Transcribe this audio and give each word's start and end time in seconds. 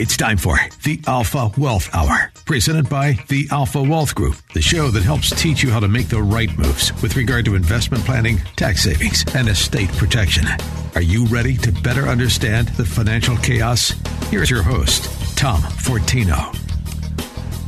It's 0.00 0.16
time 0.16 0.38
for 0.38 0.58
the 0.84 0.98
Alpha 1.06 1.50
Wealth 1.58 1.94
Hour, 1.94 2.32
presented 2.46 2.88
by 2.88 3.18
the 3.28 3.46
Alpha 3.50 3.82
Wealth 3.82 4.14
Group, 4.14 4.34
the 4.54 4.62
show 4.62 4.88
that 4.88 5.02
helps 5.02 5.28
teach 5.38 5.62
you 5.62 5.70
how 5.70 5.78
to 5.78 5.88
make 5.88 6.08
the 6.08 6.22
right 6.22 6.48
moves 6.56 6.90
with 7.02 7.16
regard 7.16 7.44
to 7.44 7.54
investment 7.54 8.02
planning, 8.06 8.38
tax 8.56 8.84
savings, 8.84 9.26
and 9.34 9.46
estate 9.46 9.90
protection. 9.98 10.46
Are 10.94 11.02
you 11.02 11.26
ready 11.26 11.54
to 11.58 11.70
better 11.82 12.08
understand 12.08 12.68
the 12.68 12.84
financial 12.86 13.36
chaos? 13.36 13.90
Here's 14.30 14.48
your 14.48 14.62
host, 14.62 15.04
Tom 15.36 15.60
Fortino. 15.60 16.56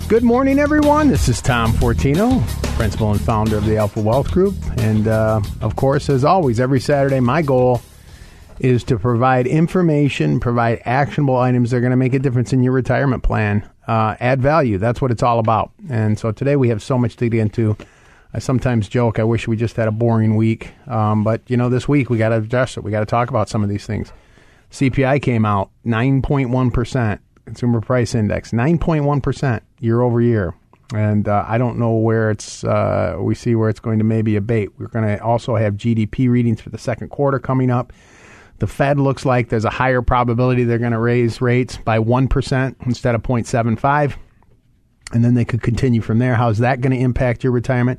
Good 0.09 0.23
morning, 0.23 0.59
everyone. 0.59 1.09
This 1.09 1.29
is 1.29 1.43
Tom 1.43 1.73
Fortino, 1.73 2.43
principal 2.77 3.13
and 3.13 3.21
founder 3.21 3.59
of 3.59 3.67
the 3.67 3.77
Alpha 3.77 4.01
Wealth 4.01 4.31
Group. 4.31 4.55
And 4.79 5.07
uh, 5.07 5.43
of 5.61 5.77
course, 5.77 6.09
as 6.09 6.25
always, 6.25 6.61
every 6.61 6.81
Saturday, 6.81 7.21
my 7.21 7.43
goal 7.43 7.83
is 8.63 8.85
to 8.85 8.97
provide 8.97 9.47
information, 9.47 10.39
provide 10.39 10.81
actionable 10.85 11.37
items 11.37 11.71
that 11.71 11.79
are 11.79 11.81
going 11.81 11.91
to 11.91 11.97
make 11.97 12.15
a 12.15 12.19
difference 12.21 12.53
in 12.53 12.63
your 12.63 12.73
retirement 12.73 13.25
plan, 13.25 13.69
uh, 13.89 14.15
add 14.21 14.41
value. 14.41 14.79
That's 14.79 15.03
what 15.03 15.11
it's 15.11 15.23
all 15.23 15.41
about. 15.41 15.73
And 15.91 16.17
so 16.17 16.31
today 16.31 16.55
we 16.55 16.69
have 16.69 16.81
so 16.81 16.97
much 16.97 17.17
to 17.17 17.29
get 17.29 17.41
into. 17.41 17.77
I 18.33 18.39
sometimes 18.39 18.89
joke, 18.89 19.19
I 19.19 19.25
wish 19.25 19.49
we 19.49 19.57
just 19.57 19.75
had 19.75 19.89
a 19.89 19.93
boring 19.93 20.37
week. 20.37 20.71
Um, 20.87 21.25
but, 21.25 21.43
you 21.49 21.57
know, 21.57 21.69
this 21.69 21.89
week 21.89 22.09
we 22.09 22.19
got 22.19 22.29
to 22.29 22.37
address 22.37 22.77
it. 22.77 22.85
We 22.85 22.93
got 22.93 23.01
to 23.01 23.07
talk 23.07 23.31
about 23.31 23.49
some 23.49 23.65
of 23.65 23.69
these 23.69 23.85
things. 23.85 24.13
CPI 24.71 25.21
came 25.21 25.45
out 25.45 25.71
9.1%, 25.85 27.19
Consumer 27.45 27.81
Price 27.81 28.15
Index, 28.15 28.53
9.1% 28.53 29.61
year 29.81 30.01
over 30.01 30.21
year. 30.21 30.55
And 30.95 31.27
uh, 31.27 31.45
I 31.49 31.59
don't 31.59 31.79
know 31.79 31.97
where 31.97 32.31
it's, 32.31 32.63
uh, 32.63 33.17
we 33.19 33.35
see 33.35 33.57
where 33.57 33.69
it's 33.69 33.81
going 33.81 33.99
to 33.99 34.05
maybe 34.05 34.37
abate. 34.37 34.71
We're 34.79 34.87
going 34.87 35.07
to 35.07 35.23
also 35.23 35.57
have 35.57 35.75
GDP 35.75 36.29
readings 36.29 36.61
for 36.61 36.71
the 36.71 36.79
second 36.79 37.09
quarter 37.09 37.41
coming 37.41 37.71
up. 37.71 37.93
The 38.63 38.69
Fed 38.69 39.01
looks 39.01 39.27
like 39.27 39.49
there's 39.49 39.65
a 39.65 39.71
higher 39.71 40.03
probability 40.03 40.63
they're 40.63 40.79
going 40.79 40.93
to 40.93 40.99
raise 41.01 41.41
rates 41.41 41.79
by 41.79 41.99
1% 41.99 42.77
instead 42.87 43.17
of 43.17 43.23
0.75. 43.25 44.17
And 45.13 45.25
then 45.25 45.35
they 45.35 45.45
could 45.45 45.63
continue 45.63 46.01
from 46.01 46.21
there. 46.21 46.37
How's 46.37 46.59
that 46.59 46.81
going 46.81 46.93
to 46.93 47.03
impact 47.03 47.43
your 47.43 47.53
retirement? 47.53 47.99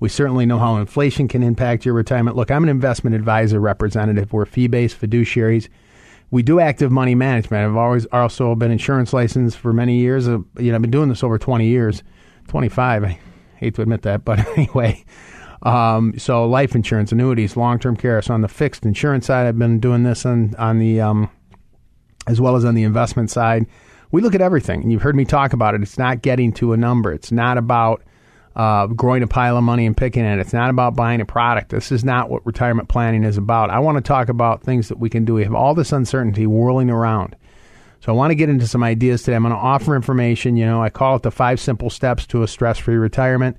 We 0.00 0.10
certainly 0.10 0.44
know 0.44 0.58
how 0.58 0.76
inflation 0.76 1.28
can 1.28 1.42
impact 1.42 1.86
your 1.86 1.94
retirement. 1.94 2.36
Look, 2.36 2.50
I'm 2.50 2.62
an 2.62 2.68
investment 2.68 3.16
advisor 3.16 3.58
representative. 3.58 4.34
We're 4.34 4.44
fee 4.44 4.66
based 4.66 5.00
fiduciaries. 5.00 5.70
We 6.30 6.42
do 6.42 6.60
active 6.60 6.92
money 6.92 7.14
management. 7.14 7.64
I've 7.64 7.76
always 7.78 8.04
also 8.12 8.54
been 8.54 8.70
insurance 8.70 9.14
licensed 9.14 9.56
for 9.56 9.72
many 9.72 9.96
years. 9.96 10.28
Uh, 10.28 10.40
you 10.58 10.72
know, 10.72 10.74
I've 10.74 10.82
been 10.82 10.90
doing 10.90 11.08
this 11.08 11.24
over 11.24 11.38
20 11.38 11.66
years, 11.66 12.02
25. 12.48 13.04
I 13.04 13.18
hate 13.56 13.76
to 13.76 13.80
admit 13.80 14.02
that, 14.02 14.26
but 14.26 14.46
anyway, 14.58 15.06
um, 15.62 16.18
so 16.18 16.46
life 16.46 16.74
insurance, 16.74 17.12
annuities, 17.12 17.56
long 17.56 17.78
term 17.78 17.96
care. 17.96 18.20
So 18.22 18.34
on 18.34 18.40
the 18.40 18.48
fixed 18.48 18.84
insurance 18.84 19.26
side, 19.26 19.46
I've 19.46 19.58
been 19.58 19.78
doing 19.80 20.02
this 20.02 20.26
on 20.26 20.54
on 20.56 20.78
the 20.78 21.00
um, 21.00 21.30
as 22.26 22.40
well 22.40 22.56
as 22.56 22.64
on 22.64 22.74
the 22.74 22.82
investment 22.82 23.30
side. 23.30 23.66
We 24.10 24.20
look 24.20 24.34
at 24.34 24.42
everything, 24.42 24.82
and 24.82 24.92
you've 24.92 25.02
heard 25.02 25.16
me 25.16 25.24
talk 25.24 25.52
about 25.52 25.74
it. 25.74 25.82
It's 25.82 25.98
not 25.98 26.20
getting 26.20 26.52
to 26.54 26.72
a 26.72 26.76
number. 26.76 27.12
It's 27.12 27.32
not 27.32 27.56
about 27.56 28.02
uh, 28.54 28.86
growing 28.88 29.22
a 29.22 29.26
pile 29.26 29.56
of 29.56 29.64
money 29.64 29.86
and 29.86 29.96
picking 29.96 30.24
it. 30.24 30.38
It's 30.38 30.52
not 30.52 30.68
about 30.68 30.94
buying 30.94 31.20
a 31.20 31.24
product. 31.24 31.70
This 31.70 31.90
is 31.90 32.04
not 32.04 32.28
what 32.28 32.44
retirement 32.44 32.88
planning 32.88 33.24
is 33.24 33.38
about. 33.38 33.70
I 33.70 33.78
want 33.78 33.96
to 33.96 34.02
talk 34.02 34.28
about 34.28 34.62
things 34.62 34.88
that 34.88 34.98
we 34.98 35.08
can 35.08 35.24
do. 35.24 35.34
We 35.34 35.44
have 35.44 35.54
all 35.54 35.74
this 35.74 35.92
uncertainty 35.92 36.46
whirling 36.46 36.90
around. 36.90 37.36
So 38.00 38.12
I 38.12 38.16
want 38.16 38.32
to 38.32 38.34
get 38.34 38.50
into 38.50 38.66
some 38.66 38.82
ideas 38.82 39.22
today. 39.22 39.36
I'm 39.36 39.44
going 39.44 39.54
to 39.54 39.58
offer 39.58 39.94
information. 39.94 40.56
You 40.56 40.66
know, 40.66 40.82
I 40.82 40.90
call 40.90 41.16
it 41.16 41.22
the 41.22 41.30
five 41.30 41.60
simple 41.60 41.88
steps 41.88 42.26
to 42.26 42.42
a 42.42 42.48
stress 42.48 42.76
free 42.76 42.96
retirement. 42.96 43.56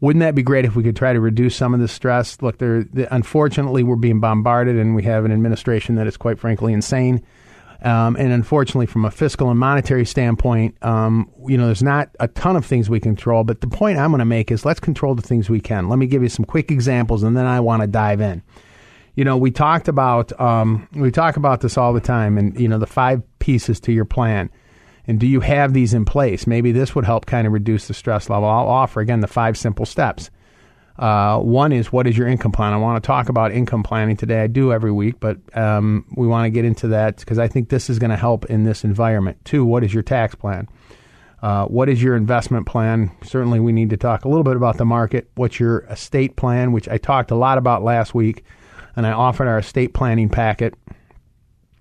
Wouldn't 0.00 0.20
that 0.20 0.34
be 0.34 0.42
great 0.42 0.64
if 0.64 0.76
we 0.76 0.82
could 0.82 0.96
try 0.96 1.12
to 1.12 1.20
reduce 1.20 1.56
some 1.56 1.72
of 1.72 1.80
the 1.80 1.88
stress? 1.88 2.40
Look, 2.42 2.58
there, 2.58 2.84
unfortunately, 3.10 3.82
we're 3.82 3.96
being 3.96 4.20
bombarded, 4.20 4.76
and 4.76 4.94
we 4.94 5.02
have 5.04 5.24
an 5.24 5.32
administration 5.32 5.94
that 5.94 6.06
is 6.06 6.16
quite 6.16 6.38
frankly 6.38 6.72
insane. 6.72 7.24
Um, 7.82 8.16
and 8.16 8.32
unfortunately, 8.32 8.86
from 8.86 9.04
a 9.04 9.10
fiscal 9.10 9.50
and 9.50 9.58
monetary 9.60 10.06
standpoint, 10.06 10.82
um, 10.82 11.30
you 11.46 11.58
know, 11.58 11.66
there's 11.66 11.82
not 11.82 12.08
a 12.18 12.28
ton 12.28 12.56
of 12.56 12.64
things 12.64 12.88
we 12.88 12.98
control. 12.98 13.44
But 13.44 13.60
the 13.60 13.66
point 13.66 13.98
I'm 13.98 14.10
going 14.10 14.20
to 14.20 14.24
make 14.24 14.50
is 14.50 14.64
let's 14.64 14.80
control 14.80 15.14
the 15.14 15.22
things 15.22 15.50
we 15.50 15.60
can. 15.60 15.88
Let 15.90 15.98
me 15.98 16.06
give 16.06 16.22
you 16.22 16.30
some 16.30 16.46
quick 16.46 16.70
examples, 16.70 17.22
and 17.22 17.36
then 17.36 17.46
I 17.46 17.60
want 17.60 17.82
to 17.82 17.86
dive 17.86 18.22
in. 18.22 18.42
You 19.16 19.24
know, 19.24 19.36
we 19.36 19.50
talked 19.50 19.88
about 19.88 20.38
um, 20.40 20.88
we 20.94 21.10
talk 21.10 21.36
about 21.36 21.60
this 21.60 21.76
all 21.76 21.92
the 21.92 22.00
time, 22.00 22.38
and 22.38 22.58
you 22.58 22.68
know, 22.68 22.78
the 22.78 22.86
five 22.86 23.22
pieces 23.38 23.80
to 23.80 23.92
your 23.92 24.06
plan. 24.06 24.50
And 25.06 25.20
do 25.20 25.26
you 25.26 25.40
have 25.40 25.72
these 25.72 25.92
in 25.92 26.04
place? 26.04 26.46
Maybe 26.46 26.72
this 26.72 26.94
would 26.94 27.04
help 27.04 27.26
kind 27.26 27.46
of 27.46 27.52
reduce 27.52 27.88
the 27.88 27.94
stress 27.94 28.30
level. 28.30 28.48
I'll 28.48 28.68
offer 28.68 29.00
again 29.00 29.20
the 29.20 29.26
five 29.26 29.56
simple 29.56 29.84
steps. 29.84 30.30
Uh, 30.98 31.38
one 31.40 31.72
is 31.72 31.92
what 31.92 32.06
is 32.06 32.16
your 32.16 32.28
income 32.28 32.52
plan? 32.52 32.72
I 32.72 32.76
want 32.76 33.02
to 33.02 33.06
talk 33.06 33.28
about 33.28 33.52
income 33.52 33.82
planning 33.82 34.16
today. 34.16 34.40
I 34.42 34.46
do 34.46 34.72
every 34.72 34.92
week, 34.92 35.16
but 35.18 35.38
um, 35.56 36.06
we 36.16 36.26
want 36.26 36.46
to 36.46 36.50
get 36.50 36.64
into 36.64 36.88
that 36.88 37.16
because 37.18 37.38
I 37.38 37.48
think 37.48 37.68
this 37.68 37.90
is 37.90 37.98
going 37.98 38.10
to 38.10 38.16
help 38.16 38.46
in 38.46 38.64
this 38.64 38.84
environment. 38.84 39.38
Two, 39.44 39.64
what 39.64 39.82
is 39.82 39.92
your 39.92 40.04
tax 40.04 40.34
plan? 40.34 40.68
Uh, 41.42 41.66
what 41.66 41.88
is 41.88 42.02
your 42.02 42.16
investment 42.16 42.66
plan? 42.66 43.10
Certainly, 43.22 43.60
we 43.60 43.72
need 43.72 43.90
to 43.90 43.96
talk 43.96 44.24
a 44.24 44.28
little 44.28 44.44
bit 44.44 44.56
about 44.56 44.78
the 44.78 44.84
market. 44.84 45.28
What's 45.34 45.60
your 45.60 45.80
estate 45.90 46.36
plan, 46.36 46.72
which 46.72 46.88
I 46.88 46.96
talked 46.96 47.30
a 47.30 47.36
lot 47.36 47.58
about 47.58 47.82
last 47.82 48.14
week, 48.14 48.44
and 48.96 49.06
I 49.06 49.12
offered 49.12 49.48
our 49.48 49.58
estate 49.58 49.92
planning 49.92 50.28
packet. 50.28 50.74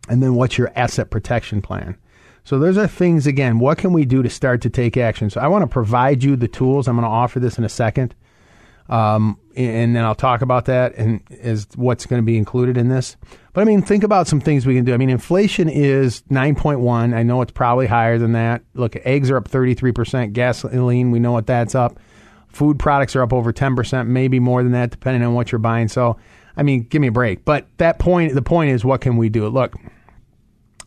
And 0.10 0.22
then, 0.22 0.34
what's 0.34 0.58
your 0.58 0.72
asset 0.76 1.12
protection 1.12 1.62
plan? 1.62 1.98
So 2.46 2.60
those 2.60 2.78
are 2.78 2.88
things 2.88 3.26
again. 3.26 3.60
What 3.60 3.78
can 3.78 3.94
we 3.94 4.06
do 4.06 4.22
to 4.22 4.30
start 4.30 4.62
to 4.62 4.70
take 4.70 4.98
action? 4.98 5.30
So 5.30 5.40
I 5.40 5.48
want 5.48 5.64
to 5.64 5.68
provide 5.68 6.24
you 6.24 6.36
the 6.36 6.48
tools. 6.48 6.88
I'm 6.88 6.96
going 6.96 7.04
to 7.04 7.10
offer 7.10 7.40
this 7.40 7.58
in 7.58 7.64
a 7.64 7.70
second, 7.70 8.14
um, 8.90 9.40
and 9.56 9.96
then 9.96 10.04
I'll 10.04 10.16
talk 10.16 10.42
about 10.42 10.66
that 10.66 10.96
and 10.96 11.22
as 11.42 11.68
what's 11.76 12.06
going 12.06 12.22
to 12.22 12.26
be 12.26 12.38
included 12.38 12.78
in 12.78 12.90
this. 12.90 13.16
But 13.54 13.62
I 13.62 13.64
mean, 13.64 13.82
think 13.82 14.04
about 14.04 14.28
some 14.28 14.42
things 14.42 14.66
we 14.66 14.76
can 14.76 14.84
do. 14.84 14.94
I 14.94 14.98
mean, 14.98 15.10
inflation 15.10 15.70
is 15.70 16.22
9.1. 16.24 17.14
I 17.16 17.24
know 17.24 17.42
it's 17.42 17.52
probably 17.52 17.88
higher 17.88 18.18
than 18.18 18.34
that. 18.34 18.62
Look, 18.74 18.98
eggs 19.06 19.30
are 19.32 19.38
up 19.38 19.48
33 19.48 19.92
percent. 19.94 20.34
Gasoline, 20.34 21.12
we 21.12 21.20
know 21.20 21.32
what 21.32 21.48
that's 21.48 21.76
up. 21.76 21.98
Food 22.50 22.78
products 22.78 23.16
are 23.16 23.22
up 23.22 23.32
over 23.32 23.54
10 23.54 23.76
percent, 23.76 24.10
maybe 24.10 24.40
more 24.40 24.64
than 24.64 24.74
that, 24.74 24.92
depending 24.92 25.24
on 25.24 25.34
what 25.34 25.52
you're 25.52 25.60
buying. 25.60 25.88
So, 25.88 26.18
I 26.58 26.64
mean, 26.64 26.84
give 26.84 27.02
me 27.02 27.08
a 27.08 27.12
break. 27.12 27.46
But 27.46 27.68
that 27.78 28.00
point, 28.00 28.36
the 28.36 28.42
point 28.42 28.72
is, 28.72 28.84
what 28.84 29.00
can 29.00 29.16
we 29.16 29.30
do? 29.30 29.48
Look 29.48 29.76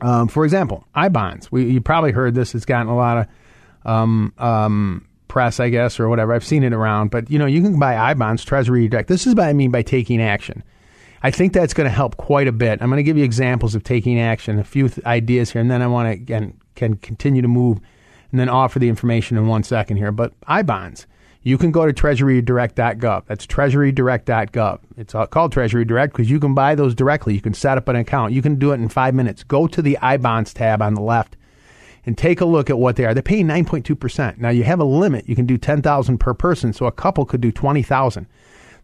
um, 0.00 0.28
for 0.28 0.44
example, 0.44 0.84
I 0.94 1.08
bonds. 1.08 1.50
We 1.50 1.64
you 1.64 1.80
probably 1.80 2.12
heard 2.12 2.34
this. 2.34 2.54
It's 2.54 2.64
gotten 2.64 2.88
a 2.88 2.96
lot 2.96 3.18
of 3.18 3.90
um, 3.90 4.32
um, 4.38 5.06
press, 5.28 5.60
I 5.60 5.68
guess, 5.68 5.98
or 5.98 6.08
whatever. 6.08 6.32
I've 6.32 6.44
seen 6.44 6.62
it 6.62 6.72
around, 6.72 7.10
but 7.10 7.30
you 7.30 7.38
know, 7.38 7.46
you 7.46 7.62
can 7.62 7.78
buy 7.78 7.96
I 7.96 8.14
bonds, 8.14 8.44
Treasury 8.44 8.88
Direct. 8.88 9.08
This 9.08 9.26
is 9.26 9.34
what 9.34 9.44
I 9.44 9.52
mean 9.52 9.70
by 9.70 9.82
taking 9.82 10.20
action. 10.20 10.62
I 11.22 11.30
think 11.30 11.52
that's 11.52 11.74
going 11.74 11.86
to 11.86 11.94
help 11.94 12.16
quite 12.18 12.46
a 12.46 12.52
bit. 12.52 12.80
I'm 12.82 12.88
going 12.88 12.98
to 12.98 13.02
give 13.02 13.16
you 13.16 13.24
examples 13.24 13.74
of 13.74 13.82
taking 13.82 14.20
action, 14.20 14.58
a 14.58 14.64
few 14.64 14.88
th- 14.88 15.04
ideas 15.06 15.50
here, 15.50 15.60
and 15.60 15.70
then 15.70 15.82
I 15.82 15.86
want 15.86 16.08
to 16.08 16.12
again 16.12 16.58
can 16.74 16.96
continue 16.96 17.42
to 17.42 17.48
move, 17.48 17.80
and 18.30 18.38
then 18.38 18.48
offer 18.48 18.78
the 18.78 18.88
information 18.88 19.36
in 19.36 19.46
one 19.46 19.62
second 19.62 19.96
here. 19.96 20.12
But 20.12 20.34
I 20.46 20.62
bonds 20.62 21.06
you 21.46 21.56
can 21.56 21.70
go 21.70 21.86
to 21.86 21.92
treasurydirect.gov. 21.92 23.26
That's 23.26 23.46
treasurydirect.gov. 23.46 24.80
It's 24.96 25.14
called 25.30 25.52
Treasury 25.52 25.84
Direct 25.84 26.12
because 26.12 26.28
you 26.28 26.40
can 26.40 26.54
buy 26.54 26.74
those 26.74 26.92
directly. 26.92 27.34
You 27.34 27.40
can 27.40 27.54
set 27.54 27.78
up 27.78 27.86
an 27.86 27.94
account. 27.94 28.32
You 28.32 28.42
can 28.42 28.56
do 28.56 28.72
it 28.72 28.80
in 28.80 28.88
five 28.88 29.14
minutes. 29.14 29.44
Go 29.44 29.68
to 29.68 29.80
the 29.80 29.96
iBonds 30.02 30.52
tab 30.54 30.82
on 30.82 30.94
the 30.94 31.02
left 31.02 31.36
and 32.04 32.18
take 32.18 32.40
a 32.40 32.44
look 32.44 32.68
at 32.68 32.78
what 32.78 32.96
they 32.96 33.04
are. 33.04 33.14
They're 33.14 33.22
paying 33.22 33.46
9.2%. 33.46 34.38
Now 34.38 34.48
you 34.48 34.64
have 34.64 34.80
a 34.80 34.84
limit. 34.84 35.28
You 35.28 35.36
can 35.36 35.46
do 35.46 35.56
10,000 35.56 36.18
per 36.18 36.34
person, 36.34 36.72
so 36.72 36.86
a 36.86 36.90
couple 36.90 37.24
could 37.24 37.42
do 37.42 37.52
20,000. 37.52 38.26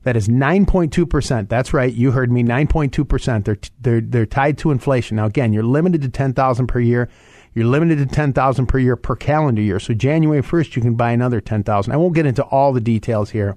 That 0.04 0.16
is 0.16 0.28
9.2%. 0.28 1.48
That's 1.48 1.74
right. 1.74 1.92
You 1.92 2.12
heard 2.12 2.30
me. 2.30 2.44
9.2%. 2.44 3.44
They're, 3.44 3.58
they're, 3.80 4.00
they're 4.00 4.24
tied 4.24 4.56
to 4.58 4.70
inflation. 4.70 5.16
Now, 5.16 5.26
again, 5.26 5.52
you're 5.52 5.64
limited 5.64 6.02
to 6.02 6.08
10,000 6.08 6.68
per 6.68 6.78
year. 6.78 7.08
You're 7.54 7.66
limited 7.66 7.98
to 7.98 8.06
10,000 8.06 8.66
per 8.66 8.78
year 8.78 8.96
per 8.96 9.16
calendar 9.16 9.60
year. 9.60 9.78
So 9.78 9.94
January 9.94 10.42
1st, 10.42 10.76
you 10.76 10.82
can 10.82 10.94
buy 10.94 11.12
another 11.12 11.40
10,000. 11.40 11.92
I 11.92 11.96
won't 11.96 12.14
get 12.14 12.26
into 12.26 12.42
all 12.44 12.72
the 12.72 12.80
details 12.80 13.30
here. 13.30 13.56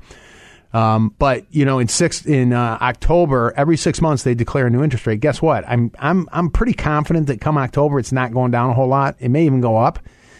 Um, 0.74 1.15
but 1.19 1.45
you 1.51 1.63
know, 1.63 1.80
in 1.80 1.88
six 1.88 2.25
in 2.25 2.51
uh, 2.51 2.77
October, 2.81 3.53
every 3.56 3.77
six 3.77 4.01
months 4.01 4.24
they 4.24 4.36
declare 4.36 4.68
a 4.68 4.69
new 4.69 4.83
interest 4.83 5.07
rate. 5.07 5.21
Guess 5.21 5.42
what? 5.42 5.63
I'm 5.69 5.89
I'm 6.00 6.27
I'm 6.33 6.50
pretty 6.50 6.74
confident 6.74 7.27
that 7.27 7.39
come 7.39 7.57
October, 7.57 7.97
it's 7.97 8.12
not 8.12 8.33
going 8.33 8.51
down 8.51 8.71
a 8.71 8.74
whole 8.74 8.89
lot. 8.89 9.15
It 9.19 9.30
may 9.30 9.45
even 9.45 9.62
go 9.62 9.77
up. 9.77 10.00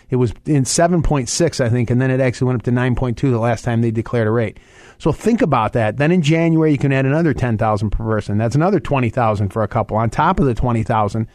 It 0.10 0.18
was 0.18 0.34
in 0.46 0.64
7.6, 0.64 1.64
I 1.64 1.70
think, 1.70 1.90
and 1.90 2.02
then 2.02 2.12
it 2.12 2.20
actually 2.20 2.48
went 2.48 2.60
up 2.60 2.64
to 2.64 2.72
9.2 2.72 3.16
the 3.16 3.40
last 3.40 3.64
time 3.64 3.82
they 3.82 3.92
declared 3.92 4.28
a 4.28 4.32
rate. 4.32 4.60
So 4.98 5.12
think 5.12 5.42
about 5.42 5.74
that. 5.74 5.98
Then 5.98 6.12
in 6.12 6.22
January, 6.22 6.72
you 6.72 6.78
can 6.78 6.92
add 6.92 7.06
another 7.06 7.34
10,000 7.34 7.90
per 7.90 8.04
person. 8.04 8.38
That's 8.38 8.56
another 8.56 8.80
20,000 8.80 9.50
for 9.50 9.64
a 9.64 9.68
couple 9.68 9.98
on 9.98 10.10
top 10.10 10.40
of 10.40 10.46
the 10.46 10.54
20,000 10.54 11.28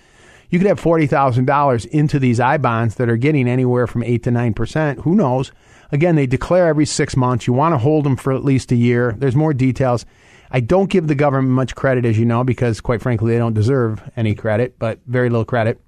You 0.50 0.58
could 0.58 0.68
have 0.68 0.80
$40,000 0.80 1.86
into 1.86 2.18
these 2.18 2.40
I 2.40 2.58
bonds 2.58 2.96
that 2.96 3.08
are 3.08 3.16
getting 3.16 3.48
anywhere 3.48 3.86
from 3.86 4.02
8 4.02 4.24
to 4.24 4.30
9%. 4.30 5.00
Who 5.02 5.14
knows? 5.14 5.52
Again, 5.92 6.16
they 6.16 6.26
declare 6.26 6.66
every 6.66 6.86
six 6.86 7.16
months. 7.16 7.46
You 7.46 7.52
want 7.52 7.72
to 7.72 7.78
hold 7.78 8.04
them 8.04 8.16
for 8.16 8.32
at 8.32 8.44
least 8.44 8.72
a 8.72 8.76
year. 8.76 9.14
There's 9.16 9.36
more 9.36 9.54
details. 9.54 10.04
I 10.50 10.60
don't 10.60 10.90
give 10.90 11.06
the 11.06 11.14
government 11.14 11.54
much 11.54 11.74
credit, 11.74 12.04
as 12.04 12.18
you 12.18 12.24
know, 12.24 12.42
because 12.42 12.80
quite 12.80 13.00
frankly, 13.00 13.32
they 13.32 13.38
don't 13.38 13.54
deserve 13.54 14.02
any 14.16 14.34
credit, 14.34 14.78
but 14.78 14.98
very 15.06 15.30
little 15.30 15.44
credit. 15.44 15.80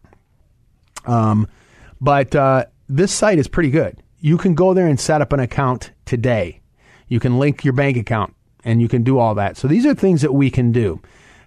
Um, 1.06 1.49
but 2.00 2.35
uh, 2.35 2.67
this 2.88 3.12
site 3.12 3.38
is 3.38 3.49
pretty 3.49 3.70
good. 3.70 4.00
You 4.20 4.38
can 4.38 4.55
go 4.55 4.75
there 4.75 4.87
and 4.87 4.99
set 4.99 5.20
up 5.20 5.32
an 5.32 5.41
account 5.41 5.91
today. 6.05 6.61
You 7.08 7.19
can 7.19 7.38
link 7.38 7.65
your 7.65 7.75
bank 7.75 7.97
account 7.97 8.35
and 8.65 8.81
you 8.81 8.88
can 8.88 9.03
do 9.03 9.19
all 9.19 9.35
that. 9.35 9.56
So 9.56 9.67
these 9.67 9.85
are 9.85 9.94
things 9.94 10.23
that 10.23 10.32
we 10.32 10.50
can 10.50 10.70
do. 10.70 11.00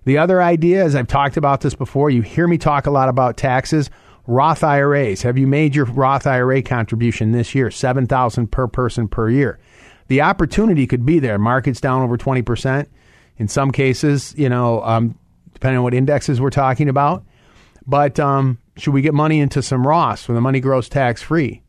The 0.06 0.20
other 0.20 0.42
idea, 0.42 0.84
as 0.84 0.96
I've 0.96 1.08
talked 1.08 1.36
about 1.36 1.62
this 1.62 1.76
before, 1.76 2.10
you 2.10 2.22
hear 2.22 2.48
me 2.48 2.58
talk 2.58 2.86
a 2.86 2.92
lot 2.92 3.10
about 3.10 3.38
taxes. 3.38 3.90
Roth 4.28 4.64
IRAs. 4.64 5.22
Have 5.24 5.38
you 5.38 5.48
made 5.48 5.76
your 5.76 5.86
Roth 5.86 6.26
IRA 6.26 6.62
contribution 6.62 7.32
this 7.32 7.54
year? 7.54 7.70
7000 7.70 8.52
per 8.52 8.68
person 8.68 9.08
per 9.08 9.30
year. 9.30 9.60
The 10.08 10.22
opportunity 10.22 10.88
could 10.88 11.06
be 11.06 11.20
there. 11.20 11.38
Markets 11.38 11.82
down 11.82 12.02
over 12.02 12.18
20%. 12.18 12.88
In 13.38 13.48
some 13.48 13.72
cases, 13.72 14.34
you 14.38 14.48
know, 14.50 14.82
um, 14.84 15.18
depending 15.54 15.78
on 15.78 15.84
what 15.84 15.94
indexes 15.94 16.40
we're 16.40 16.50
talking 16.52 16.90
about. 16.90 17.24
But 17.86 18.20
um, 18.20 18.60
should 18.78 18.94
we 18.94 19.02
get 19.02 19.14
money 19.14 19.40
into 19.40 19.62
some 19.62 19.84
Roths 19.84 20.28
where 20.28 20.36
the 20.36 20.42
money 20.42 20.60
grows 20.60 20.90
tax 20.90 21.22
free? 21.22 21.62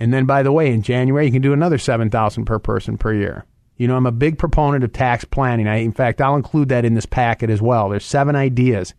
And 0.00 0.12
then, 0.12 0.26
by 0.26 0.42
the 0.42 0.52
way, 0.52 0.72
in 0.72 0.82
January, 0.82 1.26
you 1.26 1.32
can 1.32 1.42
do 1.42 1.52
another 1.52 1.78
7000 1.78 2.44
per 2.44 2.58
person 2.58 2.98
per 2.98 3.12
year. 3.12 3.44
You 3.78 3.86
know, 3.86 3.96
I'm 3.96 4.06
a 4.06 4.12
big 4.12 4.38
proponent 4.38 4.84
of 4.84 4.92
tax 4.92 5.24
planning. 5.24 5.68
I, 5.68 5.76
in 5.76 5.92
fact, 5.92 6.20
I'll 6.20 6.36
include 6.36 6.68
that 6.68 6.84
in 6.84 6.94
this 6.94 7.06
packet 7.06 7.48
as 7.48 7.62
well. 7.62 7.88
There's 7.88 8.04
seven 8.04 8.36
ideas 8.36 8.92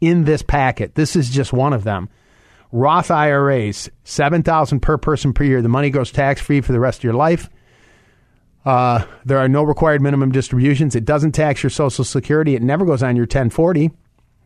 in 0.00 0.24
this 0.24 0.42
packet. 0.42 0.94
This 0.94 1.16
is 1.16 1.30
just 1.30 1.52
one 1.52 1.72
of 1.72 1.84
them. 1.84 2.08
Roth 2.70 3.10
IRAs, 3.10 3.88
7000 4.04 4.80
per 4.80 4.98
person 4.98 5.32
per 5.32 5.44
year. 5.44 5.62
The 5.62 5.68
money 5.68 5.88
goes 5.88 6.12
tax 6.12 6.40
free 6.40 6.60
for 6.60 6.72
the 6.72 6.80
rest 6.80 7.00
of 7.00 7.04
your 7.04 7.14
life. 7.14 7.48
Uh, 8.66 9.06
there 9.24 9.38
are 9.38 9.48
no 9.48 9.62
required 9.62 10.02
minimum 10.02 10.30
distributions. 10.30 10.94
It 10.94 11.06
doesn't 11.06 11.32
tax 11.32 11.62
your 11.62 11.70
Social 11.70 12.04
Security. 12.04 12.54
It 12.54 12.62
never 12.62 12.84
goes 12.84 13.02
on 13.02 13.16
your 13.16 13.22
1040, 13.22 13.90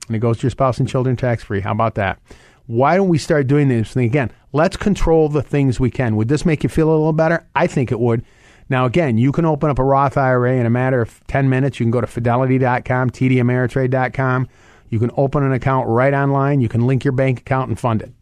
and 0.06 0.16
it 0.16 0.20
goes 0.20 0.38
to 0.38 0.42
your 0.44 0.50
spouse 0.50 0.78
and 0.78 0.88
children 0.88 1.16
tax 1.16 1.42
free. 1.42 1.60
How 1.60 1.72
about 1.72 1.96
that? 1.96 2.20
Why 2.66 2.96
don't 2.96 3.08
we 3.08 3.18
start 3.18 3.48
doing 3.48 3.66
this 3.66 3.92
thing 3.92 4.06
again? 4.06 4.30
Let's 4.52 4.76
control 4.76 5.28
the 5.28 5.42
things 5.42 5.80
we 5.80 5.90
can. 5.90 6.14
Would 6.14 6.28
this 6.28 6.46
make 6.46 6.62
you 6.62 6.68
feel 6.68 6.88
a 6.88 6.92
little 6.92 7.12
better? 7.12 7.44
I 7.56 7.66
think 7.66 7.90
it 7.90 7.98
would. 7.98 8.24
Now, 8.68 8.86
again, 8.86 9.18
you 9.18 9.32
can 9.32 9.44
open 9.44 9.70
up 9.70 9.78
a 9.78 9.84
Roth 9.84 10.16
IRA 10.16 10.56
in 10.56 10.66
a 10.66 10.70
matter 10.70 11.00
of 11.00 11.24
10 11.26 11.48
minutes. 11.48 11.78
You 11.78 11.84
can 11.84 11.90
go 11.90 12.00
to 12.00 12.06
fidelity.com, 12.06 13.10
tdameritrade.com. 13.10 14.48
You 14.88 14.98
can 14.98 15.10
open 15.16 15.42
an 15.42 15.52
account 15.52 15.88
right 15.88 16.12
online. 16.12 16.60
You 16.60 16.68
can 16.68 16.86
link 16.86 17.04
your 17.04 17.12
bank 17.12 17.40
account 17.40 17.68
and 17.68 17.78
fund 17.78 18.02
it. 18.02 18.12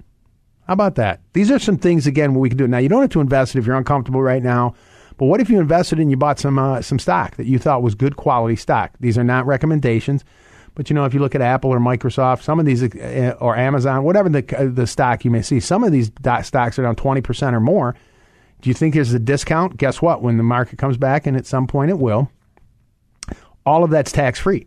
How 0.66 0.74
about 0.74 0.94
that? 0.96 1.20
These 1.32 1.50
are 1.50 1.58
some 1.58 1.78
things, 1.78 2.06
again, 2.06 2.32
where 2.32 2.40
we 2.40 2.48
can 2.48 2.58
do 2.58 2.64
it. 2.64 2.68
Now, 2.68 2.78
you 2.78 2.88
don't 2.88 3.00
have 3.00 3.10
to 3.10 3.20
invest 3.20 3.54
it 3.54 3.58
if 3.58 3.66
you're 3.66 3.76
uncomfortable 3.76 4.22
right 4.22 4.42
now. 4.42 4.74
But 5.20 5.26
what 5.26 5.42
if 5.42 5.50
you 5.50 5.60
invested 5.60 5.98
and 5.98 6.10
you 6.10 6.16
bought 6.16 6.38
some 6.38 6.58
uh, 6.58 6.80
some 6.80 6.98
stock 6.98 7.36
that 7.36 7.44
you 7.44 7.58
thought 7.58 7.82
was 7.82 7.94
good 7.94 8.16
quality 8.16 8.56
stock? 8.56 8.92
These 9.00 9.18
are 9.18 9.22
not 9.22 9.44
recommendations, 9.44 10.24
but 10.74 10.88
you 10.88 10.94
know 10.94 11.04
if 11.04 11.12
you 11.12 11.20
look 11.20 11.34
at 11.34 11.42
Apple 11.42 11.70
or 11.70 11.78
Microsoft, 11.78 12.42
some 12.42 12.58
of 12.58 12.64
these 12.64 12.82
uh, 12.82 13.36
or 13.38 13.54
Amazon, 13.54 14.02
whatever 14.02 14.30
the 14.30 14.42
uh, 14.58 14.70
the 14.72 14.86
stock 14.86 15.22
you 15.22 15.30
may 15.30 15.42
see, 15.42 15.60
some 15.60 15.84
of 15.84 15.92
these 15.92 16.10
stocks 16.42 16.78
are 16.78 16.82
down 16.84 16.96
twenty 16.96 17.20
percent 17.20 17.54
or 17.54 17.60
more. 17.60 17.94
Do 18.60 18.70
you 18.70 18.74
think 18.74 18.94
there's 18.94 19.12
a 19.12 19.18
discount? 19.18 19.76
Guess 19.76 20.02
what? 20.02 20.22
When 20.22 20.36
the 20.36 20.42
market 20.42 20.78
comes 20.78 20.96
back, 20.96 21.26
and 21.26 21.36
at 21.36 21.46
some 21.46 21.66
point 21.66 21.90
it 21.90 21.98
will, 21.98 22.30
all 23.64 23.84
of 23.84 23.90
that's 23.90 24.12
tax 24.12 24.38
free. 24.38 24.66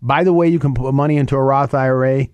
By 0.00 0.24
the 0.24 0.32
way, 0.32 0.48
you 0.48 0.58
can 0.58 0.74
put 0.74 0.92
money 0.94 1.16
into 1.16 1.36
a 1.36 1.42
Roth 1.42 1.74
IRA 1.74 2.28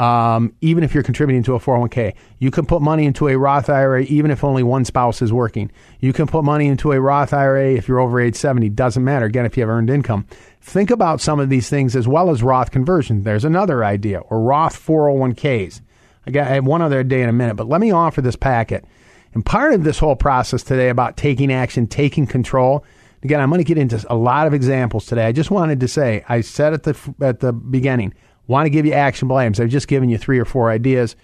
um, 0.00 0.54
even 0.62 0.82
if 0.82 0.94
you're 0.94 1.02
contributing 1.02 1.42
to 1.42 1.54
a 1.54 1.60
401k. 1.60 2.14
You 2.38 2.50
can 2.50 2.64
put 2.64 2.80
money 2.80 3.04
into 3.04 3.28
a 3.28 3.36
Roth 3.36 3.68
IRA 3.68 4.02
even 4.04 4.30
if 4.30 4.42
only 4.42 4.62
one 4.62 4.86
spouse 4.86 5.20
is 5.20 5.30
working. 5.30 5.70
You 6.00 6.14
can 6.14 6.26
put 6.26 6.42
money 6.42 6.68
into 6.68 6.92
a 6.92 7.00
Roth 7.00 7.34
IRA 7.34 7.74
if 7.74 7.86
you're 7.86 8.00
over 8.00 8.18
age 8.18 8.34
70. 8.34 8.70
Doesn't 8.70 9.04
matter, 9.04 9.26
again, 9.26 9.44
if 9.44 9.58
you 9.58 9.62
have 9.62 9.68
earned 9.68 9.90
income. 9.90 10.26
Think 10.62 10.90
about 10.90 11.20
some 11.20 11.38
of 11.38 11.50
these 11.50 11.68
things 11.68 11.94
as 11.94 12.08
well 12.08 12.30
as 12.30 12.42
Roth 12.42 12.70
conversion. 12.70 13.24
There's 13.24 13.44
another 13.44 13.84
idea, 13.84 14.20
or 14.20 14.40
Roth 14.40 14.74
401ks. 14.74 15.82
I 16.26 16.30
got 16.30 16.64
one 16.64 16.80
other 16.80 17.02
day 17.02 17.20
in 17.20 17.28
a 17.28 17.34
minute, 17.34 17.56
but 17.56 17.68
let 17.68 17.80
me 17.82 17.90
offer 17.90 18.22
this 18.22 18.36
packet. 18.36 18.86
And 19.34 19.44
part 19.44 19.72
of 19.74 19.84
this 19.84 19.98
whole 19.98 20.16
process 20.16 20.62
today 20.62 20.88
about 20.88 21.16
taking 21.16 21.52
action, 21.52 21.86
taking 21.86 22.26
control, 22.26 22.84
again, 23.22 23.40
I'm 23.40 23.48
going 23.48 23.58
to 23.58 23.64
get 23.64 23.78
into 23.78 24.04
a 24.08 24.16
lot 24.16 24.46
of 24.46 24.54
examples 24.54 25.06
today. 25.06 25.26
I 25.26 25.32
just 25.32 25.50
wanted 25.50 25.80
to 25.80 25.88
say, 25.88 26.24
I 26.28 26.40
said 26.40 26.72
at 26.72 26.82
the 26.82 27.14
at 27.20 27.40
the 27.40 27.52
beginning, 27.52 28.14
Want 28.50 28.66
to 28.66 28.70
give 28.70 28.84
you 28.84 28.94
actionable 28.94 29.36
items. 29.36 29.60
I've 29.60 29.68
just 29.68 29.86
given 29.86 30.08
you 30.08 30.18
three 30.18 30.40
or 30.40 30.44
four 30.44 30.72
ideas. 30.72 31.14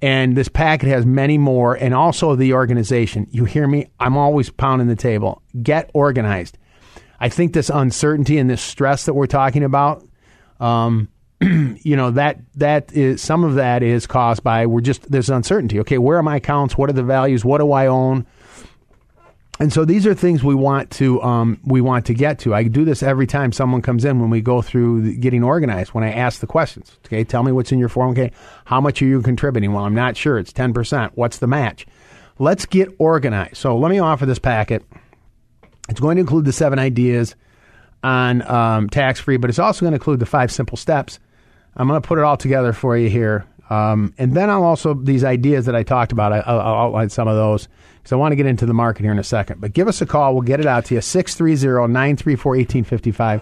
And 0.00 0.36
this 0.36 0.46
packet 0.46 0.88
has 0.90 1.04
many 1.04 1.36
more, 1.36 1.74
and 1.74 1.92
also 1.92 2.36
the 2.36 2.52
organization. 2.52 3.26
You 3.32 3.46
hear 3.46 3.66
me? 3.66 3.88
I'm 3.98 4.16
always 4.16 4.48
pounding 4.48 4.86
the 4.86 4.94
table. 4.94 5.42
Get 5.60 5.90
organized. 5.92 6.58
I 7.18 7.28
think 7.30 7.52
this 7.52 7.68
uncertainty 7.68 8.38
and 8.38 8.48
this 8.48 8.62
stress 8.62 9.06
that 9.06 9.14
we're 9.14 9.26
talking 9.26 9.64
about, 9.64 10.06
um, 10.60 11.08
you 11.82 11.96
know 11.96 12.10
that 12.12 12.38
that 12.54 12.92
is 12.92 13.20
some 13.20 13.42
of 13.42 13.54
that 13.54 13.82
is 13.82 14.06
caused 14.06 14.42
by 14.44 14.66
we're 14.66 14.80
just 14.80 15.10
there's 15.10 15.30
uncertainty. 15.30 15.80
Okay, 15.80 15.98
where 15.98 16.18
are 16.18 16.22
my 16.22 16.36
accounts? 16.36 16.76
What 16.76 16.88
are 16.88 16.92
the 16.92 17.02
values? 17.02 17.44
What 17.44 17.58
do 17.58 17.72
I 17.72 17.86
own? 17.86 18.26
And 19.58 19.72
so 19.72 19.84
these 19.84 20.06
are 20.06 20.14
things 20.14 20.42
we 20.42 20.54
want 20.54 20.90
to 20.92 21.20
um, 21.22 21.58
we 21.64 21.80
want 21.80 22.06
to 22.06 22.14
get 22.14 22.38
to. 22.40 22.54
I 22.54 22.64
do 22.64 22.84
this 22.84 23.02
every 23.02 23.26
time 23.26 23.52
someone 23.52 23.82
comes 23.82 24.04
in 24.04 24.20
when 24.20 24.30
we 24.30 24.40
go 24.40 24.62
through 24.62 25.16
getting 25.16 25.42
organized. 25.42 25.94
When 25.94 26.04
I 26.04 26.12
ask 26.12 26.40
the 26.40 26.46
questions, 26.46 26.96
okay, 27.06 27.24
tell 27.24 27.42
me 27.42 27.50
what's 27.50 27.72
in 27.72 27.78
your 27.78 27.88
401k. 27.88 28.32
How 28.64 28.80
much 28.80 29.02
are 29.02 29.06
you 29.06 29.20
contributing? 29.20 29.72
Well, 29.72 29.84
I'm 29.84 29.94
not 29.94 30.16
sure. 30.16 30.38
It's 30.38 30.52
ten 30.52 30.72
percent. 30.72 31.12
What's 31.16 31.38
the 31.38 31.48
match? 31.48 31.86
Let's 32.38 32.66
get 32.66 32.88
organized. 32.98 33.56
So 33.56 33.76
let 33.76 33.90
me 33.90 33.98
offer 33.98 34.26
this 34.26 34.38
packet. 34.38 34.84
It's 35.88 36.00
going 36.00 36.16
to 36.16 36.20
include 36.20 36.44
the 36.44 36.52
seven 36.52 36.78
ideas 36.78 37.34
on 38.04 38.42
um, 38.48 38.88
tax 38.88 39.20
free, 39.20 39.36
but 39.36 39.50
it's 39.50 39.58
also 39.58 39.80
going 39.80 39.92
to 39.92 39.96
include 39.96 40.20
the 40.20 40.26
five 40.26 40.52
simple 40.52 40.76
steps. 40.76 41.18
I'm 41.76 41.88
going 41.88 42.00
to 42.00 42.06
put 42.06 42.18
it 42.18 42.24
all 42.24 42.36
together 42.36 42.72
for 42.72 42.96
you 42.96 43.08
here 43.08 43.46
um, 43.72 44.12
and 44.18 44.34
then 44.34 44.50
I'll 44.50 44.64
also, 44.64 44.92
these 44.92 45.24
ideas 45.24 45.64
that 45.64 45.74
I 45.74 45.82
talked 45.82 46.12
about, 46.12 46.30
I, 46.30 46.52
will 46.52 46.60
outline 46.60 47.08
some 47.08 47.26
of 47.26 47.36
those 47.36 47.68
because 47.96 48.12
I 48.12 48.16
want 48.16 48.32
to 48.32 48.36
get 48.36 48.44
into 48.44 48.66
the 48.66 48.74
market 48.74 49.02
here 49.02 49.12
in 49.12 49.18
a 49.18 49.24
second. 49.24 49.62
But 49.62 49.72
give 49.72 49.88
us 49.88 50.02
a 50.02 50.06
call. 50.06 50.34
We'll 50.34 50.42
get 50.42 50.60
it 50.60 50.66
out 50.66 50.84
to 50.86 50.94
you 50.94 51.00
630 51.00 51.90
934 51.90 52.50
1855. 52.50 53.40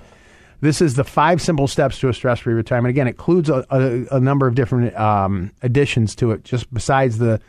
This 0.60 0.80
is 0.80 0.94
the 0.94 1.02
five 1.02 1.42
simple 1.42 1.66
steps 1.66 1.98
to 1.98 2.10
a 2.10 2.14
stress 2.14 2.38
free 2.38 2.54
retirement. 2.54 2.90
Again, 2.90 3.08
it 3.08 3.10
includes 3.10 3.48
a, 3.48 3.66
a, 3.70 4.16
a 4.16 4.20
number 4.20 4.46
of 4.46 4.54
different 4.54 4.94
um, 4.96 5.50
additions 5.62 6.14
to 6.16 6.30
it, 6.30 6.44
just 6.44 6.72
besides 6.72 7.18
the 7.18 7.40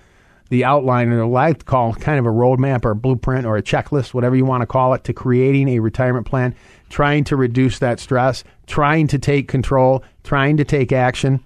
the 0.49 0.65
outline 0.65 1.09
or 1.13 1.25
what 1.27 1.43
I 1.43 1.53
call 1.53 1.93
kind 1.93 2.19
of 2.19 2.25
a 2.25 2.29
roadmap 2.29 2.83
or 2.83 2.91
a 2.91 2.95
blueprint 2.95 3.45
or 3.45 3.55
a 3.55 3.63
checklist, 3.63 4.13
whatever 4.13 4.35
you 4.35 4.43
want 4.43 4.61
to 4.61 4.65
call 4.65 4.93
it, 4.93 5.05
to 5.05 5.13
creating 5.13 5.69
a 5.69 5.79
retirement 5.79 6.27
plan, 6.27 6.55
trying 6.91 7.23
to 7.23 7.35
reduce 7.35 7.79
that 7.79 7.99
stress, 7.99 8.43
trying 8.67 9.07
to 9.07 9.17
take 9.17 9.47
control, 9.47 10.03
trying 10.23 10.57
to 10.57 10.65
take 10.65 10.91
action. 10.91 11.43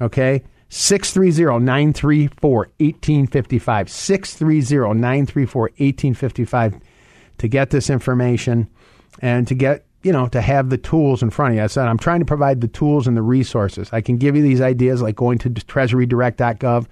Okay. 0.00 0.44
630 0.68 1.64
934 1.64 2.58
1855. 2.78 3.90
630 3.90 5.00
934 5.00 5.62
1855 5.62 6.80
to 7.38 7.48
get 7.48 7.70
this 7.70 7.90
information 7.90 8.68
and 9.20 9.48
to 9.48 9.54
get, 9.54 9.84
you 10.02 10.12
know, 10.12 10.28
to 10.28 10.40
have 10.40 10.70
the 10.70 10.78
tools 10.78 11.22
in 11.22 11.30
front 11.30 11.52
of 11.52 11.56
you. 11.56 11.64
I 11.64 11.66
said, 11.66 11.88
I'm 11.88 11.98
trying 11.98 12.20
to 12.20 12.26
provide 12.26 12.60
the 12.60 12.68
tools 12.68 13.06
and 13.06 13.16
the 13.16 13.22
resources. 13.22 13.90
I 13.92 14.00
can 14.00 14.16
give 14.16 14.36
you 14.36 14.42
these 14.42 14.60
ideas 14.60 15.02
like 15.02 15.16
going 15.16 15.38
to 15.38 15.50
treasurydirect.gov, 15.50 16.86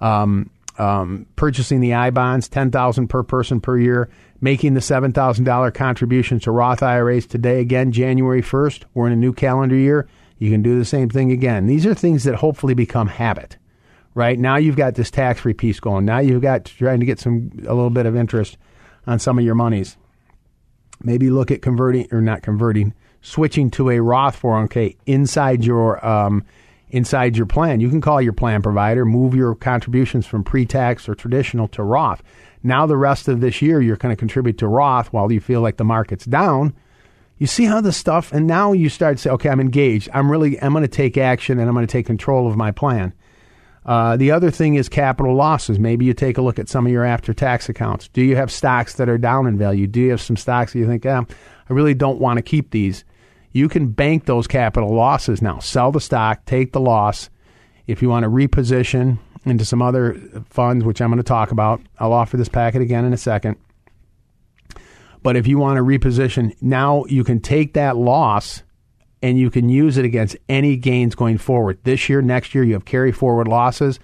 um, 0.00 0.50
um, 0.78 1.26
purchasing 1.34 1.80
the 1.80 1.94
I 1.94 2.10
bonds, 2.10 2.48
10000 2.48 3.08
per 3.08 3.22
person 3.22 3.60
per 3.60 3.78
year, 3.78 4.08
making 4.40 4.74
the 4.74 4.80
$7,000 4.80 5.74
contribution 5.74 6.38
to 6.40 6.50
Roth 6.50 6.82
IRAs 6.82 7.26
today, 7.26 7.60
again, 7.60 7.92
January 7.92 8.42
1st. 8.42 8.84
We're 8.94 9.06
in 9.08 9.12
a 9.12 9.16
new 9.16 9.32
calendar 9.32 9.76
year 9.76 10.08
you 10.38 10.50
can 10.50 10.62
do 10.62 10.78
the 10.78 10.84
same 10.84 11.08
thing 11.08 11.32
again. 11.32 11.66
These 11.66 11.84
are 11.84 11.94
things 11.94 12.24
that 12.24 12.36
hopefully 12.36 12.74
become 12.74 13.08
habit, 13.08 13.56
right? 14.14 14.38
Now 14.38 14.56
you've 14.56 14.76
got 14.76 14.94
this 14.94 15.10
tax 15.10 15.40
free 15.40 15.52
piece 15.52 15.80
going. 15.80 16.04
Now 16.04 16.20
you've 16.20 16.42
got 16.42 16.64
trying 16.64 17.00
to 17.00 17.06
get 17.06 17.18
some 17.18 17.50
a 17.66 17.74
little 17.74 17.90
bit 17.90 18.06
of 18.06 18.16
interest 18.16 18.56
on 19.06 19.18
some 19.18 19.38
of 19.38 19.44
your 19.44 19.56
monies. 19.56 19.96
Maybe 21.02 21.30
look 21.30 21.50
at 21.50 21.62
converting 21.62 22.08
or 22.12 22.20
not 22.20 22.42
converting, 22.42 22.94
switching 23.20 23.70
to 23.72 23.90
a 23.90 24.00
Roth 24.00 24.40
401k 24.40 24.96
inside 25.06 25.64
your 25.64 26.04
um, 26.06 26.44
inside 26.90 27.36
your 27.36 27.46
plan. 27.46 27.80
You 27.80 27.88
can 27.88 28.00
call 28.00 28.20
your 28.20 28.32
plan 28.32 28.62
provider, 28.62 29.04
move 29.04 29.34
your 29.34 29.54
contributions 29.54 30.26
from 30.26 30.44
pre-tax 30.44 31.08
or 31.08 31.14
traditional 31.14 31.68
to 31.68 31.82
Roth. 31.82 32.22
Now 32.62 32.86
the 32.86 32.96
rest 32.96 33.28
of 33.28 33.40
this 33.40 33.62
year 33.62 33.80
you're 33.80 33.96
going 33.96 34.14
to 34.14 34.18
contribute 34.18 34.58
to 34.58 34.68
Roth 34.68 35.12
while 35.12 35.30
you 35.30 35.40
feel 35.40 35.60
like 35.60 35.76
the 35.76 35.84
market's 35.84 36.24
down 36.24 36.74
you 37.38 37.46
see 37.46 37.64
how 37.64 37.80
the 37.80 37.92
stuff, 37.92 38.32
and 38.32 38.46
now 38.46 38.72
you 38.72 38.88
start 38.88 39.16
to 39.16 39.22
say, 39.22 39.30
okay, 39.30 39.48
I'm 39.48 39.60
engaged. 39.60 40.08
I'm 40.12 40.30
really, 40.30 40.60
I'm 40.60 40.72
going 40.72 40.82
to 40.82 40.88
take 40.88 41.16
action 41.16 41.58
and 41.58 41.68
I'm 41.68 41.74
going 41.74 41.86
to 41.86 41.90
take 41.90 42.06
control 42.06 42.48
of 42.48 42.56
my 42.56 42.72
plan. 42.72 43.12
Uh, 43.86 44.16
the 44.16 44.32
other 44.32 44.50
thing 44.50 44.74
is 44.74 44.88
capital 44.88 45.34
losses. 45.34 45.78
Maybe 45.78 46.04
you 46.04 46.12
take 46.12 46.36
a 46.36 46.42
look 46.42 46.58
at 46.58 46.68
some 46.68 46.84
of 46.84 46.92
your 46.92 47.04
after 47.04 47.32
tax 47.32 47.68
accounts. 47.68 48.08
Do 48.08 48.22
you 48.22 48.36
have 48.36 48.50
stocks 48.50 48.94
that 48.94 49.08
are 49.08 49.16
down 49.16 49.46
in 49.46 49.56
value? 49.56 49.86
Do 49.86 50.00
you 50.00 50.10
have 50.10 50.20
some 50.20 50.36
stocks 50.36 50.72
that 50.72 50.80
you 50.80 50.86
think, 50.86 51.06
eh, 51.06 51.22
I 51.22 51.72
really 51.72 51.94
don't 51.94 52.18
want 52.18 52.36
to 52.38 52.42
keep 52.42 52.70
these? 52.70 53.04
You 53.58 53.68
can 53.68 53.88
bank 53.88 54.26
those 54.26 54.46
capital 54.46 54.94
losses 54.94 55.42
now. 55.42 55.58
Sell 55.58 55.90
the 55.90 56.00
stock, 56.00 56.44
take 56.44 56.72
the 56.72 56.78
loss 56.78 57.28
If 57.88 58.02
you 58.02 58.08
want 58.08 58.22
to 58.22 58.30
reposition 58.30 59.18
into 59.44 59.64
some 59.64 59.82
other 59.82 60.14
funds, 60.48 60.84
which 60.84 61.00
I'm 61.00 61.08
going 61.08 61.16
to 61.16 61.24
talk 61.24 61.50
about, 61.50 61.80
I'll 61.98 62.12
offer 62.12 62.36
this 62.36 62.48
packet 62.48 62.82
again 62.82 63.04
in 63.04 63.12
a 63.12 63.16
second. 63.16 63.56
But 65.24 65.34
if 65.34 65.48
you 65.48 65.58
want 65.58 65.78
to 65.78 65.82
reposition, 65.82 66.54
now 66.60 67.04
you 67.06 67.24
can 67.24 67.40
take 67.40 67.74
that 67.74 67.96
loss 67.96 68.62
and 69.22 69.40
you 69.40 69.50
can 69.50 69.68
use 69.68 69.96
it 69.96 70.04
against 70.04 70.36
any 70.48 70.76
gains 70.76 71.16
going 71.16 71.38
forward. 71.38 71.80
This 71.82 72.08
year, 72.08 72.22
next 72.22 72.54
year, 72.54 72.62
you 72.62 72.74
have 72.74 72.84
carry 72.84 73.10
forward 73.10 73.48
losses. 73.48 73.98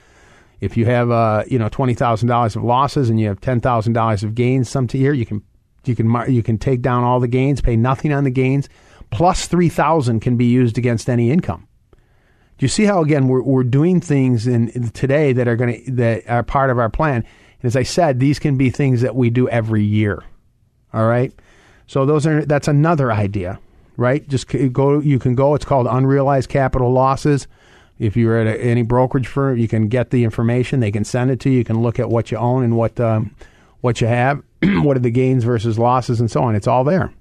If 0.60 0.76
you 0.76 0.86
have 0.86 1.12
uh, 1.12 1.44
you 1.46 1.60
know 1.60 1.68
twenty 1.68 1.94
thousand 1.94 2.28
dollars 2.28 2.56
of 2.56 2.64
losses 2.64 3.08
and 3.08 3.20
you 3.20 3.28
have 3.28 3.40
ten 3.40 3.60
thousand 3.60 3.92
dollars 3.92 4.24
of 4.24 4.34
gains 4.34 4.68
some 4.68 4.88
to 4.88 4.98
year, 4.98 5.12
you 5.12 5.26
can 5.26 5.42
you 5.84 5.94
can 5.94 6.32
you 6.32 6.42
can 6.42 6.58
take 6.58 6.80
down 6.80 7.04
all 7.04 7.20
the 7.20 7.28
gains, 7.28 7.60
pay 7.60 7.76
nothing 7.76 8.12
on 8.12 8.24
the 8.24 8.30
gains, 8.30 8.68
plus 9.14 9.46
three 9.46 9.68
thousand 9.68 10.20
can 10.20 10.36
be 10.36 10.46
used 10.46 10.78
against 10.78 11.08
any 11.08 11.30
income. 11.30 11.66
Do 12.58 12.64
you 12.64 12.68
see 12.68 12.84
how 12.84 13.02
again 13.02 13.28
we're 13.28 13.42
we're 13.42 13.64
doing 13.64 14.00
things 14.00 14.46
in, 14.46 14.68
in 14.70 14.90
today 14.90 15.32
that 15.32 15.48
are 15.48 15.56
going 15.56 15.84
to 15.84 15.90
that 15.92 16.28
are 16.28 16.42
part 16.42 16.70
of 16.70 16.78
our 16.78 16.90
plan? 16.90 17.16
And 17.16 17.64
as 17.64 17.76
I 17.76 17.82
said, 17.82 18.20
these 18.20 18.38
can 18.38 18.56
be 18.56 18.70
things 18.70 19.00
that 19.00 19.16
we 19.16 19.30
do 19.30 19.48
every 19.48 19.82
year. 19.82 20.22
All 20.92 21.06
right. 21.06 21.32
So 21.86 22.06
those 22.06 22.26
are 22.26 22.44
that's 22.44 22.68
another 22.68 23.12
idea, 23.12 23.58
right? 23.96 24.26
Just 24.28 24.48
go. 24.72 25.00
You 25.00 25.18
can 25.18 25.34
go. 25.34 25.54
It's 25.54 25.64
called 25.64 25.86
unrealized 25.86 26.48
capital 26.48 26.92
losses. 26.92 27.46
If 27.98 28.16
you're 28.16 28.38
at 28.38 28.46
a, 28.46 28.60
any 28.60 28.82
brokerage 28.82 29.26
firm, 29.26 29.58
you 29.58 29.68
can 29.68 29.88
get 29.88 30.10
the 30.10 30.24
information. 30.24 30.80
They 30.80 30.90
can 30.90 31.04
send 31.04 31.30
it 31.30 31.40
to 31.40 31.50
you. 31.50 31.58
You 31.58 31.64
can 31.64 31.80
look 31.82 31.98
at 31.98 32.08
what 32.08 32.30
you 32.30 32.38
own 32.38 32.64
and 32.64 32.76
what 32.76 32.98
um, 33.00 33.34
what 33.80 34.00
you 34.00 34.06
have, 34.06 34.42
what 34.62 34.96
are 34.96 35.00
the 35.00 35.10
gains 35.10 35.44
versus 35.44 35.78
losses, 35.78 36.20
and 36.20 36.30
so 36.30 36.42
on. 36.42 36.54
It's 36.54 36.66
all 36.66 36.84
there. 36.84 37.12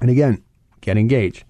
And 0.00 0.10
again, 0.10 0.42
get 0.82 0.98
engaged. 0.98 1.44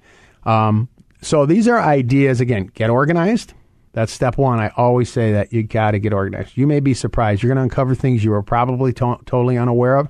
Um, 0.45 0.89
so 1.21 1.45
these 1.45 1.67
are 1.67 1.81
ideas. 1.81 2.41
Again, 2.41 2.71
get 2.75 2.89
organized. 2.89 3.55
That's 3.93 4.13
step 4.13 4.39
one. 4.39 4.61
I 4.61 4.69
always 4.77 5.13
say 5.13 5.33
that 5.33 5.53
you 5.53 5.65
got 5.65 5.91
to 5.91 5.99
get 5.99 6.13
organized. 6.13 6.57
You 6.57 6.67
may 6.67 6.79
be 6.79 6.95
surprised. 6.95 7.43
You're 7.43 7.53
going 7.53 7.59
to 7.59 7.65
uncover 7.65 7.95
things 7.95 8.25
you 8.25 8.31
were 8.31 8.43
probably 8.43 8.93
to- 8.95 9.19
totally 9.27 9.59
unaware 9.59 9.97
of 9.97 10.09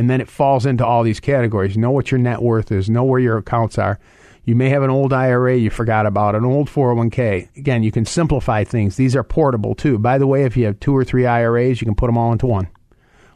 and 0.00 0.08
then 0.08 0.22
it 0.22 0.30
falls 0.30 0.64
into 0.64 0.86
all 0.86 1.02
these 1.02 1.20
categories. 1.20 1.76
Know 1.76 1.90
what 1.90 2.10
your 2.10 2.18
net 2.18 2.40
worth 2.40 2.72
is, 2.72 2.88
know 2.88 3.04
where 3.04 3.20
your 3.20 3.36
accounts 3.36 3.76
are. 3.76 3.98
You 4.46 4.54
may 4.54 4.70
have 4.70 4.82
an 4.82 4.88
old 4.88 5.12
IRA 5.12 5.56
you 5.56 5.68
forgot 5.68 6.06
about, 6.06 6.34
an 6.34 6.42
old 6.42 6.70
401k. 6.70 7.54
Again, 7.58 7.82
you 7.82 7.92
can 7.92 8.06
simplify 8.06 8.64
things. 8.64 8.96
These 8.96 9.14
are 9.14 9.22
portable 9.22 9.74
too. 9.74 9.98
By 9.98 10.16
the 10.16 10.26
way, 10.26 10.44
if 10.44 10.56
you 10.56 10.64
have 10.64 10.80
two 10.80 10.96
or 10.96 11.04
three 11.04 11.26
IRAs, 11.26 11.82
you 11.82 11.84
can 11.84 11.94
put 11.94 12.06
them 12.06 12.16
all 12.16 12.32
into 12.32 12.46
one. 12.46 12.68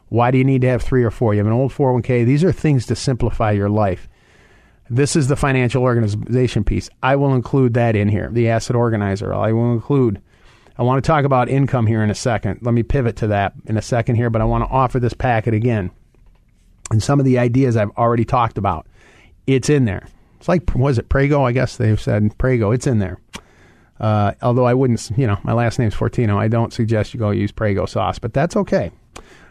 Why 0.07 0.31
do 0.31 0.39
you 0.39 0.43
need 0.43 0.61
to 0.61 0.67
have 0.67 0.81
three 0.81 1.03
or 1.03 1.11
four? 1.11 1.35
You 1.35 1.37
have 1.37 1.45
an 1.45 1.53
old 1.53 1.71
401k. 1.71 2.25
These 2.25 2.43
are 2.43 2.51
things 2.51 2.87
to 2.87 2.95
simplify 2.95 3.51
your 3.51 3.69
life. 3.69 4.09
This 4.89 5.15
is 5.15 5.27
the 5.27 5.35
financial 5.35 5.83
organization 5.83 6.63
piece. 6.63 6.89
I 7.01 7.15
will 7.15 7.33
include 7.33 7.73
that 7.73 7.95
in 7.95 8.07
here, 8.07 8.29
the 8.31 8.49
asset 8.49 8.75
organizer. 8.75 9.33
I 9.33 9.51
will 9.51 9.73
include. 9.73 10.21
I 10.77 10.83
want 10.83 11.03
to 11.03 11.07
talk 11.07 11.25
about 11.25 11.49
income 11.49 11.87
here 11.87 12.03
in 12.03 12.09
a 12.09 12.15
second. 12.15 12.59
Let 12.61 12.73
me 12.73 12.83
pivot 12.83 13.15
to 13.17 13.27
that 13.27 13.53
in 13.65 13.77
a 13.77 13.81
second 13.81 14.15
here, 14.15 14.29
but 14.29 14.41
I 14.41 14.45
want 14.45 14.63
to 14.63 14.69
offer 14.69 14.99
this 14.99 15.13
packet 15.13 15.53
again 15.53 15.89
and 16.91 17.01
some 17.01 17.19
of 17.19 17.25
the 17.25 17.39
ideas 17.39 17.77
I've 17.77 17.91
already 17.91 18.25
talked 18.25 18.57
about. 18.57 18.87
It's 19.47 19.69
in 19.69 19.85
there. 19.85 20.07
It's 20.37 20.47
like, 20.47 20.75
was 20.75 20.97
it 20.97 21.09
Prego? 21.09 21.43
I 21.43 21.51
guess 21.51 21.77
they've 21.77 21.99
said 21.99 22.37
Prego. 22.37 22.71
It's 22.71 22.87
in 22.87 22.99
there. 22.99 23.19
Uh, 23.99 24.33
although 24.41 24.65
I 24.65 24.73
wouldn't, 24.73 25.09
you 25.17 25.25
know, 25.25 25.37
my 25.43 25.53
last 25.53 25.79
name's 25.79 25.95
Fortino. 25.95 26.37
I 26.37 26.47
don't 26.47 26.73
suggest 26.73 27.13
you 27.13 27.19
go 27.19 27.31
use 27.31 27.51
Prego 27.51 27.85
sauce, 27.85 28.19
but 28.19 28.33
that's 28.33 28.55
okay. 28.55 28.91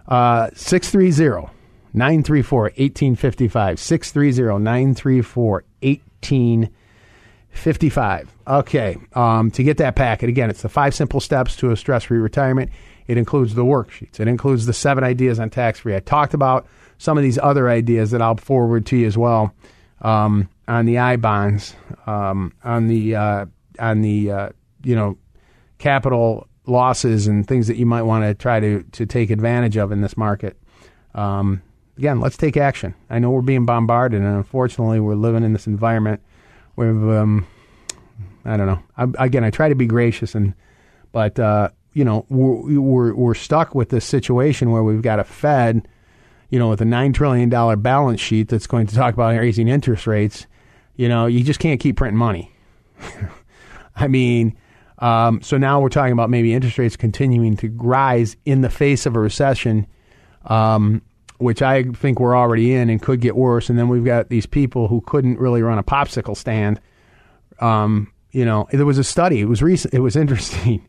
Uh, 0.07 0.51
630 0.55 1.49
934 1.95 2.63
1855. 2.63 3.79
630 3.79 4.63
934 4.63 5.65
1855. 5.81 8.33
Okay. 8.47 8.99
Um, 9.15 9.51
to 9.53 9.63
get 9.63 9.79
that 9.79 9.97
packet, 9.97 10.29
again, 10.29 10.51
it's 10.51 10.61
the 10.63 10.69
five 10.69 10.95
simple 10.95 11.21
steps 11.21 11.57
to 11.57 11.71
a 11.71 11.77
stress 11.77 12.05
free 12.05 12.19
retirement. 12.19 12.71
It 13.07 13.17
includes 13.19 13.55
the 13.55 13.65
worksheets, 13.65 14.19
it 14.19 14.29
includes 14.29 14.65
the 14.67 14.73
seven 14.73 15.05
ideas 15.05 15.39
on 15.39 15.51
tax 15.51 15.81
free. 15.81 15.95
I 15.95 16.01
talked 16.01 16.33
about 16.35 16.67
some 16.99 17.19
of 17.19 17.23
these 17.23 17.39
other 17.39 17.69
ideas 17.69 18.11
that 18.13 18.23
I'll 18.23 18.37
forward 18.37 18.87
to 18.87 18.97
you 18.97 19.07
as 19.07 19.19
well 19.19 19.53
um, 20.01 20.49
on 20.67 20.87
the 20.87 20.99
I 20.99 21.17
bonds, 21.17 21.77
um, 22.07 22.55
on 22.65 22.89
the 22.89 23.17
uh, 23.17 23.47
on 23.79 24.03
the 24.03 24.31
uh, 24.31 24.49
you 24.83 24.97
know 24.97 25.19
capital 25.79 26.49
losses 26.67 27.27
and 27.27 27.47
things 27.47 27.67
that 27.67 27.77
you 27.77 27.87
might 27.87 28.03
want 28.03 28.25
to 28.25 28.35
try 28.35 28.61
to 28.61 28.83
to 28.93 29.07
take 29.07 29.31
advantage 29.31 29.77
of 29.77 29.93
in 29.93 30.01
this 30.01 30.17
market. 30.17 30.59
Um, 31.15 31.63
again, 31.99 32.21
let's 32.21 32.37
take 32.37 32.57
action. 32.57 32.95
I 33.11 33.19
know 33.19 33.31
we're 33.31 33.43
being 33.43 33.67
bombarded, 33.67 34.21
and 34.21 34.37
unfortunately, 34.37 35.01
we're 35.01 35.15
living 35.15 35.45
in 35.45 35.53
this 35.53 35.67
environment 35.67 36.21
where 36.75 36.91
um, 36.91 37.47
I 38.45 38.57
don't 38.57 38.67
know. 38.67 38.83
I, 38.97 39.25
again, 39.25 39.45
I 39.45 39.51
try 39.51 39.69
to 39.69 39.75
be 39.75 39.87
gracious, 39.87 40.35
and 40.35 40.55
but 41.13 41.39
uh, 41.39 41.71
you 41.93 42.05
know 42.05 42.27
we're, 42.29 42.81
we're 42.81 43.15
we're 43.15 43.35
stuck 43.35 43.75
with 43.75 43.89
this 43.91 44.05
situation 44.05 44.71
where 44.71 44.83
we've 44.83 45.03
got 45.03 45.19
a 45.19 45.25
Fed 45.25 45.89
you 46.55 46.61
know, 46.61 46.69
with 46.69 46.81
a 46.81 46.85
$9 46.85 47.13
trillion 47.13 47.49
balance 47.81 48.21
sheet 48.21 48.49
that's 48.49 48.69
going 48.69 48.87
to 48.87 48.95
talk 48.95 49.13
about 49.13 49.37
raising 49.37 49.67
interest 49.67 50.07
rates, 50.07 50.47
you 50.95 51.09
know, 51.09 51.27
you 51.27 51.43
just 51.43 51.59
can't 51.59 51.81
keep 51.81 51.97
printing 51.97 52.17
money. 52.17 52.53
I 53.97 54.07
mean, 54.07 54.57
um, 55.01 55.43
so 55.43 55.59
now 55.59 55.81
we're 55.81 55.89
talking 55.89 56.13
about 56.13 56.31
maybe 56.31 56.55
interest 56.55 56.79
rates 56.79 56.97
continuing 56.97 57.57
to 57.57 57.71
rise 57.71 58.37
in 58.45 58.61
the 58.61 58.71
face 58.71 59.05
of 59.05 59.17
a 59.17 59.19
recession, 59.19 59.89
um, 60.45 61.03
which 61.45 61.63
I 61.63 61.85
think 61.85 62.19
we're 62.19 62.37
already 62.37 62.75
in 62.75 62.91
and 62.91 63.01
could 63.01 63.21
get 63.21 63.37
worse. 63.37 63.71
And 63.71 63.79
then 63.79 63.89
we've 63.89 64.05
got 64.05 64.29
these 64.29 64.47
people 64.47 64.89
who 64.89 65.01
couldn't 65.03 65.39
really 65.39 65.63
run 65.63 65.79
a 65.79 65.85
popsicle 65.85 66.37
stand. 66.37 66.81
Um, 67.61 68.13
you 68.33 68.45
know, 68.45 68.67
there 68.73 68.87
was 68.87 68.99
a 68.99 69.05
study. 69.05 69.41
It 69.41 69.49
was 69.49 69.63
recent. 69.63 69.95
It 69.95 70.01
was 70.01 70.17
interesting. 70.25 70.87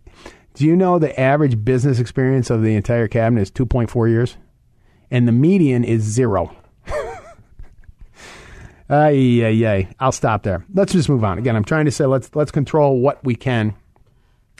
Do 0.55 0.65
you 0.65 0.75
know 0.75 0.97
the 0.97 1.19
average 1.19 1.63
business 1.63 1.99
experience 1.99 2.49
of 2.49 2.63
the 2.63 2.75
entire 2.75 3.07
cabinet 3.07 3.41
is 3.41 3.51
2.4 3.51 4.09
years? 4.09 4.37
and 5.11 5.27
the 5.27 5.31
median 5.31 5.83
is 5.83 6.01
zero. 6.01 6.55
Ay, 8.87 9.43
ay, 9.43 9.65
ay. 9.65 9.87
I'll 9.99 10.11
stop 10.11 10.43
there. 10.43 10.63
Let's 10.71 10.91
just 10.93 11.09
move 11.09 11.23
on. 11.23 11.39
Again, 11.39 11.55
I'm 11.55 11.63
trying 11.63 11.85
to 11.85 11.91
say 11.91 12.05
let's 12.05 12.29
let's 12.35 12.51
control 12.51 12.99
what 12.99 13.23
we 13.23 13.33
can, 13.33 13.73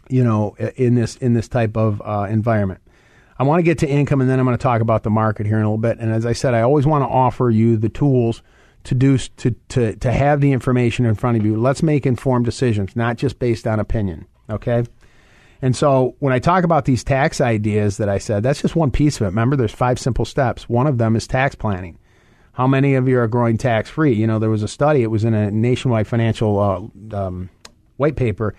you 0.10 0.24
know, 0.24 0.56
in 0.76 0.96
this 0.96 1.16
in 1.18 1.36
this 1.36 1.48
type 1.48 1.78
of 1.78 2.02
uh, 2.04 2.26
environment. 2.28 2.82
I 3.38 3.44
want 3.44 3.60
to 3.60 3.64
get 3.64 3.80
to 3.80 3.88
income, 3.88 4.22
and 4.22 4.30
then 4.30 4.40
I'm 4.40 4.46
going 4.46 4.58
to 4.58 4.62
talk 4.62 4.82
about 4.82 5.04
the 5.04 5.10
market 5.10 5.46
here 5.46 5.58
in 5.58 5.64
a 5.64 5.66
little 5.66 5.78
bit. 5.78 6.00
And 6.00 6.12
as 6.12 6.26
I 6.26 6.34
said, 6.34 6.54
I 6.54 6.62
always 6.62 6.86
want 6.86 7.04
to 7.04 7.08
offer 7.08 7.50
you 7.50 7.76
the 7.78 7.90
tools 7.90 8.42
to 8.86 8.96
do 8.96 9.18
to 9.18 9.52
to 9.70 9.96
to 9.96 10.12
have 10.12 10.42
the 10.42 10.52
information 10.52 11.06
in 11.06 11.16
front 11.16 11.38
of 11.38 11.46
you. 11.46 11.60
Let's 11.60 11.84
make 11.84 12.06
informed 12.06 12.46
decisions, 12.46 12.96
not 12.96 13.18
just 13.18 13.40
based 13.40 13.68
on 13.68 13.80
opinion. 13.80 14.28
Okay. 14.50 14.84
And 15.62 15.76
so 15.76 16.16
when 16.20 16.34
I 16.34 16.40
talk 16.40 16.64
about 16.64 16.86
these 16.86 17.04
tax 17.04 17.42
ideas 17.42 17.98
that 17.98 18.10
I 18.10 18.20
said, 18.20 18.44
that's 18.44 18.62
just 18.62 18.76
one 18.76 18.92
piece 18.92 19.16
of 19.16 19.24
it. 19.24 19.30
Remember, 19.30 19.56
there's 19.56 19.72
five 19.72 20.00
simple 20.00 20.26
steps. 20.26 20.70
One 20.70 20.86
of 20.86 20.98
them 20.98 21.16
is 21.16 21.26
tax 21.28 21.56
planning. 21.56 21.98
How 22.52 22.68
many 22.68 22.96
of 22.96 23.08
you 23.08 23.20
are 23.20 23.28
growing 23.28 23.58
tax 23.58 23.90
free? 23.90 24.14
You 24.14 24.28
know, 24.28 24.38
there 24.38 24.50
was 24.50 24.64
a 24.64 24.68
study, 24.68 25.02
it 25.02 25.12
was 25.12 25.24
in 25.24 25.34
a 25.34 25.50
nationwide 25.52 26.08
financial 26.08 26.60
uh, 26.60 27.16
um, 27.18 27.50
white 27.98 28.16
paper, 28.16 28.54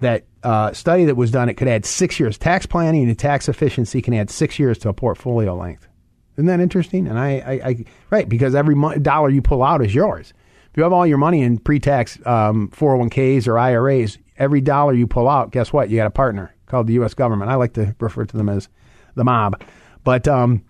that 0.00 0.24
uh, 0.44 0.72
study 0.72 1.04
that 1.06 1.16
was 1.16 1.30
done, 1.30 1.48
it 1.48 1.54
could 1.54 1.68
add 1.68 1.84
six 1.86 2.20
years. 2.20 2.38
Tax 2.38 2.66
planning 2.66 3.08
and 3.08 3.18
tax 3.18 3.48
efficiency 3.48 4.02
can 4.02 4.14
add 4.14 4.30
six 4.30 4.58
years 4.58 4.78
to 4.78 4.88
a 4.88 4.92
portfolio 4.92 5.54
length. 5.56 5.88
Isn't 6.36 6.46
that 6.46 6.60
interesting? 6.60 7.06
And 7.06 7.18
I, 7.18 7.38
I, 7.38 7.68
I 7.68 7.84
right, 8.10 8.28
because 8.28 8.54
every 8.54 8.74
mo- 8.74 8.96
dollar 8.96 9.30
you 9.30 9.42
pull 9.42 9.62
out 9.62 9.84
is 9.84 9.94
yours. 9.94 10.32
If 10.70 10.76
you 10.76 10.82
have 10.82 10.92
all 10.92 11.06
your 11.06 11.18
money 11.18 11.42
in 11.42 11.58
pre 11.58 11.78
tax 11.78 12.18
um, 12.26 12.68
401ks 12.70 13.46
or 13.46 13.58
IRAs, 13.58 14.18
every 14.36 14.60
dollar 14.60 14.92
you 14.92 15.06
pull 15.06 15.28
out, 15.28 15.52
guess 15.52 15.72
what? 15.72 15.90
You 15.90 15.96
got 15.96 16.06
a 16.06 16.10
partner 16.10 16.54
called 16.66 16.88
the 16.88 16.94
U.S. 16.94 17.14
government. 17.14 17.50
I 17.50 17.54
like 17.54 17.74
to 17.74 17.94
refer 18.00 18.24
to 18.24 18.36
them 18.36 18.48
as 18.48 18.68
the 19.14 19.24
mob. 19.24 19.62
But, 20.02 20.26
um, 20.26 20.64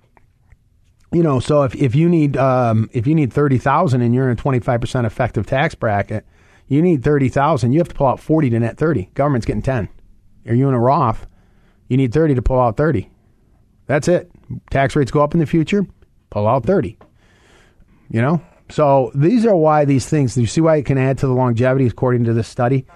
you 1.13 1.23
know, 1.23 1.41
so 1.41 1.63
if, 1.63 1.75
if 1.75 1.95
you 1.95 2.09
need 2.09 2.37
um, 2.37 2.91
if 2.93 3.07
you 3.07 3.15
need 3.15 3.33
thirty 3.33 3.57
thousand 3.57 4.03
and 4.03 4.15
you're 4.15 4.27
in 4.27 4.33
a 4.33 4.41
twenty 4.41 4.59
five 4.59 4.81
percent 4.81 5.07
effective 5.07 5.47
tax 5.47 5.75
bracket, 5.75 6.27
you 6.69 6.83
need 6.83 7.03
thirty 7.03 7.29
thousand. 7.29 7.73
You 7.73 7.79
have 7.79 7.89
to 7.89 7.95
pull 7.95 8.07
out 8.07 8.21
forty 8.21 8.51
to 8.51 8.59
net 8.59 8.77
thirty. 8.77 9.11
Government's 9.15 9.47
getting 9.47 9.63
ten. 9.63 9.89
Are 10.47 10.55
you 10.55 10.69
in 10.69 10.75
a 10.75 10.81
Roth? 10.81 11.27
You 11.89 11.97
need 11.97 12.13
thirty 12.13 12.35
to 12.35 12.43
pull 12.43 12.61
out 12.61 12.77
thirty. 12.77 13.11
That's 13.87 14.09
it. 14.09 14.31
Tax 14.71 14.97
rates 14.97 15.11
go 15.11 15.23
up 15.23 15.35
in 15.35 15.41
the 15.41 15.47
future. 15.47 15.87
Pull 16.31 16.47
out 16.47 16.65
thirty. 16.65 16.99
You 18.11 18.23
know. 18.23 18.43
So 18.71 19.13
these 19.15 19.45
are 19.45 19.55
why 19.55 19.85
these 19.85 20.09
things. 20.09 20.37
You 20.37 20.47
see 20.47 20.61
why 20.61 20.77
it 20.77 20.87
can 20.87 20.99
add 20.99 21.19
to 21.19 21.27
the 21.27 21.35
longevity 21.35 21.87
according 21.87 22.25
to 22.25 22.33
this 22.33 22.49
study 22.49 22.87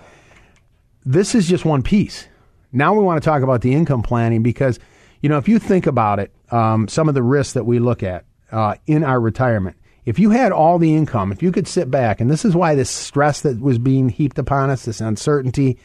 this 1.09 1.35
is 1.35 1.49
just 1.49 1.65
one 1.65 1.83
piece. 1.83 2.29
Now 2.71 2.93
we 2.93 3.03
want 3.03 3.23
to 3.23 3.27
talk 3.27 3.43
about 3.43 3.63
the 3.63 3.73
income 3.73 4.03
planning 4.03 4.43
because, 4.43 4.79
you 5.23 5.31
know, 5.31 5.39
if 5.39 5.49
you 5.49 5.59
think 5.59 5.87
about 5.87 6.19
it, 6.19 6.35
um, 6.51 6.87
some 6.87 7.09
of 7.09 7.15
the 7.15 7.23
risks 7.23 7.55
that 7.55 7.65
we 7.65 7.79
look 7.79 8.03
at 8.03 8.27
uh, 8.53 8.75
in 8.87 9.03
our 9.03 9.19
retirement, 9.19 9.77
if 10.09 10.19
you 10.19 10.31
had 10.31 10.53
all 10.53 10.79
the 10.79 10.95
income, 10.95 11.33
if 11.33 11.43
you 11.43 11.53
could 11.53 11.69
sit 11.69 11.91
back, 11.91 12.19
and 12.19 12.31
this 12.31 12.47
is 12.47 12.57
why 12.57 12.75
this 12.75 12.88
stress 12.88 13.43
that 13.43 13.61
was 13.61 13.77
being 13.77 14.09
heaped 14.09 14.38
upon 14.38 14.71
us, 14.71 14.87
this 14.87 15.03
uncertainty, 15.03 15.79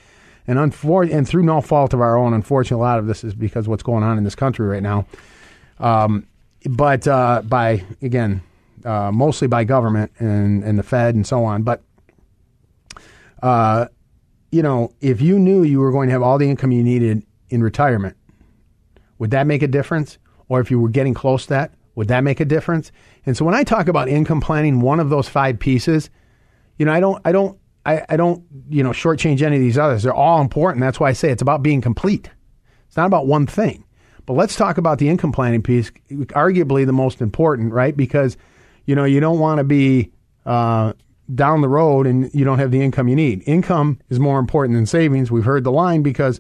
and 0.47 0.57
unfor- 0.57 1.13
and 1.13 1.27
through 1.27 1.43
no 1.43 1.59
fault 1.59 1.93
of 1.93 1.99
our 1.99 2.15
own, 2.15 2.33
unfortunately, 2.33 2.81
a 2.81 2.87
lot 2.87 2.99
of 2.99 3.05
this 3.05 3.25
is 3.25 3.33
because 3.33 3.67
what's 3.67 3.83
going 3.83 4.01
on 4.01 4.17
in 4.17 4.23
this 4.23 4.33
country 4.33 4.65
right 4.65 4.81
now. 4.81 5.05
Um, 5.77 6.25
but 6.65 7.05
uh, 7.05 7.41
by 7.43 7.83
again, 8.01 8.41
uh, 8.85 9.11
mostly 9.11 9.49
by 9.49 9.65
government 9.65 10.13
and 10.19 10.63
and 10.63 10.79
the 10.79 10.83
Fed 10.83 11.15
and 11.15 11.27
so 11.27 11.43
on. 11.43 11.63
But 11.63 11.81
uh, 13.41 13.87
you 14.53 14.63
know, 14.63 14.93
if 15.01 15.19
you 15.19 15.37
knew 15.37 15.63
you 15.63 15.81
were 15.81 15.91
going 15.91 16.07
to 16.07 16.13
have 16.13 16.23
all 16.23 16.37
the 16.37 16.49
income 16.49 16.71
you 16.71 16.81
needed 16.81 17.25
in 17.49 17.61
retirement, 17.61 18.15
would 19.19 19.31
that 19.31 19.47
make 19.47 19.63
a 19.63 19.67
difference? 19.67 20.17
Or 20.47 20.61
if 20.61 20.71
you 20.71 20.79
were 20.79 20.87
getting 20.87 21.13
close 21.13 21.43
to 21.43 21.49
that, 21.49 21.73
would 21.95 22.07
that 22.07 22.23
make 22.23 22.39
a 22.39 22.45
difference? 22.45 22.91
And 23.25 23.37
so 23.37 23.45
when 23.45 23.55
I 23.55 23.63
talk 23.63 23.87
about 23.87 24.09
income 24.09 24.41
planning, 24.41 24.81
one 24.81 24.99
of 24.99 25.09
those 25.09 25.27
five 25.27 25.59
pieces, 25.59 26.09
you 26.77 26.85
know, 26.85 26.93
I 26.93 26.99
don't, 26.99 27.21
I 27.25 27.31
don't, 27.31 27.59
I, 27.85 28.05
I 28.09 28.17
don't, 28.17 28.43
you 28.69 28.83
know, 28.83 28.91
shortchange 28.91 29.41
any 29.41 29.57
of 29.57 29.61
these 29.61 29.77
others. 29.77 30.03
They're 30.03 30.13
all 30.13 30.41
important. 30.41 30.81
That's 30.81 30.99
why 30.99 31.09
I 31.09 31.13
say 31.13 31.29
it's 31.29 31.41
about 31.41 31.61
being 31.63 31.81
complete. 31.81 32.29
It's 32.87 32.97
not 32.97 33.07
about 33.07 33.27
one 33.27 33.45
thing. 33.45 33.85
But 34.25 34.33
let's 34.33 34.55
talk 34.55 34.77
about 34.77 34.99
the 34.99 35.09
income 35.09 35.33
planning 35.33 35.61
piece, 35.61 35.91
arguably 36.11 36.85
the 36.85 36.93
most 36.93 37.21
important, 37.21 37.73
right? 37.73 37.95
Because, 37.95 38.37
you 38.85 38.95
know, 38.95 39.03
you 39.03 39.19
don't 39.19 39.39
want 39.39 39.57
to 39.57 39.65
be 39.65 40.11
uh, 40.45 40.93
down 41.35 41.61
the 41.61 41.67
road 41.67 42.07
and 42.07 42.33
you 42.33 42.45
don't 42.45 42.59
have 42.59 42.71
the 42.71 42.81
income 42.81 43.09
you 43.09 43.15
need. 43.15 43.43
Income 43.45 43.99
is 44.09 44.19
more 44.19 44.39
important 44.39 44.77
than 44.77 44.85
savings. 44.85 45.29
We've 45.29 45.43
heard 45.43 45.65
the 45.65 45.71
line 45.71 46.03
because, 46.03 46.39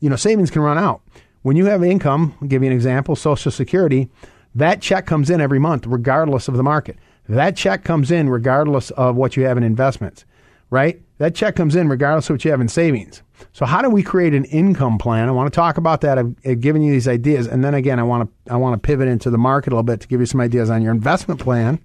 you 0.00 0.10
know, 0.10 0.16
savings 0.16 0.50
can 0.50 0.60
run 0.60 0.76
out. 0.76 1.00
When 1.42 1.56
you 1.56 1.64
have 1.66 1.82
income, 1.82 2.34
I'll 2.42 2.48
give 2.48 2.62
you 2.62 2.68
an 2.68 2.74
example, 2.74 3.16
Social 3.16 3.50
Security, 3.50 4.10
that 4.54 4.80
check 4.80 5.06
comes 5.06 5.30
in 5.30 5.40
every 5.40 5.58
month, 5.58 5.86
regardless 5.86 6.48
of 6.48 6.56
the 6.56 6.62
market. 6.62 6.96
That 7.28 7.56
check 7.56 7.84
comes 7.84 8.10
in 8.10 8.28
regardless 8.28 8.90
of 8.92 9.16
what 9.16 9.36
you 9.36 9.44
have 9.44 9.56
in 9.56 9.62
investments, 9.62 10.24
right? 10.70 11.00
That 11.18 11.34
check 11.34 11.56
comes 11.56 11.76
in 11.76 11.88
regardless 11.88 12.30
of 12.30 12.34
what 12.34 12.44
you 12.44 12.50
have 12.50 12.60
in 12.60 12.68
savings. 12.68 13.22
So 13.52 13.66
how 13.66 13.82
do 13.82 13.90
we 13.90 14.02
create 14.02 14.34
an 14.34 14.44
income 14.46 14.98
plan? 14.98 15.28
I 15.28 15.32
want 15.32 15.52
to 15.52 15.54
talk 15.54 15.76
about 15.76 16.00
that. 16.00 16.18
I've, 16.18 16.34
I've 16.46 16.60
given 16.60 16.82
you 16.82 16.92
these 16.92 17.08
ideas, 17.08 17.46
and 17.46 17.62
then 17.64 17.74
again, 17.74 17.98
I 17.98 18.02
want 18.02 18.30
to 18.46 18.52
I 18.52 18.56
want 18.56 18.80
to 18.80 18.86
pivot 18.86 19.08
into 19.08 19.30
the 19.30 19.38
market 19.38 19.72
a 19.72 19.74
little 19.74 19.82
bit 19.82 20.00
to 20.00 20.08
give 20.08 20.20
you 20.20 20.26
some 20.26 20.40
ideas 20.40 20.70
on 20.70 20.82
your 20.82 20.92
investment 20.92 21.40
plan. 21.40 21.78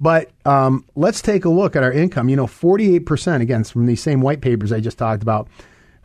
But 0.00 0.30
um, 0.46 0.86
let's 0.96 1.20
take 1.20 1.44
a 1.44 1.50
look 1.50 1.76
at 1.76 1.82
our 1.82 1.92
income. 1.92 2.28
You 2.28 2.36
know, 2.36 2.46
forty 2.46 2.96
eight 2.96 3.06
percent 3.06 3.42
again 3.42 3.64
from 3.64 3.86
these 3.86 4.02
same 4.02 4.20
white 4.20 4.40
papers 4.40 4.72
I 4.72 4.80
just 4.80 4.98
talked 4.98 5.22
about. 5.22 5.48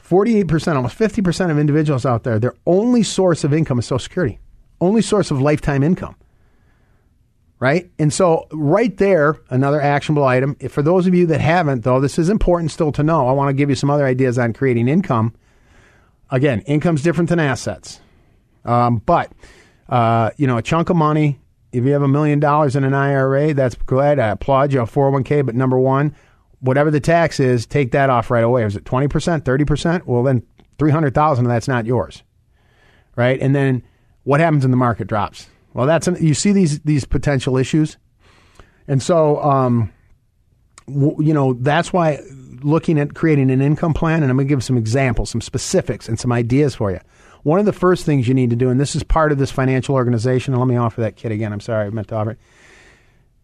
48%, 0.07 0.75
almost 0.75 0.97
50% 0.99 1.49
of 1.49 1.57
individuals 1.57 2.05
out 2.05 2.23
there, 2.23 2.37
their 2.37 2.53
only 2.67 3.01
source 3.01 3.43
of 3.43 3.51
income 3.53 3.79
is 3.79 3.87
Social 3.87 3.97
Security, 4.03 4.39
only 4.81 5.01
source 5.01 5.31
of 5.31 5.41
lifetime 5.41 5.83
income. 5.83 6.15
Right? 7.59 7.89
And 7.97 8.13
so, 8.13 8.47
right 8.51 8.95
there, 8.97 9.37
another 9.49 9.81
actionable 9.81 10.25
item. 10.25 10.55
For 10.69 10.81
those 10.81 11.07
of 11.07 11.15
you 11.15 11.25
that 11.27 11.39
haven't, 11.39 11.83
though, 11.83 12.01
this 12.01 12.19
is 12.19 12.29
important 12.29 12.71
still 12.71 12.91
to 12.91 13.01
know. 13.01 13.27
I 13.27 13.31
want 13.31 13.49
to 13.49 13.53
give 13.53 13.69
you 13.69 13.75
some 13.75 13.89
other 13.89 14.05
ideas 14.05 14.37
on 14.37 14.53
creating 14.53 14.87
income. 14.87 15.33
Again, 16.29 16.61
income's 16.61 17.01
different 17.01 17.29
than 17.29 17.39
assets. 17.39 18.01
Um, 18.65 18.97
but, 19.05 19.31
uh, 19.87 20.31
you 20.37 20.47
know, 20.47 20.57
a 20.57 20.61
chunk 20.61 20.89
of 20.89 20.97
money, 20.97 21.39
if 21.71 21.83
you 21.85 21.91
have 21.91 22.01
a 22.01 22.07
million 22.07 22.39
dollars 22.39 22.75
in 22.75 22.83
an 22.83 22.93
IRA, 22.93 23.53
that's 23.53 23.75
good. 23.75 24.19
I 24.19 24.29
applaud 24.29 24.73
you. 24.73 24.81
A 24.81 24.85
401k, 24.85 25.45
but 25.45 25.55
number 25.55 25.79
one, 25.79 26.15
whatever 26.59 26.91
the 26.91 26.99
tax 26.99 27.39
is, 27.39 27.65
take 27.65 27.91
that 27.91 28.09
off 28.09 28.31
right 28.31 28.43
away. 28.43 28.63
Is 28.63 28.75
it 28.75 28.83
20%, 28.83 29.41
30%? 29.41 30.05
Well, 30.05 30.23
then 30.23 30.43
300,000 30.79 31.45
of 31.45 31.49
that's 31.49 31.67
not 31.67 31.85
yours. 31.85 32.23
Right? 33.15 33.39
And 33.39 33.55
then 33.55 33.83
what 34.25 34.41
happens 34.41 34.63
when 34.63 34.71
the 34.71 34.77
market 34.77 35.07
drops? 35.07 35.47
Well, 35.73 35.87
that's 35.87 36.07
an, 36.07 36.17
you 36.19 36.33
see 36.33 36.51
these 36.51 36.79
these 36.81 37.05
potential 37.05 37.57
issues. 37.57 37.97
And 38.87 39.01
so 39.01 39.41
um, 39.41 39.91
you 40.87 41.33
know, 41.33 41.53
that's 41.53 41.91
why 41.93 42.19
looking 42.61 42.99
at 42.99 43.15
creating 43.15 43.51
an 43.51 43.61
income 43.61 43.93
plan 43.93 44.23
and 44.23 44.29
I'm 44.29 44.37
going 44.37 44.47
to 44.47 44.49
give 44.49 44.63
some 44.63 44.77
examples, 44.77 45.29
some 45.29 45.41
specifics 45.41 46.07
and 46.07 46.19
some 46.19 46.31
ideas 46.31 46.75
for 46.75 46.91
you. 46.91 46.99
One 47.43 47.59
of 47.59 47.65
the 47.65 47.73
first 47.73 48.05
things 48.05 48.27
you 48.27 48.33
need 48.33 48.49
to 48.49 48.55
do 48.55 48.69
and 48.69 48.79
this 48.79 48.95
is 48.95 49.03
part 49.03 49.31
of 49.31 49.37
this 49.37 49.51
financial 49.51 49.95
organization, 49.95 50.53
and 50.53 50.61
let 50.61 50.67
me 50.67 50.77
offer 50.77 51.01
that 51.01 51.15
kit 51.15 51.31
again. 51.31 51.53
I'm 51.53 51.59
sorry, 51.59 51.87
I 51.87 51.89
meant 51.89 52.07
to 52.09 52.15
offer 52.15 52.31
it. 52.31 52.39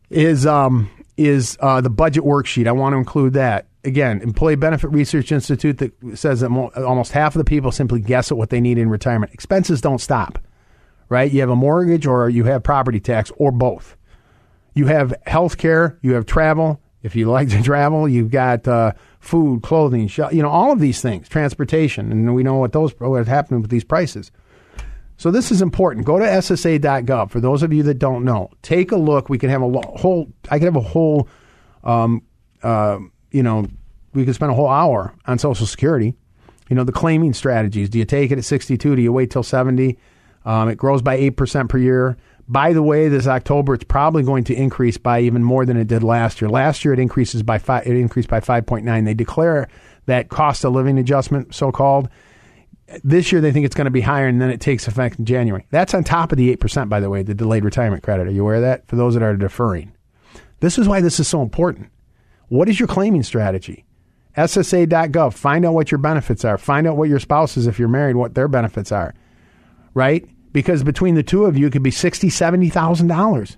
Is 0.09 0.45
um, 0.45 0.89
is 1.17 1.57
uh, 1.61 1.81
the 1.81 1.89
budget 1.89 2.23
worksheet. 2.23 2.67
I 2.67 2.71
want 2.71 2.93
to 2.93 2.97
include 2.97 3.33
that. 3.33 3.67
Again, 3.83 4.21
Employee 4.21 4.55
Benefit 4.55 4.89
Research 4.91 5.31
Institute 5.31 5.77
that 5.79 6.17
says 6.17 6.41
that 6.41 6.49
mo- 6.49 6.71
almost 6.75 7.11
half 7.11 7.35
of 7.35 7.39
the 7.39 7.45
people 7.45 7.71
simply 7.71 7.99
guess 7.99 8.31
at 8.31 8.37
what 8.37 8.49
they 8.49 8.61
need 8.61 8.77
in 8.77 8.89
retirement. 8.89 9.33
Expenses 9.33 9.81
don't 9.81 9.99
stop, 9.99 10.39
right? 11.11 11.29
You 11.29 11.41
have 11.41 11.49
a 11.49 11.55
mortgage 11.57 12.07
or 12.07 12.29
you 12.29 12.45
have 12.45 12.63
property 12.63 13.01
tax 13.01 13.33
or 13.35 13.51
both. 13.51 13.97
You 14.73 14.87
have 14.87 15.13
health 15.27 15.57
care, 15.57 15.99
you 16.01 16.13
have 16.13 16.25
travel. 16.25 16.79
If 17.03 17.17
you 17.17 17.29
like 17.31 17.49
to 17.49 17.61
travel, 17.61 18.07
you've 18.07 18.31
got 18.31 18.65
uh, 18.65 18.93
food, 19.19 19.61
clothing, 19.61 20.07
sh- 20.07 20.19
you 20.31 20.41
know, 20.41 20.49
all 20.49 20.71
of 20.71 20.79
these 20.79 21.01
things, 21.01 21.27
transportation, 21.27 22.11
and 22.13 22.33
we 22.33 22.43
know 22.43 22.55
what 22.55 22.71
those 22.71 22.93
what 22.97 23.27
happening 23.27 23.61
with 23.61 23.69
these 23.69 23.83
prices. 23.83 24.31
So 25.17 25.29
this 25.31 25.51
is 25.51 25.61
important. 25.61 26.05
Go 26.05 26.17
to 26.17 26.25
SSA.gov 26.25 27.29
for 27.29 27.41
those 27.41 27.61
of 27.61 27.73
you 27.73 27.83
that 27.83 27.95
don't 27.99 28.23
know. 28.23 28.49
Take 28.61 28.91
a 28.91 28.95
look. 28.95 29.29
We 29.29 29.37
can 29.37 29.49
have 29.49 29.61
a 29.61 29.69
whole. 29.69 30.31
I 30.49 30.59
can 30.59 30.65
have 30.65 30.77
a 30.77 30.79
whole. 30.79 31.27
Um, 31.83 32.23
uh, 32.63 32.99
you 33.31 33.43
know, 33.43 33.67
we 34.13 34.23
could 34.23 34.33
spend 34.33 34.51
a 34.51 34.55
whole 34.55 34.69
hour 34.69 35.13
on 35.25 35.37
Social 35.39 35.65
Security. 35.65 36.15
You 36.69 36.75
know, 36.77 36.85
the 36.85 36.93
claiming 36.93 37.33
strategies. 37.33 37.89
Do 37.89 37.99
you 37.99 38.05
take 38.05 38.31
it 38.31 38.37
at 38.37 38.45
62? 38.45 38.95
Do 38.95 39.01
you 39.01 39.11
wait 39.11 39.29
till 39.29 39.43
70? 39.43 39.97
Um, 40.45 40.69
it 40.69 40.75
grows 40.75 41.01
by 41.01 41.19
8% 41.19 41.69
per 41.69 41.77
year. 41.77 42.17
By 42.47 42.73
the 42.73 42.83
way, 42.83 43.07
this 43.07 43.27
October 43.27 43.75
it's 43.75 43.83
probably 43.83 44.23
going 44.23 44.43
to 44.45 44.55
increase 44.55 44.97
by 44.97 45.21
even 45.21 45.43
more 45.43 45.65
than 45.65 45.77
it 45.77 45.87
did 45.87 46.03
last 46.03 46.41
year. 46.41 46.49
Last 46.49 46.83
year 46.83 46.93
it 46.93 46.99
increases 46.99 47.43
by 47.43 47.57
it 47.57 47.95
increased 47.95 48.29
by 48.29 48.39
5.9. 48.39 49.05
They 49.05 49.13
declare 49.13 49.69
that 50.07 50.29
cost 50.29 50.65
of 50.65 50.73
living 50.73 50.97
adjustment, 50.97 51.53
so 51.53 51.71
called, 51.71 52.09
this 53.03 53.31
year 53.31 53.41
they 53.41 53.51
think 53.51 53.65
it's 53.65 53.75
going 53.75 53.85
to 53.85 53.91
be 53.91 54.01
higher, 54.01 54.27
and 54.27 54.41
then 54.41 54.49
it 54.49 54.59
takes 54.59 54.87
effect 54.87 55.19
in 55.19 55.25
January. 55.25 55.65
That's 55.69 55.93
on 55.93 56.03
top 56.03 56.31
of 56.31 56.37
the 56.37 56.55
8%, 56.55 56.89
by 56.89 56.99
the 56.99 57.09
way, 57.09 57.23
the 57.23 57.33
delayed 57.33 57.63
retirement 57.63 58.03
credit. 58.03 58.27
Are 58.27 58.31
you 58.31 58.41
aware 58.41 58.55
of 58.55 58.61
that? 58.61 58.87
For 58.87 58.95
those 58.95 59.13
that 59.13 59.23
are 59.23 59.35
deferring. 59.35 59.93
This 60.59 60.77
is 60.77 60.87
why 60.87 61.01
this 61.01 61.19
is 61.19 61.27
so 61.27 61.41
important. 61.41 61.89
What 62.49 62.69
is 62.69 62.79
your 62.79 62.87
claiming 62.87 63.23
strategy? 63.23 63.85
SSA.gov. 64.37 65.33
Find 65.33 65.65
out 65.65 65.73
what 65.73 65.91
your 65.91 65.97
benefits 65.97 66.45
are. 66.45 66.57
Find 66.57 66.87
out 66.87 66.97
what 66.97 67.09
your 67.09 67.19
spouse 67.19 67.57
is 67.57 67.67
if 67.67 67.79
you're 67.79 67.87
married, 67.87 68.15
what 68.15 68.35
their 68.35 68.47
benefits 68.47 68.91
are. 68.91 69.13
Right? 69.93 70.27
Because 70.51 70.83
between 70.83 71.15
the 71.15 71.23
two 71.23 71.45
of 71.45 71.57
you, 71.57 71.67
it 71.67 71.71
could 71.71 71.83
be 71.83 71.91
sixty, 71.91 72.29
seventy 72.29 72.69
thousand 72.69 73.07
dollars. 73.07 73.57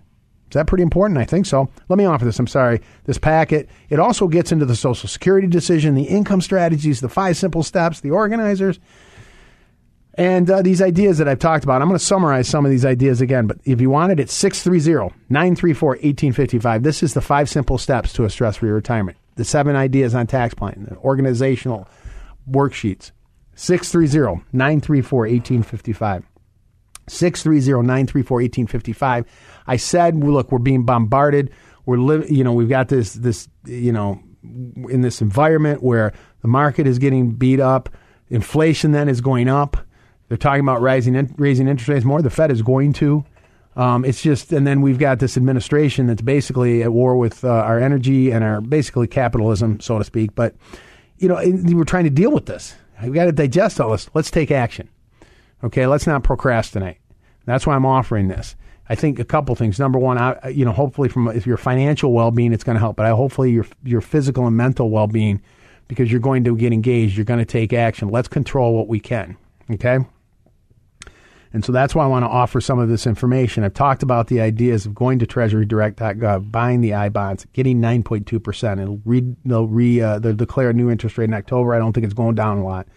Is 0.54 0.56
that 0.56 0.68
pretty 0.68 0.84
important? 0.84 1.18
I 1.18 1.26
think 1.26 1.48
so. 1.48 1.68
Let 1.90 1.98
me 1.98 2.06
offer 2.06 2.26
this. 2.26 2.38
I'm 2.38 2.46
sorry. 2.46 2.80
This 3.06 3.18
packet. 3.18 3.68
It 3.90 4.00
also 4.00 4.28
gets 4.28 4.52
into 4.52 4.66
the 4.66 4.76
Social 4.76 5.10
Security 5.10 5.48
decision, 5.48 5.96
the 5.96 6.04
income 6.04 6.42
strategies, 6.42 7.02
the 7.02 7.10
five 7.10 7.38
simple 7.38 7.64
steps, 7.64 8.02
the 8.02 8.12
organizers. 8.12 8.80
And 10.16 10.50
uh, 10.50 10.62
these 10.62 10.80
ideas 10.80 11.18
that 11.18 11.28
I've 11.28 11.40
talked 11.40 11.64
about, 11.64 11.82
I'm 11.82 11.88
going 11.88 11.98
to 11.98 12.06
summarize 12.06 12.48
some 12.48 12.66
of 12.66 12.72
these 12.72 12.86
ideas 12.86 13.20
again, 13.20 13.48
but 13.48 13.58
if 13.66 13.82
you 13.82 13.90
want 13.90 14.12
it, 14.12 14.20
it's 14.20 14.34
630 14.34 15.16
934 15.30 15.90
1855. 15.90 16.84
This 16.84 17.02
is 17.02 17.16
the 17.16 17.22
five 17.22 17.50
simple 17.50 17.80
steps 17.80 18.14
to 18.14 18.26
a 18.26 18.30
stress 18.30 18.58
free 18.58 18.70
retirement. 18.70 19.18
The 19.36 19.46
seven 19.46 19.76
ideas 19.76 20.14
on 20.14 20.28
tax 20.28 20.54
planning, 20.54 20.86
the 20.86 20.98
organizational 20.98 21.88
worksheets. 22.48 23.12
630 23.56 24.44
934 24.54 25.20
1855. 25.20 26.26
630 27.08 27.86
934 27.86 28.36
1855. 28.38 29.26
I 29.68 29.76
said, 29.78 30.16
look, 30.24 30.52
we're 30.52 30.60
being 30.60 30.84
bombarded. 30.84 31.52
We're 31.86 31.98
living, 31.98 32.34
you 32.34 32.44
know, 32.44 32.54
we've 32.54 32.70
got 32.70 32.88
this, 32.88 33.14
this, 33.14 33.48
you 33.66 33.92
know, 33.92 34.22
in 34.90 35.02
this 35.02 35.22
environment 35.22 35.84
where 35.84 36.14
the 36.42 36.48
market 36.48 36.88
is 36.88 37.00
getting 37.00 37.32
beat 37.32 37.60
up. 37.60 37.90
Inflation 38.30 38.92
then 38.92 39.10
is 39.10 39.22
going 39.22 39.50
up 39.50 39.78
they're 40.34 40.38
talking 40.38 40.62
about 40.62 40.82
rising, 40.82 41.32
raising 41.38 41.68
interest 41.68 41.90
rates 41.90 42.06
more. 42.06 42.20
The 42.22 42.32
Fed 42.32 42.50
is 42.50 42.64
going 42.64 42.94
to. 42.94 43.24
Um, 43.76 44.04
it's 44.04 44.20
just, 44.20 44.52
and 44.52 44.66
then 44.66 44.82
we've 44.82 44.98
got 44.98 45.20
this 45.20 45.38
administration 45.38 46.08
that's 46.08 46.24
basically 46.24 46.82
at 46.82 46.92
war 46.92 47.18
with 47.18 47.44
uh, 47.44 47.50
our 47.50 47.80
energy 47.80 48.32
and 48.32 48.44
our 48.44 48.60
basically 48.60 49.06
capitalism, 49.06 49.80
so 49.80 50.00
to 50.00 50.04
speak. 50.04 50.34
But 50.34 50.56
you 51.18 51.28
know, 51.28 51.36
we're 51.76 51.84
trying 51.84 52.06
to 52.06 52.10
deal 52.10 52.32
with 52.32 52.48
this. 52.48 52.76
We've 53.04 53.14
got 53.14 53.26
to 53.26 53.32
digest 53.32 53.80
all 53.80 53.92
this. 53.92 54.10
Let's 54.14 54.32
take 54.32 54.52
action. 54.52 54.90
Okay, 55.64 55.88
let's 55.88 56.08
not 56.08 56.24
procrastinate. 56.24 56.98
That's 57.46 57.68
why 57.68 57.76
I'm 57.76 57.86
offering 57.86 58.28
this. 58.28 58.56
I 58.90 58.96
think 58.96 59.18
a 59.20 59.26
couple 59.26 59.56
things. 59.56 59.80
Number 59.80 59.98
one, 59.98 60.18
I, 60.18 60.50
you 60.50 60.66
know, 60.66 60.72
hopefully 60.72 61.10
from 61.10 61.30
if 61.30 61.48
your 61.48 61.58
financial 61.58 62.12
well-being, 62.12 62.54
it's 62.54 62.64
going 62.64 62.76
to 62.76 62.80
help. 62.80 62.98
But 62.98 63.06
I, 63.06 63.12
hopefully 63.12 63.52
your 63.52 63.66
your 63.84 64.02
physical 64.02 64.46
and 64.46 64.58
mental 64.58 64.90
well-being, 64.90 65.42
because 65.88 66.12
you're 66.12 66.20
going 66.20 66.44
to 66.44 66.56
get 66.56 66.74
engaged. 66.74 67.16
You're 67.16 67.26
going 67.26 67.40
to 67.40 67.46
take 67.46 67.74
action. 67.74 68.10
Let's 68.10 68.28
control 68.28 68.76
what 68.76 68.88
we 68.88 69.00
can. 69.00 69.38
Okay. 69.72 70.00
And 71.54 71.64
so 71.64 71.72
that's 71.72 71.94
why 71.94 72.04
I 72.04 72.08
want 72.08 72.24
to 72.24 72.30
offer 72.30 72.60
some 72.60 72.80
of 72.80 72.90
this 72.90 73.06
information. 73.06 73.64
I've 73.64 73.76
talked 73.76 74.02
about 74.02 74.28
the 74.28 74.42
ideas 74.42 74.88
of 74.88 74.96
going 74.96 75.20
to 75.20 75.28
treasurydirect.gov, 75.28 76.52
buying 76.52 76.82
the 76.82 76.96
I 76.96 77.10
bonds, 77.10 77.46
getting 77.54 77.80
9.2%, 77.80 78.82
and 78.82 79.02
re, 79.06 79.36
they'll, 79.46 79.68
re, 79.68 80.02
uh, 80.02 80.18
they'll 80.18 80.34
declare 80.34 80.72
a 80.72 80.74
new 80.74 80.90
interest 80.90 81.18
rate 81.18 81.26
in 81.26 81.34
October. 81.36 81.76
I 81.76 81.78
don't 81.78 81.94
think 81.94 82.06
it's 82.06 82.16
going 82.16 82.34
down 82.34 82.58
a 82.58 82.64
lot. 82.64 82.88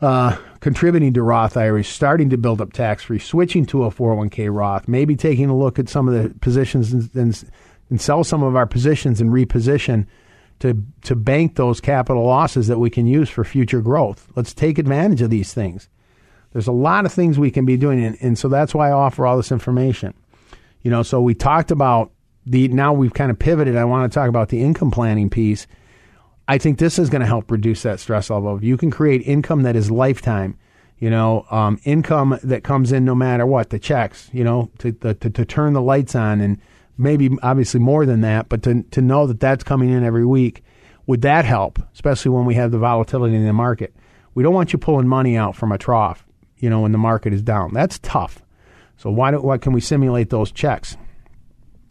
Uh, 0.00 0.36
contributing 0.60 1.12
to 1.14 1.22
Roth 1.22 1.56
IRAs, 1.56 1.88
starting 1.88 2.30
to 2.30 2.36
build 2.36 2.60
up 2.60 2.72
tax 2.72 3.02
free, 3.02 3.18
switching 3.18 3.66
to 3.66 3.84
a 3.84 3.90
401k 3.90 4.54
Roth, 4.54 4.86
maybe 4.86 5.16
taking 5.16 5.48
a 5.48 5.56
look 5.56 5.78
at 5.78 5.88
some 5.88 6.06
of 6.06 6.14
the 6.14 6.30
positions 6.38 6.92
and, 6.92 7.10
and, 7.14 7.50
and 7.90 8.00
sell 8.00 8.22
some 8.22 8.42
of 8.42 8.54
our 8.54 8.66
positions 8.66 9.20
and 9.20 9.30
reposition 9.30 10.06
to 10.60 10.84
to 11.02 11.16
bank 11.16 11.56
those 11.56 11.80
capital 11.80 12.24
losses 12.24 12.68
that 12.68 12.78
we 12.78 12.90
can 12.90 13.06
use 13.06 13.28
for 13.28 13.44
future 13.44 13.80
growth. 13.80 14.28
Let's 14.36 14.54
take 14.54 14.78
advantage 14.78 15.20
of 15.20 15.30
these 15.30 15.52
things. 15.52 15.88
There's 16.54 16.68
a 16.68 16.72
lot 16.72 17.04
of 17.04 17.12
things 17.12 17.38
we 17.38 17.50
can 17.50 17.66
be 17.66 17.76
doing, 17.76 18.02
and, 18.02 18.16
and 18.22 18.38
so 18.38 18.48
that's 18.48 18.74
why 18.74 18.88
I 18.88 18.92
offer 18.92 19.26
all 19.26 19.36
this 19.36 19.52
information. 19.52 20.14
You 20.80 20.90
know, 20.90 21.02
so 21.02 21.20
we 21.20 21.34
talked 21.34 21.70
about 21.70 22.12
the 22.46 22.68
now 22.68 22.94
we've 22.94 23.12
kind 23.12 23.30
of 23.30 23.38
pivoted. 23.38 23.76
I 23.76 23.84
want 23.84 24.10
to 24.10 24.14
talk 24.14 24.28
about 24.28 24.48
the 24.48 24.62
income 24.62 24.90
planning 24.90 25.28
piece. 25.28 25.66
I 26.46 26.58
think 26.58 26.78
this 26.78 26.98
is 26.98 27.10
going 27.10 27.20
to 27.20 27.26
help 27.26 27.50
reduce 27.50 27.82
that 27.82 28.00
stress 28.00 28.30
level. 28.30 28.56
If 28.56 28.62
you 28.62 28.76
can 28.76 28.90
create 28.90 29.22
income 29.22 29.62
that 29.64 29.76
is 29.76 29.90
lifetime, 29.90 30.58
you 30.98 31.10
know, 31.10 31.46
um, 31.50 31.80
income 31.84 32.38
that 32.42 32.64
comes 32.64 32.92
in 32.92 33.04
no 33.04 33.14
matter 33.14 33.46
what, 33.46 33.70
the 33.70 33.78
checks, 33.78 34.30
you 34.32 34.44
know, 34.44 34.70
to, 34.78 34.92
to, 34.92 35.14
to 35.14 35.44
turn 35.44 35.72
the 35.72 35.82
lights 35.82 36.14
on 36.14 36.40
and 36.40 36.60
maybe 36.96 37.30
obviously 37.42 37.80
more 37.80 38.06
than 38.06 38.20
that, 38.20 38.48
but 38.48 38.62
to, 38.62 38.82
to 38.90 39.00
know 39.00 39.26
that 39.26 39.40
that's 39.40 39.64
coming 39.64 39.90
in 39.90 40.04
every 40.04 40.24
week, 40.24 40.62
would 41.06 41.22
that 41.22 41.44
help, 41.44 41.78
especially 41.92 42.30
when 42.30 42.44
we 42.44 42.54
have 42.54 42.70
the 42.70 42.78
volatility 42.78 43.34
in 43.34 43.44
the 43.44 43.52
market? 43.52 43.94
We 44.34 44.42
don't 44.42 44.54
want 44.54 44.72
you 44.72 44.78
pulling 44.78 45.08
money 45.08 45.36
out 45.36 45.56
from 45.56 45.72
a 45.72 45.78
trough, 45.78 46.24
you 46.64 46.70
know, 46.70 46.80
when 46.80 46.92
the 46.92 46.98
market 46.98 47.34
is 47.34 47.42
down. 47.42 47.74
That's 47.74 47.98
tough. 47.98 48.42
So 48.96 49.10
why, 49.10 49.32
do, 49.32 49.42
why 49.42 49.58
can 49.58 49.74
we 49.74 49.82
simulate 49.82 50.30
those 50.30 50.50
checks? 50.50 50.96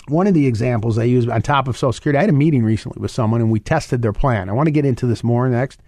One 0.08 0.26
of 0.26 0.34
the 0.34 0.48
examples 0.48 0.98
I 0.98 1.04
use 1.04 1.28
on 1.28 1.44
top 1.44 1.68
of 1.68 1.78
Social 1.78 1.94
Security, 1.94 2.18
I 2.18 2.22
had 2.22 2.32
a 2.32 2.34
meeting 2.34 2.64
recently 2.64 3.00
with 3.00 3.12
someone 3.12 3.40
and 3.40 3.52
we 3.52 3.60
tested 3.60 4.02
their 4.02 4.14
plan. 4.14 4.50
I 4.50 4.54
want 4.54 4.66
to 4.66 4.72
get 4.72 4.84
into 4.84 5.06
this 5.06 5.24
more 5.24 5.48
next. 5.48 5.80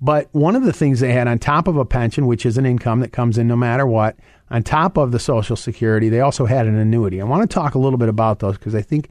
But 0.00 0.30
one 0.32 0.56
of 0.56 0.62
the 0.62 0.72
things 0.72 1.00
they 1.00 1.12
had 1.12 1.28
on 1.28 1.38
top 1.38 1.68
of 1.68 1.76
a 1.76 1.84
pension, 1.84 2.26
which 2.26 2.46
is 2.46 2.56
an 2.56 2.64
income 2.64 3.00
that 3.00 3.12
comes 3.12 3.36
in 3.36 3.46
no 3.46 3.56
matter 3.56 3.86
what, 3.86 4.16
on 4.50 4.62
top 4.62 4.96
of 4.96 5.12
the 5.12 5.18
Social 5.18 5.54
Security, 5.54 6.08
they 6.08 6.20
also 6.20 6.46
had 6.46 6.66
an 6.66 6.76
annuity. 6.76 7.20
I 7.20 7.24
want 7.24 7.48
to 7.48 7.54
talk 7.54 7.74
a 7.74 7.78
little 7.78 7.98
bit 7.98 8.08
about 8.08 8.38
those 8.38 8.56
because 8.56 8.74
I 8.74 8.80
think 8.80 9.10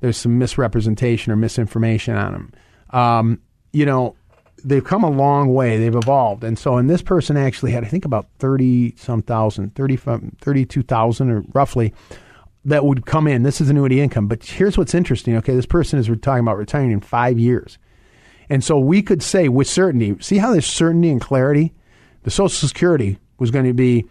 there's 0.00 0.16
some 0.16 0.38
misrepresentation 0.38 1.30
or 1.30 1.36
misinformation 1.36 2.16
on 2.16 2.32
them. 2.32 2.52
Um, 2.98 3.40
you 3.74 3.84
know, 3.84 4.16
they've 4.64 4.84
come 4.84 5.04
a 5.04 5.10
long 5.10 5.52
way. 5.52 5.78
They've 5.78 5.94
evolved. 5.94 6.44
And 6.44 6.58
so, 6.58 6.76
and 6.76 6.88
this 6.88 7.02
person 7.02 7.36
actually 7.36 7.72
had, 7.72 7.84
I 7.84 7.88
think, 7.88 8.04
about 8.04 8.26
30 8.38 8.94
some 8.96 9.22
thousand, 9.22 9.74
30, 9.74 9.96
32,000 10.40 11.30
or 11.30 11.44
roughly 11.52 11.94
that 12.64 12.84
would 12.84 13.06
come 13.06 13.26
in. 13.26 13.42
This 13.42 13.60
is 13.60 13.70
annuity 13.70 14.00
income. 14.00 14.26
But 14.26 14.44
here's 14.44 14.76
what's 14.76 14.94
interesting. 14.94 15.36
Okay, 15.36 15.54
this 15.54 15.66
person 15.66 15.98
is 15.98 16.06
talking 16.20 16.40
about 16.40 16.58
retiring 16.58 16.90
in 16.90 17.00
five 17.00 17.38
years. 17.38 17.78
And 18.48 18.64
so 18.64 18.78
we 18.78 19.02
could 19.02 19.22
say 19.22 19.48
with 19.48 19.68
certainty, 19.68 20.16
see 20.20 20.38
how 20.38 20.50
there's 20.50 20.66
certainty 20.66 21.10
and 21.10 21.20
clarity? 21.20 21.72
The 22.24 22.30
Social 22.30 22.68
Security 22.68 23.18
was 23.38 23.50
going 23.50 23.64
to 23.64 23.72
be 23.72 24.06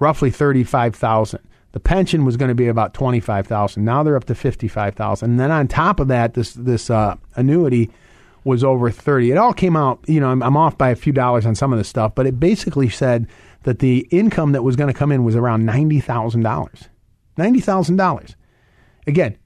roughly 0.00 0.30
35,000. 0.30 1.40
The 1.72 1.80
pension 1.80 2.24
was 2.24 2.36
going 2.36 2.48
to 2.48 2.54
be 2.54 2.68
about 2.68 2.94
25,000. 2.94 3.84
Now 3.84 4.02
they're 4.02 4.16
up 4.16 4.24
to 4.24 4.34
55,000. 4.34 5.30
And 5.30 5.40
then 5.40 5.50
on 5.50 5.68
top 5.68 6.00
of 6.00 6.08
that, 6.08 6.34
this 6.34 6.54
this 6.54 6.88
uh, 6.88 7.16
annuity 7.36 7.90
was 8.44 8.62
over 8.62 8.90
30. 8.90 9.30
It 9.30 9.38
all 9.38 9.54
came 9.54 9.76
out, 9.76 10.04
you 10.06 10.20
know, 10.20 10.28
I'm, 10.28 10.42
I'm 10.42 10.56
off 10.56 10.76
by 10.78 10.90
a 10.90 10.96
few 10.96 11.12
dollars 11.12 11.46
on 11.46 11.54
some 11.54 11.72
of 11.72 11.78
this 11.78 11.88
stuff, 11.88 12.14
but 12.14 12.26
it 12.26 12.38
basically 12.38 12.88
said 12.88 13.26
that 13.62 13.78
the 13.78 14.06
income 14.10 14.52
that 14.52 14.62
was 14.62 14.76
going 14.76 14.92
to 14.92 14.98
come 14.98 15.10
in 15.10 15.24
was 15.24 15.34
around 15.34 15.66
$90,000. 15.66 16.88
$90,000. 17.38 18.34
Again, 19.06 19.38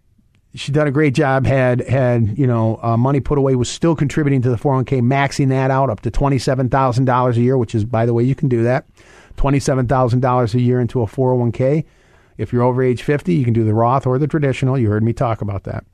she 0.54 0.72
done 0.72 0.86
a 0.86 0.90
great 0.90 1.14
job. 1.14 1.46
Had 1.46 1.86
had 1.86 2.36
you 2.38 2.46
know 2.46 2.78
uh, 2.82 2.96
money 2.96 3.20
put 3.20 3.38
away. 3.38 3.54
Was 3.54 3.68
still 3.68 3.94
contributing 3.94 4.42
to 4.42 4.50
the 4.50 4.56
401k, 4.56 5.00
maxing 5.00 5.48
that 5.50 5.70
out 5.70 5.90
up 5.90 6.00
to 6.00 6.10
twenty 6.10 6.38
seven 6.38 6.68
thousand 6.68 7.04
dollars 7.04 7.36
a 7.36 7.42
year. 7.42 7.58
Which 7.58 7.74
is, 7.74 7.84
by 7.84 8.06
the 8.06 8.14
way, 8.14 8.24
you 8.24 8.34
can 8.34 8.48
do 8.48 8.62
that. 8.64 8.86
Twenty 9.36 9.60
seven 9.60 9.86
thousand 9.86 10.20
dollars 10.20 10.54
a 10.54 10.60
year 10.60 10.80
into 10.80 11.02
a 11.02 11.06
401k. 11.06 11.84
If 12.38 12.52
you're 12.52 12.62
over 12.62 12.82
age 12.82 13.02
50, 13.02 13.34
you 13.34 13.44
can 13.44 13.52
do 13.52 13.64
the 13.64 13.74
Roth 13.74 14.06
or 14.06 14.16
the 14.18 14.28
traditional. 14.28 14.78
You 14.78 14.88
heard 14.88 15.02
me 15.02 15.12
talk 15.12 15.42
about 15.42 15.64
that. 15.64 15.84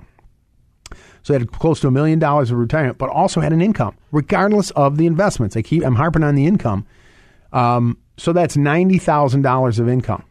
So 1.24 1.32
they 1.32 1.38
had 1.40 1.50
close 1.52 1.80
to 1.80 1.88
a 1.88 1.90
million 1.90 2.18
dollars 2.18 2.50
of 2.50 2.58
retirement, 2.58 2.98
but 2.98 3.08
also 3.08 3.40
had 3.40 3.52
an 3.52 3.62
income, 3.62 3.96
regardless 4.12 4.70
of 4.72 4.98
the 4.98 5.06
investments. 5.06 5.56
I 5.56 5.62
keep 5.62 5.84
I'm 5.84 5.96
harping 5.96 6.22
on 6.22 6.34
the 6.34 6.46
income. 6.46 6.86
Um, 7.52 7.98
so 8.18 8.32
that's 8.32 8.56
ninety 8.56 8.98
thousand 8.98 9.42
dollars 9.42 9.78
of 9.78 9.88
income. 9.88 10.22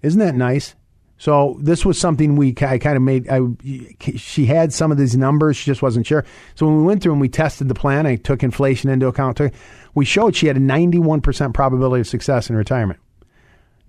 Isn't 0.00 0.20
that 0.20 0.36
nice? 0.36 0.76
So 1.18 1.56
this 1.60 1.84
was 1.84 1.98
something 1.98 2.36
we 2.36 2.54
I 2.62 2.78
kind 2.78 2.96
of 2.96 3.02
made. 3.02 3.28
I, 3.28 3.40
she 4.16 4.46
had 4.46 4.72
some 4.72 4.90
of 4.90 4.98
these 4.98 5.16
numbers, 5.16 5.56
she 5.56 5.70
just 5.70 5.82
wasn't 5.82 6.06
sure. 6.06 6.24
So 6.54 6.66
when 6.66 6.78
we 6.78 6.82
went 6.84 7.02
through 7.02 7.12
and 7.12 7.20
we 7.20 7.28
tested 7.28 7.68
the 7.68 7.74
plan, 7.74 8.06
I 8.06 8.16
took 8.16 8.42
inflation 8.42 8.90
into 8.90 9.06
account. 9.06 9.40
We 9.94 10.04
showed 10.04 10.34
she 10.34 10.46
had 10.46 10.56
a 10.56 10.60
91% 10.60 11.54
probability 11.54 12.00
of 12.00 12.08
success 12.08 12.48
in 12.48 12.56
retirement. 12.56 12.98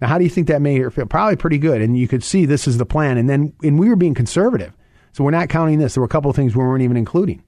Now, 0.02 0.10
how 0.10 0.18
do 0.18 0.24
you 0.24 0.30
think 0.30 0.48
that 0.48 0.62
made 0.62 0.82
her 0.82 0.92
feel? 0.92 1.06
Probably 1.06 1.36
pretty 1.36 1.58
good. 1.58 1.82
And 1.82 1.98
you 1.98 2.08
could 2.08 2.24
see 2.24 2.46
this 2.46 2.68
is 2.68 2.78
the 2.78 2.86
plan. 2.86 3.18
And 3.18 3.30
then, 3.30 3.54
and 3.64 3.80
we 3.80 3.90
were 3.90 3.96
being 3.96 4.14
conservative. 4.14 4.74
So 5.14 5.24
we're 5.24 5.32
not 5.32 5.50
counting 5.50 5.80
this. 5.80 5.94
There 5.94 6.02
were 6.02 6.06
a 6.06 6.10
couple 6.10 6.30
of 6.30 6.36
things 6.36 6.56
we 6.56 6.64
weren't 6.64 6.84
even 6.84 6.98
including. 6.98 7.44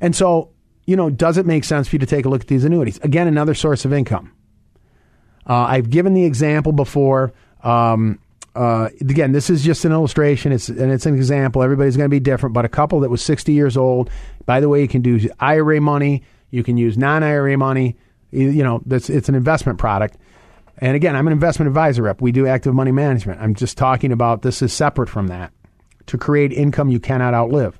And 0.00 0.16
so, 0.16 0.50
you 0.86 0.96
know, 0.96 1.10
does 1.10 1.36
it 1.36 1.44
make 1.44 1.64
sense 1.64 1.88
for 1.88 1.96
you 1.96 2.00
to 2.00 2.06
take 2.06 2.24
a 2.24 2.28
look 2.28 2.42
at 2.42 2.46
these 2.46 2.64
annuities? 2.64 2.98
Again, 2.98 3.26
another 3.26 3.54
source 3.54 3.84
of 3.84 3.92
income. 3.92 4.32
Uh, 5.46 5.54
I've 5.54 5.90
given 5.90 6.14
the 6.14 6.24
example 6.24 6.72
before. 6.72 7.32
Um, 7.62 8.20
uh, 8.54 8.88
again, 9.00 9.32
this 9.32 9.50
is 9.50 9.62
just 9.64 9.84
an 9.84 9.92
illustration. 9.92 10.52
It's 10.52 10.68
and 10.68 10.92
it's 10.92 11.06
an 11.06 11.14
example. 11.14 11.62
Everybody's 11.62 11.96
going 11.96 12.08
to 12.08 12.10
be 12.10 12.20
different. 12.20 12.54
But 12.54 12.64
a 12.64 12.68
couple 12.68 13.00
that 13.00 13.10
was 13.10 13.22
60 13.22 13.52
years 13.52 13.76
old. 13.76 14.08
By 14.46 14.60
the 14.60 14.68
way, 14.68 14.80
you 14.80 14.88
can 14.88 15.02
do 15.02 15.20
IRA 15.40 15.80
money. 15.80 16.22
You 16.50 16.62
can 16.62 16.76
use 16.76 16.96
non-IRA 16.96 17.58
money. 17.58 17.96
You, 18.30 18.48
you 18.48 18.62
know, 18.62 18.80
that's 18.86 19.10
it's 19.10 19.28
an 19.28 19.34
investment 19.34 19.78
product. 19.78 20.16
And 20.78 20.96
again, 20.96 21.14
I'm 21.16 21.26
an 21.26 21.32
investment 21.32 21.68
advisor 21.68 22.02
rep. 22.02 22.20
We 22.20 22.32
do 22.32 22.46
active 22.46 22.74
money 22.74 22.92
management. 22.92 23.40
I'm 23.40 23.54
just 23.54 23.76
talking 23.76 24.12
about 24.12 24.42
this 24.42 24.62
is 24.62 24.72
separate 24.72 25.08
from 25.08 25.26
that 25.28 25.52
to 26.10 26.18
create 26.18 26.52
income 26.52 26.88
you 26.88 27.00
cannot 27.00 27.34
outlive. 27.34 27.78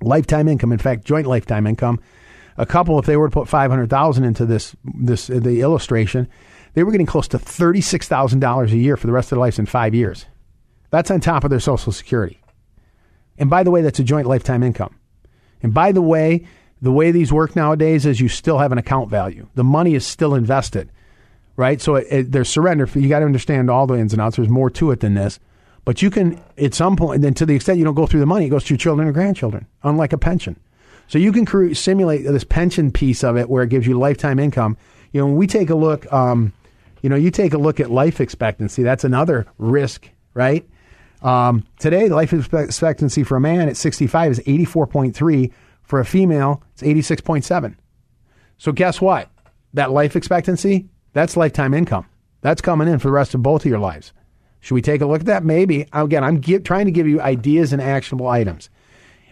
Lifetime 0.00 0.48
income, 0.48 0.72
in 0.72 0.78
fact, 0.78 1.04
joint 1.04 1.26
lifetime 1.26 1.66
income. 1.66 2.00
A 2.56 2.66
couple, 2.66 2.98
if 2.98 3.06
they 3.06 3.16
were 3.16 3.28
to 3.28 3.32
put 3.32 3.48
500000 3.48 4.24
into 4.24 4.46
this, 4.46 4.74
this 4.84 5.30
uh, 5.30 5.38
the 5.40 5.60
illustration, 5.60 6.28
they 6.74 6.82
were 6.82 6.92
getting 6.92 7.06
close 7.06 7.28
to 7.28 7.38
$36,000 7.38 8.72
a 8.72 8.76
year 8.76 8.96
for 8.96 9.06
the 9.06 9.12
rest 9.12 9.26
of 9.26 9.36
their 9.36 9.40
lives 9.40 9.58
in 9.58 9.66
five 9.66 9.94
years. 9.94 10.26
That's 10.90 11.10
on 11.10 11.20
top 11.20 11.44
of 11.44 11.50
their 11.50 11.60
Social 11.60 11.92
Security. 11.92 12.40
And 13.38 13.48
by 13.48 13.62
the 13.62 13.70
way, 13.70 13.82
that's 13.82 13.98
a 13.98 14.04
joint 14.04 14.26
lifetime 14.26 14.62
income. 14.62 14.96
And 15.62 15.72
by 15.72 15.92
the 15.92 16.02
way, 16.02 16.46
the 16.82 16.92
way 16.92 17.10
these 17.10 17.32
work 17.32 17.56
nowadays 17.56 18.06
is 18.06 18.20
you 18.20 18.28
still 18.28 18.58
have 18.58 18.72
an 18.72 18.78
account 18.78 19.10
value. 19.10 19.48
The 19.54 19.64
money 19.64 19.94
is 19.94 20.06
still 20.06 20.34
invested 20.34 20.90
right? 21.60 21.80
So 21.82 21.96
it, 21.96 22.06
it, 22.10 22.32
there's 22.32 22.48
surrender. 22.48 22.88
You 22.94 23.10
got 23.10 23.18
to 23.18 23.26
understand 23.26 23.68
all 23.68 23.86
the 23.86 23.98
ins 23.98 24.14
and 24.14 24.22
outs. 24.22 24.36
There's 24.36 24.48
more 24.48 24.70
to 24.70 24.92
it 24.92 25.00
than 25.00 25.12
this. 25.12 25.38
But 25.84 26.02
you 26.02 26.10
can, 26.10 26.40
at 26.58 26.74
some 26.74 26.96
point, 26.96 27.22
then 27.22 27.34
to 27.34 27.46
the 27.46 27.54
extent 27.54 27.78
you 27.78 27.84
don't 27.84 27.94
go 27.94 28.06
through 28.06 28.20
the 28.20 28.26
money, 28.26 28.46
it 28.46 28.50
goes 28.50 28.64
to 28.64 28.74
your 28.74 28.78
children 28.78 29.08
or 29.08 29.12
grandchildren, 29.12 29.66
unlike 29.82 30.12
a 30.12 30.18
pension. 30.18 30.58
So 31.08 31.18
you 31.18 31.32
can 31.32 31.74
simulate 31.74 32.24
this 32.24 32.44
pension 32.44 32.92
piece 32.92 33.24
of 33.24 33.36
it 33.36 33.48
where 33.48 33.64
it 33.64 33.70
gives 33.70 33.86
you 33.86 33.98
lifetime 33.98 34.38
income. 34.38 34.76
You 35.12 35.20
know, 35.20 35.26
when 35.26 35.36
we 35.36 35.46
take 35.46 35.70
a 35.70 35.74
look, 35.74 36.10
um, 36.12 36.52
you 37.02 37.08
know, 37.08 37.16
you 37.16 37.30
take 37.30 37.54
a 37.54 37.58
look 37.58 37.80
at 37.80 37.90
life 37.90 38.20
expectancy, 38.20 38.82
that's 38.82 39.04
another 39.04 39.46
risk, 39.58 40.08
right? 40.34 40.68
Um, 41.22 41.66
today, 41.78 42.08
the 42.08 42.14
life 42.14 42.32
expectancy 42.32 43.24
for 43.24 43.36
a 43.36 43.40
man 43.40 43.68
at 43.68 43.76
65 43.76 44.32
is 44.32 44.40
84.3. 44.40 45.52
For 45.82 45.98
a 45.98 46.04
female, 46.04 46.62
it's 46.74 46.82
86.7. 46.82 47.74
So 48.58 48.70
guess 48.70 49.00
what? 49.00 49.28
That 49.74 49.90
life 49.90 50.14
expectancy, 50.14 50.88
that's 51.12 51.36
lifetime 51.36 51.74
income. 51.74 52.06
That's 52.42 52.60
coming 52.60 52.86
in 52.86 53.00
for 53.00 53.08
the 53.08 53.12
rest 53.12 53.34
of 53.34 53.42
both 53.42 53.62
of 53.62 53.70
your 53.70 53.80
lives. 53.80 54.12
Should 54.60 54.74
we 54.74 54.82
take 54.82 55.00
a 55.00 55.06
look 55.06 55.20
at 55.20 55.26
that? 55.26 55.44
Maybe. 55.44 55.86
Again, 55.92 56.22
I'm 56.22 56.38
give, 56.38 56.64
trying 56.64 56.86
to 56.86 56.92
give 56.92 57.06
you 57.06 57.20
ideas 57.20 57.72
and 57.72 57.80
actionable 57.80 58.28
items. 58.28 58.68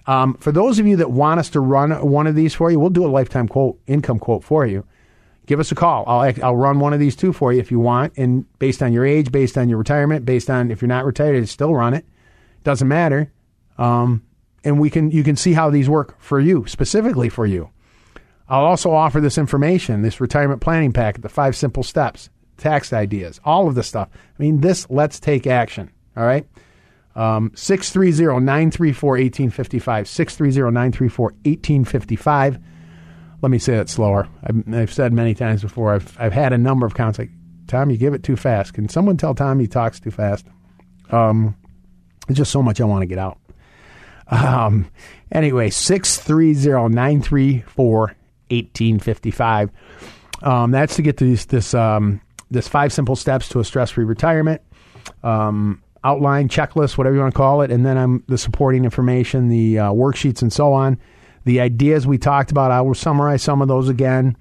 Um, 0.06 0.34
for 0.34 0.52
those 0.52 0.78
of 0.78 0.86
you 0.86 0.96
that 0.96 1.10
want 1.10 1.38
us 1.38 1.50
to 1.50 1.60
run 1.60 1.90
one 2.10 2.26
of 2.26 2.34
these 2.34 2.54
for 2.54 2.70
you, 2.70 2.80
we'll 2.80 2.90
do 2.90 3.04
a 3.04 3.08
lifetime 3.08 3.46
quote, 3.46 3.78
income 3.86 4.18
quote 4.18 4.42
for 4.42 4.66
you. 4.66 4.84
Give 5.44 5.60
us 5.60 5.70
a 5.70 5.74
call. 5.74 6.04
I'll, 6.06 6.32
I'll 6.42 6.56
run 6.56 6.80
one 6.80 6.92
of 6.92 7.00
these 7.00 7.16
two 7.16 7.32
for 7.32 7.52
you 7.52 7.60
if 7.60 7.70
you 7.70 7.78
want. 7.78 8.14
And 8.16 8.46
based 8.58 8.82
on 8.82 8.92
your 8.92 9.04
age, 9.04 9.30
based 9.30 9.58
on 9.58 9.68
your 9.68 9.78
retirement, 9.78 10.24
based 10.24 10.48
on 10.50 10.70
if 10.70 10.80
you're 10.80 10.88
not 10.88 11.04
retired, 11.04 11.46
still 11.48 11.74
run 11.74 11.94
it. 11.94 12.06
Doesn't 12.64 12.88
matter. 12.88 13.30
Um, 13.76 14.22
and 14.64 14.80
we 14.80 14.90
can 14.90 15.10
you 15.10 15.22
can 15.22 15.36
see 15.36 15.52
how 15.52 15.70
these 15.70 15.88
work 15.88 16.20
for 16.20 16.40
you 16.40 16.66
specifically 16.66 17.28
for 17.28 17.46
you. 17.46 17.70
I'll 18.48 18.64
also 18.64 18.92
offer 18.92 19.20
this 19.20 19.38
information, 19.38 20.02
this 20.02 20.20
retirement 20.20 20.60
planning 20.60 20.92
packet, 20.92 21.22
the 21.22 21.28
five 21.28 21.54
simple 21.54 21.82
steps, 21.82 22.30
tax 22.58 22.92
ideas, 22.92 23.40
all 23.44 23.68
of 23.68 23.74
this 23.74 23.86
stuff. 23.86 24.08
I 24.12 24.42
mean, 24.42 24.60
this 24.60 24.88
let's 24.90 25.18
take 25.18 25.46
action. 25.46 25.90
All 26.16 26.24
right. 26.24 26.46
Um, 27.16 27.52
630 27.54 28.44
934 28.44 29.10
1855. 29.10 30.08
630 30.08 30.72
934 30.72 31.24
1855. 31.26 32.58
Let 33.40 33.50
me 33.50 33.58
say 33.58 33.76
that 33.76 33.88
slower. 33.88 34.28
I've, 34.44 34.74
I've, 34.74 34.92
said 34.92 35.12
many 35.12 35.34
times 35.34 35.62
before, 35.62 35.94
I've, 35.94 36.16
I've 36.20 36.32
had 36.32 36.52
a 36.52 36.58
number 36.58 36.86
of 36.86 36.94
counts 36.94 37.18
like, 37.18 37.30
Tom, 37.66 37.90
you 37.90 37.96
give 37.96 38.14
it 38.14 38.22
too 38.22 38.36
fast. 38.36 38.74
Can 38.74 38.88
someone 38.88 39.16
tell 39.16 39.34
Tom 39.34 39.58
he 39.60 39.66
talks 39.66 40.00
too 40.00 40.10
fast? 40.10 40.46
Um, 41.10 41.56
there's 42.26 42.38
just 42.38 42.52
so 42.52 42.62
much 42.62 42.80
I 42.80 42.84
want 42.84 43.02
to 43.02 43.06
get 43.06 43.18
out. 43.18 43.38
Um, 44.30 44.90
anyway, 45.32 45.70
630 45.70 46.94
934 46.94 47.98
1855. 48.50 49.70
Um, 50.42 50.70
that's 50.70 50.96
to 50.96 51.02
get 51.02 51.16
to 51.18 51.24
this 51.24 51.46
this, 51.46 51.74
um, 51.74 52.20
this 52.50 52.68
five 52.68 52.92
simple 52.92 53.16
steps 53.16 53.48
to 53.50 53.60
a 53.60 53.64
stress 53.64 53.90
free 53.90 54.04
retirement. 54.04 54.62
Um, 55.22 55.82
outline, 56.04 56.48
checklist, 56.48 56.96
whatever 56.96 57.16
you 57.16 57.20
want 57.20 57.34
to 57.34 57.36
call 57.36 57.62
it, 57.62 57.70
and 57.70 57.84
then 57.84 57.96
I'm 57.98 58.22
the 58.28 58.38
supporting 58.38 58.84
information, 58.84 59.48
the 59.48 59.78
uh, 59.78 59.90
worksheets, 59.90 60.42
and 60.42 60.52
so 60.52 60.72
on. 60.72 60.98
The 61.44 61.60
ideas 61.60 62.06
we 62.06 62.18
talked 62.18 62.50
about, 62.50 62.70
I 62.70 62.80
will 62.82 62.94
summarize 62.94 63.42
some 63.42 63.60
of 63.62 63.68
those 63.68 63.88
again. 63.88 64.36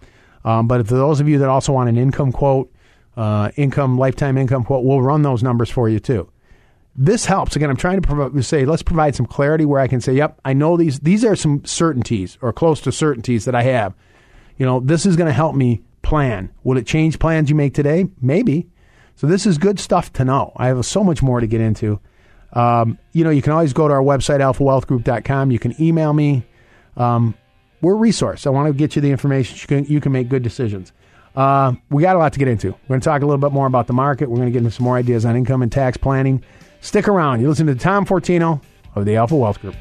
Um, 0.46 0.68
but 0.68 0.88
for 0.88 0.94
those 0.94 1.20
of 1.20 1.28
you 1.28 1.40
that 1.40 1.50
also 1.50 1.74
want 1.74 1.90
an 1.90 1.98
income 1.98 2.32
quote, 2.32 2.72
uh, 3.16 3.50
income 3.56 3.98
lifetime 3.98 4.38
income 4.38 4.64
quote, 4.64 4.86
we'll 4.86 5.02
run 5.02 5.24
those 5.24 5.42
numbers 5.42 5.70
for 5.70 5.90
you 5.90 6.00
too. 6.00 6.30
this 6.98 7.26
helps. 7.26 7.56
Again, 7.56 7.70
I'm 7.70 7.78
trying 7.78 8.02
to 8.02 8.08
prov- 8.08 8.46
say, 8.46 8.66
let's 8.66 8.82
provide 8.82 9.16
some 9.16 9.28
clarity 9.28 9.66
where 9.66 9.80
I 9.80 9.88
can 9.88 10.02
say, 10.02 10.14
yep, 10.14 10.40
I 10.44 10.54
know 10.54 10.76
these, 10.78 11.00
these 11.00 11.24
are 11.24 11.36
some 11.36 11.64
certainties 11.64 12.38
or 12.42 12.52
close 12.52 12.82
to 12.82 12.92
certainties 12.92 13.46
that 13.46 13.54
I 13.56 13.64
have. 13.64 13.94
You 14.58 14.66
know, 14.66 14.80
this 14.80 15.06
is 15.06 15.16
going 15.16 15.28
to 15.28 15.34
help 15.34 15.56
me 15.56 15.84
plan. 16.08 16.50
Will 16.64 16.78
it 16.78 16.88
change 16.88 17.20
plans 17.20 17.50
you 17.50 17.56
make 17.56 17.74
today? 17.74 18.08
Maybe. 18.22 18.70
So 19.16 19.28
this 19.28 19.46
is 19.46 19.58
good 19.58 19.78
stuff 19.78 20.14
to 20.14 20.24
know. 20.24 20.54
I 20.56 20.68
have 20.68 20.84
so 20.86 21.04
much 21.04 21.22
more 21.22 21.42
to 21.42 21.48
get 21.48 21.60
into. 21.60 22.00
Um, 22.54 22.98
you 23.12 23.26
know, 23.26 23.30
you 23.30 23.42
can 23.42 23.52
always 23.52 23.74
go 23.74 23.90
to 23.90 23.94
our 23.94 24.02
website, 24.02 24.40
alphawealthgroup.com. 24.40 25.52
You 25.52 25.60
can 25.60 25.80
email 25.82 26.14
me. 26.14 26.46
Um, 26.96 27.36
we're 27.82 27.94
a 27.94 27.98
resource. 27.98 28.48
I 28.48 28.52
want 28.52 28.68
to 28.68 28.74
get 28.74 28.96
you 28.96 29.02
the 29.02 29.12
information. 29.12 29.58
You 29.60 29.68
can, 29.68 29.94
you 29.94 30.00
can 30.00 30.14
make 30.14 30.30
good 30.30 30.44
decisions. 30.44 30.94
Uh, 31.36 31.74
we 31.90 32.04
got 32.04 32.16
a 32.16 32.20
lot 32.20 32.32
to 32.34 32.40
get 32.40 32.48
into. 32.48 32.70
We're 32.70 32.88
going 32.88 33.02
to 33.02 33.06
talk 33.06 33.22
a 33.22 33.26
little 33.26 33.38
bit 33.38 33.52
more 33.52 33.68
about 33.68 33.88
the 33.88 33.94
market. 33.94 34.30
We're 34.30 34.38
going 34.38 34.48
to 34.48 34.54
get 34.54 34.60
into 34.60 34.72
some 34.72 34.86
more 34.86 34.96
ideas 34.96 35.26
on 35.26 35.36
income 35.36 35.62
and 35.62 35.72
tax 35.72 35.98
planning. 35.98 36.42
Stick 36.80 37.10
around. 37.10 37.42
You 37.42 37.50
listen 37.50 37.68
to 37.68 37.76
Tom 37.76 38.06
Fortino 38.06 38.62
of 38.96 39.06
the 39.06 39.18
Alpha 39.18 39.36
Wealth 39.36 39.60
Group. 39.60 39.76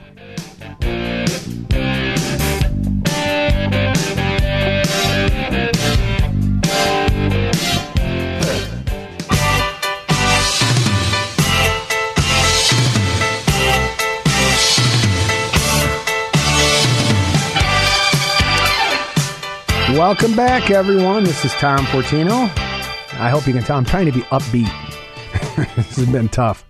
Welcome 19.96 20.36
back, 20.36 20.70
everyone. 20.70 21.24
This 21.24 21.42
is 21.46 21.52
Tom 21.54 21.78
Fortino. 21.86 22.50
I 23.18 23.30
hope 23.30 23.46
you 23.46 23.54
can 23.54 23.62
tell 23.62 23.78
I'm 23.78 23.84
trying 23.86 24.04
to 24.04 24.12
be 24.12 24.20
upbeat. 24.24 24.70
this 25.74 25.96
has 25.96 26.06
been 26.10 26.28
tough. 26.28 26.66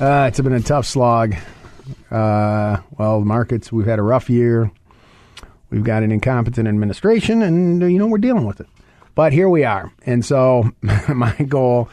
Uh, 0.00 0.26
it's 0.26 0.40
been 0.40 0.52
a 0.52 0.60
tough 0.60 0.84
slog. 0.84 1.36
Uh, 2.10 2.78
well, 2.98 3.20
the 3.20 3.24
markets, 3.24 3.70
we've 3.70 3.86
had 3.86 4.00
a 4.00 4.02
rough 4.02 4.28
year. 4.28 4.72
We've 5.70 5.84
got 5.84 6.02
an 6.02 6.10
incompetent 6.10 6.66
administration, 6.66 7.40
and, 7.42 7.82
you 7.82 8.00
know, 8.00 8.08
we're 8.08 8.18
dealing 8.18 8.46
with 8.46 8.58
it. 8.58 8.66
But 9.14 9.32
here 9.32 9.48
we 9.48 9.62
are. 9.62 9.92
And 10.04 10.24
so 10.24 10.72
my 11.08 11.34
goal 11.34 11.88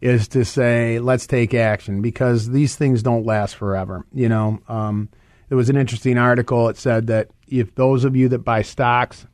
is 0.00 0.28
to 0.28 0.44
say, 0.44 1.00
let's 1.00 1.26
take 1.26 1.52
action 1.52 2.00
because 2.00 2.48
these 2.48 2.76
things 2.76 3.02
don't 3.02 3.26
last 3.26 3.56
forever. 3.56 4.06
You 4.12 4.28
know, 4.28 4.60
um, 4.68 5.08
there 5.48 5.58
was 5.58 5.68
an 5.68 5.76
interesting 5.76 6.16
article. 6.16 6.68
It 6.68 6.76
said 6.76 7.08
that 7.08 7.28
if 7.48 7.74
those 7.74 8.04
of 8.04 8.14
you 8.14 8.28
that 8.28 8.44
buy 8.44 8.62
stocks, 8.62 9.26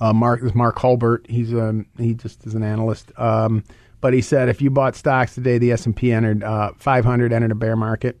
uh, 0.00 0.12
Mark 0.12 0.54
Mark 0.54 0.78
Hulbert. 0.78 1.26
He's 1.28 1.52
um, 1.52 1.86
he 1.98 2.14
just 2.14 2.46
is 2.46 2.54
an 2.54 2.62
analyst. 2.62 3.12
Um, 3.18 3.64
but 4.00 4.14
he 4.14 4.22
said 4.22 4.48
if 4.48 4.62
you 4.62 4.70
bought 4.70 4.96
stocks 4.96 5.34
today, 5.34 5.58
the 5.58 5.72
S 5.72 5.86
and 5.86 5.94
P 5.94 6.12
entered 6.12 6.42
uh, 6.42 6.72
500 6.78 7.32
entered 7.32 7.52
a 7.52 7.54
bear 7.54 7.76
market. 7.76 8.18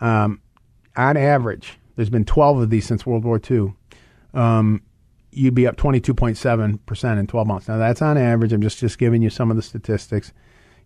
Um, 0.00 0.40
on 0.96 1.16
average, 1.16 1.78
there's 1.96 2.10
been 2.10 2.24
12 2.24 2.62
of 2.62 2.70
these 2.70 2.86
since 2.86 3.06
World 3.06 3.24
War 3.24 3.40
II. 3.50 3.74
Um, 4.32 4.82
you'd 5.30 5.54
be 5.54 5.66
up 5.66 5.76
22.7 5.76 6.78
percent 6.86 7.20
in 7.20 7.26
12 7.26 7.46
months. 7.46 7.68
Now 7.68 7.78
that's 7.78 8.02
on 8.02 8.18
average. 8.18 8.52
I'm 8.52 8.62
just 8.62 8.78
just 8.78 8.98
giving 8.98 9.22
you 9.22 9.30
some 9.30 9.50
of 9.50 9.56
the 9.56 9.62
statistics. 9.62 10.32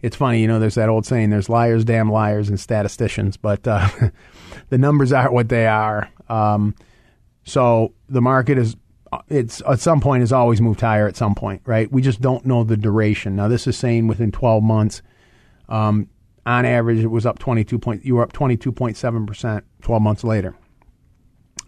It's 0.01 0.15
funny, 0.15 0.41
you 0.41 0.47
know. 0.47 0.61
There's 0.61 0.77
that 0.77 0.89
old 0.89 1.07
saying: 1.07 1.31
"There's 1.31 1.49
liars, 1.49 1.85
damn 1.85 2.13
liars, 2.13 2.49
and 2.49 2.61
statisticians." 2.61 3.37
But 3.37 3.67
uh, 3.67 3.89
the 4.69 4.79
numbers 4.79 5.13
are 5.13 5.33
what 5.33 5.49
they 5.49 5.67
are. 5.67 6.09
Um, 6.29 6.77
so 7.45 7.95
the 8.09 8.21
market 8.21 8.59
is 8.59 8.77
it's 9.29 9.63
at 9.69 9.81
some 9.81 10.01
point 10.01 10.21
has 10.21 10.33
always 10.33 10.61
moved 10.61 10.81
higher 10.81 11.09
at 11.09 11.17
some 11.17 11.35
point, 11.35 11.63
right? 11.65 11.91
We 11.91 12.03
just 12.03 12.21
don't 12.21 12.45
know 12.45 12.65
the 12.65 12.77
duration. 12.77 13.37
Now 13.37 13.49
this 13.49 13.67
is 13.67 13.77
saying 13.77 14.07
within 14.07 14.33
12 14.33 14.63
months, 14.63 15.03
um, 15.69 16.09
on 16.47 16.65
average, 16.65 16.99
it 16.99 17.09
was 17.09 17.27
up 17.27 17.39
22 17.39 17.79
point. 17.79 18.05
You 18.05 18.17
were 18.17 18.23
up 18.23 18.33
22.7 18.33 19.27
percent 19.27 19.65
12 19.83 20.03
months 20.03 20.25
later. 20.25 20.55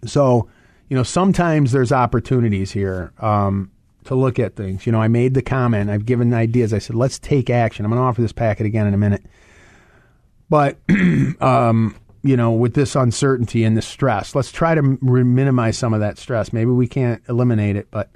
So, 0.06 0.48
you 0.88 0.96
know, 0.96 1.02
sometimes 1.02 1.72
there's 1.72 1.92
opportunities 1.92 2.72
here 2.72 3.12
um, 3.18 3.70
to 4.04 4.14
look 4.14 4.38
at 4.38 4.56
things. 4.56 4.86
You 4.86 4.92
know, 4.92 5.02
I 5.02 5.08
made 5.08 5.34
the 5.34 5.42
comment. 5.42 5.90
I've 5.90 6.06
given 6.06 6.32
ideas. 6.32 6.72
I 6.72 6.78
said, 6.78 6.96
let's 6.96 7.18
take 7.18 7.50
action. 7.50 7.84
I'm 7.84 7.90
going 7.90 8.00
to 8.00 8.04
offer 8.04 8.22
this 8.22 8.32
packet 8.32 8.64
again 8.64 8.86
in 8.86 8.94
a 8.94 8.98
minute. 8.98 9.22
But 10.48 10.78
um, 11.40 11.94
you 12.22 12.36
know, 12.36 12.52
with 12.52 12.74
this 12.74 12.94
uncertainty 12.94 13.64
and 13.64 13.76
the 13.76 13.82
stress. 13.82 14.34
Let's 14.34 14.52
try 14.52 14.74
to 14.74 14.82
minimize 14.82 15.78
some 15.78 15.94
of 15.94 16.00
that 16.00 16.18
stress. 16.18 16.52
Maybe 16.52 16.70
we 16.70 16.86
can't 16.86 17.22
eliminate 17.28 17.76
it, 17.76 17.88
but 17.90 18.10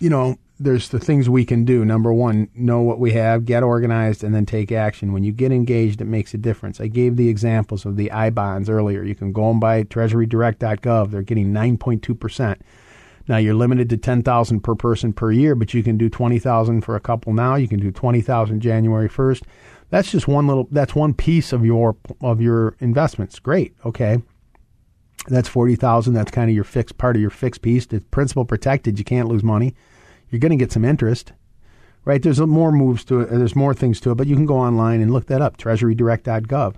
you 0.00 0.10
know, 0.10 0.36
there's 0.58 0.88
the 0.88 0.98
things 0.98 1.28
we 1.28 1.44
can 1.44 1.64
do. 1.64 1.84
Number 1.84 2.12
one, 2.12 2.48
know 2.54 2.80
what 2.80 2.98
we 2.98 3.12
have, 3.12 3.44
get 3.44 3.62
organized, 3.62 4.22
and 4.22 4.34
then 4.34 4.46
take 4.46 4.70
action. 4.70 5.12
When 5.12 5.24
you 5.24 5.32
get 5.32 5.52
engaged, 5.52 6.00
it 6.00 6.06
makes 6.06 6.34
a 6.34 6.38
difference. 6.38 6.80
I 6.80 6.86
gave 6.86 7.16
the 7.16 7.28
examples 7.28 7.84
of 7.84 7.96
the 7.96 8.10
I 8.10 8.30
bonds 8.30 8.68
earlier. 8.68 9.02
You 9.02 9.14
can 9.14 9.32
go 9.32 9.50
and 9.50 9.60
buy 9.60 9.84
TreasuryDirect.gov. 9.84 11.10
They're 11.10 11.22
getting 11.22 11.52
9.2 11.52 12.18
percent. 12.18 12.62
Now 13.28 13.36
you're 13.36 13.54
limited 13.54 13.88
to 13.90 13.96
10,000 13.96 14.60
per 14.60 14.74
person 14.74 15.12
per 15.12 15.30
year, 15.30 15.54
but 15.54 15.74
you 15.74 15.82
can 15.82 15.96
do 15.96 16.08
20,000 16.08 16.80
for 16.82 16.96
a 16.96 17.00
couple 17.00 17.32
now. 17.32 17.54
You 17.54 17.68
can 17.68 17.80
do 17.80 17.92
20,000 17.92 18.60
January 18.60 19.08
1st. 19.08 19.42
That's 19.92 20.10
just 20.10 20.26
one 20.26 20.46
little. 20.46 20.68
That's 20.70 20.94
one 20.94 21.12
piece 21.12 21.52
of 21.52 21.66
your 21.66 21.98
of 22.22 22.40
your 22.40 22.76
investments. 22.80 23.38
Great. 23.38 23.76
Okay. 23.84 24.22
That's 25.28 25.50
forty 25.50 25.76
thousand. 25.76 26.14
That's 26.14 26.30
kind 26.30 26.48
of 26.48 26.54
your 26.54 26.64
fixed 26.64 26.96
part 26.96 27.14
of 27.14 27.20
your 27.20 27.30
fixed 27.30 27.60
piece. 27.60 27.86
It's 27.90 28.06
principal 28.10 28.46
protected. 28.46 28.98
You 28.98 29.04
can't 29.04 29.28
lose 29.28 29.42
money. 29.44 29.74
You're 30.30 30.40
going 30.40 30.48
to 30.48 30.56
get 30.56 30.72
some 30.72 30.86
interest, 30.86 31.34
right? 32.06 32.22
There's 32.22 32.40
more 32.40 32.72
moves 32.72 33.04
to 33.04 33.20
it. 33.20 33.28
There's 33.32 33.54
more 33.54 33.74
things 33.74 34.00
to 34.00 34.12
it, 34.12 34.14
but 34.14 34.26
you 34.26 34.34
can 34.34 34.46
go 34.46 34.56
online 34.56 35.02
and 35.02 35.12
look 35.12 35.26
that 35.26 35.42
up. 35.42 35.58
TreasuryDirect.gov. 35.58 36.76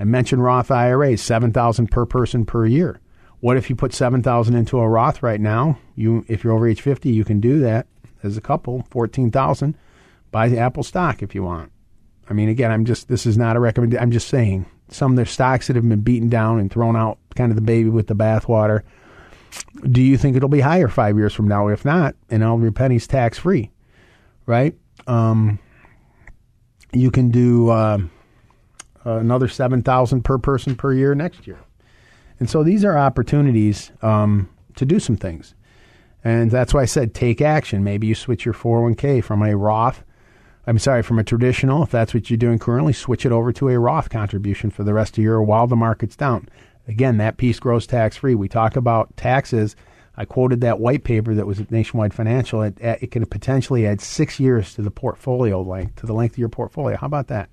I 0.00 0.04
mentioned 0.04 0.42
Roth 0.42 0.72
IRAs, 0.72 1.22
seven 1.22 1.52
thousand 1.52 1.92
per 1.92 2.06
person 2.06 2.44
per 2.44 2.66
year. 2.66 3.00
What 3.38 3.56
if 3.56 3.70
you 3.70 3.76
put 3.76 3.94
seven 3.94 4.20
thousand 4.20 4.56
into 4.56 4.80
a 4.80 4.88
Roth 4.88 5.22
right 5.22 5.40
now? 5.40 5.78
You, 5.94 6.24
if 6.26 6.42
you're 6.42 6.54
over 6.54 6.66
age 6.66 6.80
fifty, 6.80 7.10
you 7.10 7.24
can 7.24 7.38
do 7.38 7.60
that. 7.60 7.86
There's 8.20 8.36
a 8.36 8.40
couple, 8.40 8.84
fourteen 8.90 9.30
thousand. 9.30 9.76
Buy 10.32 10.48
the 10.48 10.58
Apple 10.58 10.82
stock 10.82 11.22
if 11.22 11.36
you 11.36 11.44
want. 11.44 11.70
I 12.30 12.34
mean, 12.34 12.48
again, 12.48 12.70
I'm 12.70 12.84
just 12.84 13.08
this 13.08 13.26
is 13.26 13.38
not 13.38 13.56
a 13.56 13.60
recommendation. 13.60 14.02
I'm 14.02 14.10
just 14.10 14.28
saying 14.28 14.66
some 14.88 15.12
of 15.12 15.16
their 15.16 15.26
stocks 15.26 15.66
that 15.66 15.76
have 15.76 15.88
been 15.88 16.00
beaten 16.00 16.28
down 16.28 16.58
and 16.58 16.70
thrown 16.70 16.96
out, 16.96 17.18
kind 17.34 17.50
of 17.50 17.56
the 17.56 17.62
baby 17.62 17.88
with 17.88 18.06
the 18.06 18.14
bathwater. 18.14 18.82
Do 19.90 20.02
you 20.02 20.18
think 20.18 20.36
it'll 20.36 20.48
be 20.48 20.60
higher 20.60 20.88
five 20.88 21.16
years 21.16 21.32
from 21.32 21.48
now? 21.48 21.68
If 21.68 21.84
not, 21.84 22.14
and 22.28 22.44
all 22.44 22.60
your 22.60 22.72
pennies 22.72 23.06
tax 23.06 23.38
free, 23.38 23.70
right? 24.44 24.74
Um, 25.06 25.58
you 26.92 27.10
can 27.10 27.30
do 27.30 27.70
uh, 27.70 27.98
another 29.04 29.48
seven 29.48 29.82
thousand 29.82 30.22
per 30.22 30.38
person 30.38 30.76
per 30.76 30.92
year 30.92 31.14
next 31.14 31.46
year, 31.46 31.58
and 32.40 32.50
so 32.50 32.62
these 32.62 32.84
are 32.84 32.98
opportunities 32.98 33.90
um, 34.02 34.50
to 34.76 34.84
do 34.84 35.00
some 35.00 35.16
things, 35.16 35.54
and 36.22 36.50
that's 36.50 36.74
why 36.74 36.82
I 36.82 36.86
said 36.86 37.14
take 37.14 37.40
action. 37.40 37.82
Maybe 37.82 38.06
you 38.06 38.14
switch 38.14 38.44
your 38.44 38.54
401k 38.54 39.24
from 39.24 39.42
a 39.42 39.56
Roth 39.56 40.04
I'm 40.68 40.78
sorry, 40.78 41.02
from 41.02 41.18
a 41.18 41.24
traditional, 41.24 41.82
if 41.82 41.90
that's 41.90 42.12
what 42.12 42.28
you're 42.28 42.36
doing 42.36 42.58
currently, 42.58 42.92
switch 42.92 43.24
it 43.24 43.32
over 43.32 43.54
to 43.54 43.70
a 43.70 43.78
Roth 43.78 44.10
contribution 44.10 44.70
for 44.70 44.84
the 44.84 44.92
rest 44.92 45.16
of 45.16 45.24
your 45.24 45.42
while 45.42 45.66
the 45.66 45.76
market's 45.76 46.14
down. 46.14 46.46
Again, 46.86 47.16
that 47.16 47.38
piece 47.38 47.58
grows 47.58 47.86
tax 47.86 48.18
free. 48.18 48.34
We 48.34 48.50
talk 48.50 48.76
about 48.76 49.16
taxes. 49.16 49.76
I 50.18 50.26
quoted 50.26 50.60
that 50.60 50.78
white 50.78 51.04
paper 51.04 51.34
that 51.34 51.46
was 51.46 51.58
at 51.58 51.70
Nationwide 51.70 52.12
Financial. 52.12 52.60
It, 52.60 52.76
it 52.82 53.10
can 53.10 53.24
potentially 53.24 53.86
add 53.86 54.02
six 54.02 54.38
years 54.38 54.74
to 54.74 54.82
the 54.82 54.90
portfolio 54.90 55.62
length, 55.62 55.96
to 55.96 56.06
the 56.06 56.12
length 56.12 56.34
of 56.34 56.38
your 56.38 56.50
portfolio. 56.50 56.98
How 56.98 57.06
about 57.06 57.28
that? 57.28 57.48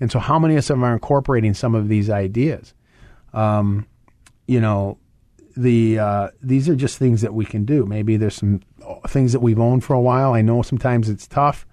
And 0.00 0.10
so, 0.10 0.18
how 0.18 0.40
many 0.40 0.54
of 0.54 0.58
us 0.58 0.72
are 0.72 0.92
incorporating 0.92 1.54
some 1.54 1.76
of 1.76 1.86
these 1.86 2.10
ideas? 2.10 2.74
Um, 3.32 3.86
you 4.48 4.60
know, 4.60 4.98
the 5.56 6.00
uh, 6.00 6.28
these 6.42 6.68
are 6.68 6.74
just 6.74 6.98
things 6.98 7.20
that 7.20 7.32
we 7.32 7.44
can 7.44 7.64
do. 7.64 7.86
Maybe 7.86 8.16
there's 8.16 8.34
some 8.34 8.60
things 9.06 9.30
that 9.34 9.40
we've 9.40 9.60
owned 9.60 9.84
for 9.84 9.94
a 9.94 10.00
while. 10.00 10.32
I 10.32 10.42
know 10.42 10.62
sometimes 10.62 11.08
it's 11.08 11.28
tough 11.28 11.64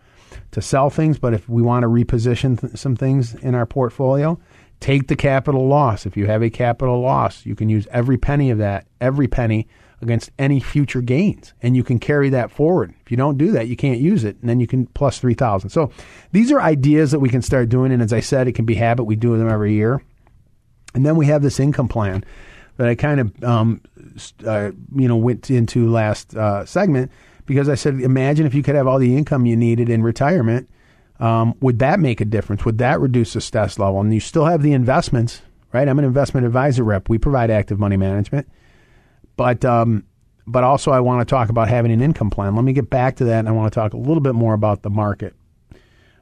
to 0.51 0.61
sell 0.61 0.89
things, 0.89 1.19
but 1.19 1.33
if 1.33 1.47
we 1.49 1.61
want 1.61 1.83
to 1.83 1.87
reposition 1.87 2.59
th- 2.59 2.77
some 2.77 2.95
things 2.95 3.35
in 3.35 3.55
our 3.55 3.65
portfolio, 3.65 4.39
take 4.79 5.07
the 5.07 5.15
capital 5.15 5.67
loss. 5.67 6.05
If 6.05 6.15
you 6.15 6.27
have 6.27 6.41
a 6.41 6.49
capital 6.49 7.01
loss, 7.01 7.45
you 7.45 7.55
can 7.55 7.69
use 7.69 7.87
every 7.91 8.17
penny 8.17 8.49
of 8.49 8.57
that, 8.59 8.87
every 9.01 9.27
penny 9.27 9.67
against 10.01 10.29
any 10.37 10.59
future 10.59 11.01
gains, 11.01 11.53
and 11.61 11.75
you 11.75 11.83
can 11.83 11.99
carry 11.99 12.29
that 12.29 12.51
forward. 12.51 12.93
If 13.03 13.09
you 13.11 13.17
don't 13.17 13.37
do 13.37 13.51
that, 13.51 13.67
you 13.67 13.75
can't 13.75 13.99
use 13.99 14.23
it, 14.23 14.37
and 14.39 14.49
then 14.49 14.59
you 14.59 14.67
can 14.67 14.85
plus 14.87 15.19
3000. 15.19 15.69
So 15.69 15.91
these 16.31 16.51
are 16.51 16.61
ideas 16.61 17.11
that 17.11 17.19
we 17.19 17.29
can 17.29 17.41
start 17.41 17.69
doing, 17.69 17.91
and 17.91 18.01
as 18.01 18.13
I 18.13 18.19
said, 18.19 18.47
it 18.47 18.53
can 18.53 18.65
be 18.65 18.75
habit. 18.75 19.05
We 19.05 19.15
do 19.15 19.37
them 19.37 19.49
every 19.49 19.73
year. 19.73 20.01
And 20.93 21.05
then 21.05 21.15
we 21.15 21.25
have 21.27 21.41
this 21.41 21.59
income 21.59 21.87
plan 21.87 22.23
that 22.77 22.87
I 22.87 22.95
kind 22.95 23.19
of, 23.19 23.43
um, 23.43 23.81
uh, 24.45 24.71
you 24.95 25.07
know, 25.07 25.17
went 25.17 25.49
into 25.49 25.89
last 25.89 26.35
uh, 26.35 26.65
segment 26.65 27.11
because 27.47 27.67
I 27.69 27.75
said, 27.75 27.99
imagine 27.99 28.45
if 28.45 28.53
you 28.53 28.61
could 28.61 28.75
have 28.75 28.85
all 28.85 28.99
the 28.99 29.17
income 29.17 29.47
you 29.47 29.55
needed 29.55 29.89
in 29.89 30.03
retirement. 30.03 30.69
Um, 31.19 31.55
would 31.61 31.79
that 31.79 31.99
make 31.99 32.21
a 32.21 32.25
difference? 32.25 32.63
Would 32.63 32.77
that 32.77 32.99
reduce 32.99 33.33
the 33.33 33.41
stress 33.41 33.79
level? 33.79 33.99
And 33.99 34.13
you 34.13 34.19
still 34.19 34.45
have 34.45 34.61
the 34.61 34.73
investments, 34.73 35.41
right? 35.73 35.87
I'm 35.87 35.97
an 35.97 36.05
investment 36.05 36.45
advisor 36.45 36.83
rep. 36.83 37.09
We 37.09 37.17
provide 37.17 37.49
active 37.49 37.79
money 37.79 37.97
management, 37.97 38.47
but 39.35 39.65
um, 39.65 40.03
but 40.45 40.63
also 40.63 40.91
I 40.91 40.99
want 40.99 41.21
to 41.21 41.25
talk 41.25 41.49
about 41.49 41.69
having 41.69 41.91
an 41.91 42.01
income 42.01 42.29
plan. 42.29 42.55
Let 42.55 42.65
me 42.65 42.73
get 42.73 42.91
back 42.91 43.15
to 43.15 43.25
that, 43.25 43.39
and 43.39 43.49
I 43.49 43.51
want 43.51 43.73
to 43.73 43.75
talk 43.75 43.93
a 43.93 43.97
little 43.97 44.21
bit 44.21 44.35
more 44.35 44.53
about 44.53 44.83
the 44.83 44.91
market. 44.91 45.33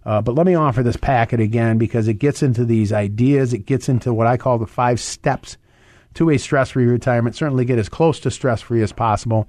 Uh, 0.06 0.22
but 0.22 0.36
let 0.36 0.46
me 0.46 0.56
offer 0.56 0.84
this 0.84 0.98
packet 0.98 1.40
again 1.40 1.78
because 1.78 2.08
it 2.08 2.16
gets 2.16 2.44
into 2.44 2.64
these 2.64 2.94
ideas. 2.94 3.54
It 3.54 3.66
gets 3.66 3.90
into 3.90 4.14
what 4.14 4.28
I 4.28 4.38
call 4.38 4.60
the 4.60 4.68
five 4.68 5.00
steps 5.00 5.58
to 6.14 6.30
a 6.30 6.38
stress 6.38 6.72
free 6.72 6.86
retirement. 6.86 7.36
Certainly 7.36 7.66
get 7.66 7.80
as 7.80 7.90
close 7.90 8.20
to 8.22 8.32
stress 8.32 8.62
free 8.62 8.84
as 8.84 8.92
possible. 8.92 9.48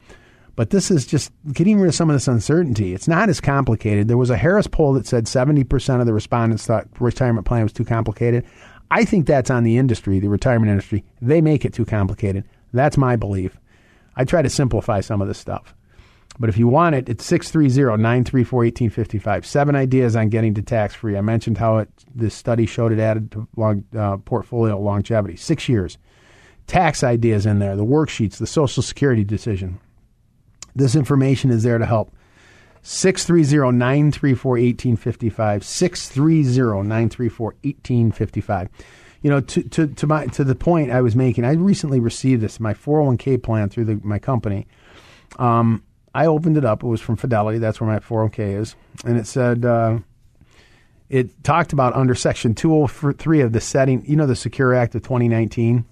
But 0.57 0.71
this 0.71 0.91
is 0.91 1.07
just 1.07 1.31
getting 1.53 1.79
rid 1.79 1.89
of 1.89 1.95
some 1.95 2.09
of 2.09 2.17
this 2.17 2.29
uncertainty. 2.29 2.95
It's 2.95 3.07
not 3.07 3.29
as 3.29 3.41
complicated. 3.43 4.09
There 4.09 4.17
was 4.17 4.31
a 4.31 4.39
Harris 4.39 4.67
poll 4.67 4.95
that 4.95 5.07
said 5.07 5.27
70% 5.27 6.01
of 6.01 6.07
the 6.07 6.15
respondents 6.15 6.67
thought 6.67 6.89
retirement 6.99 7.47
plan 7.47 7.63
was 7.63 7.75
too 7.75 7.85
complicated. 7.85 8.45
I 8.91 9.05
think 9.05 9.27
that's 9.27 9.51
on 9.51 9.65
the 9.65 9.77
industry, 9.77 10.19
the 10.19 10.29
retirement 10.29 10.71
industry. 10.71 11.05
They 11.21 11.43
make 11.43 11.65
it 11.65 11.75
too 11.75 11.85
complicated. 11.85 12.45
That's 12.73 12.97
my 12.97 13.17
belief. 13.17 13.59
I 14.17 14.25
try 14.25 14.41
to 14.41 14.49
simplify 14.49 15.01
some 15.01 15.21
of 15.21 15.29
this 15.29 15.39
stuff. 15.39 15.75
But 16.39 16.49
if 16.49 16.59
you 16.59 16.69
want 16.69 16.95
it, 16.95 17.09
it's 17.09 17.25
630 17.25 18.03
934 18.03 18.59
1855. 18.59 19.47
Seven 19.47 19.75
ideas 19.75 20.17
on 20.17 20.29
getting 20.29 20.55
to 20.55 20.63
tax 20.63 20.95
free. 20.95 21.17
I 21.17 21.21
mentioned 21.21 21.59
how 21.59 21.79
it, 21.79 21.91
this 22.15 22.35
study 22.35 22.67
showed 22.67 22.93
it 22.93 22.99
added 22.99 23.31
to 23.33 23.49
long, 23.57 23.85
uh, 23.97 24.19
portfolio 24.19 24.79
longevity. 24.79 25.37
Six 25.37 25.69
years. 25.69 25.99
Tax 26.67 27.05
ideas 27.05 27.47
in 27.47 27.59
there, 27.59 27.77
the 27.77 27.85
worksheets, 27.85 28.39
the 28.39 28.47
Social 28.47 28.83
Security 28.83 29.23
decision. 29.23 29.79
This 30.77 30.95
information 30.95 31.51
is 31.51 31.63
there 31.63 31.79
to 31.79 31.87
help. 31.87 32.15
630 32.83 33.77
934 33.77 34.53
1855. 34.53 35.65
630 35.65 36.89
934 36.89 37.47
1855. 37.63 38.69
You 39.23 39.31
know, 39.31 39.41
to, 39.41 39.63
to, 39.63 39.87
to, 39.89 40.07
my, 40.07 40.27
to 40.27 40.45
the 40.45 40.55
point 40.55 40.93
I 40.93 41.01
was 41.01 41.17
making, 41.17 41.45
I 41.45 41.55
recently 41.55 41.99
received 41.99 42.43
this, 42.43 42.61
my 42.61 42.75
401k 42.75 43.43
plan 43.43 43.71
through 43.71 43.87
the, 43.87 44.01
my 44.05 44.21
company. 44.21 44.69
Um, 45.39 45.83
I 46.15 46.27
opened 46.27 46.57
it 46.57 46.65
up. 46.65 46.85
It 46.85 46.87
was 46.87 47.01
from 47.01 47.17
Fidelity. 47.17 47.59
That's 47.59 47.81
where 47.81 47.91
my 47.91 47.99
401k 47.99 48.61
is. 48.61 48.77
And 49.05 49.19
it 49.19 49.27
said, 49.27 49.65
uh, 49.65 49.99
it 51.09 51.43
talked 51.43 51.73
about 51.73 51.95
under 51.95 52.15
Section 52.15 52.55
203 52.55 53.41
of 53.41 53.53
the 53.53 53.61
setting, 53.61 54.05
you 54.07 54.15
know, 54.15 54.27
the 54.27 54.37
Secure 54.37 54.75
Act 54.75 54.95
of 54.95 55.03
2019, 55.03 55.85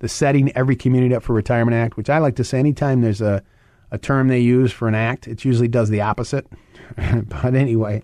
the 0.00 0.08
setting 0.08 0.50
every 0.56 0.74
community 0.74 1.14
up 1.14 1.22
for 1.22 1.34
retirement 1.34 1.76
act, 1.76 1.96
which 1.96 2.10
I 2.10 2.18
like 2.18 2.36
to 2.36 2.44
say 2.44 2.58
anytime 2.58 3.02
there's 3.02 3.20
a, 3.20 3.44
a 3.92 3.98
term 3.98 4.28
they 4.28 4.40
use 4.40 4.72
for 4.72 4.88
an 4.88 4.94
act, 4.94 5.28
it 5.28 5.44
usually 5.44 5.68
does 5.68 5.90
the 5.90 6.00
opposite. 6.00 6.46
but 6.96 7.54
anyway, 7.54 8.02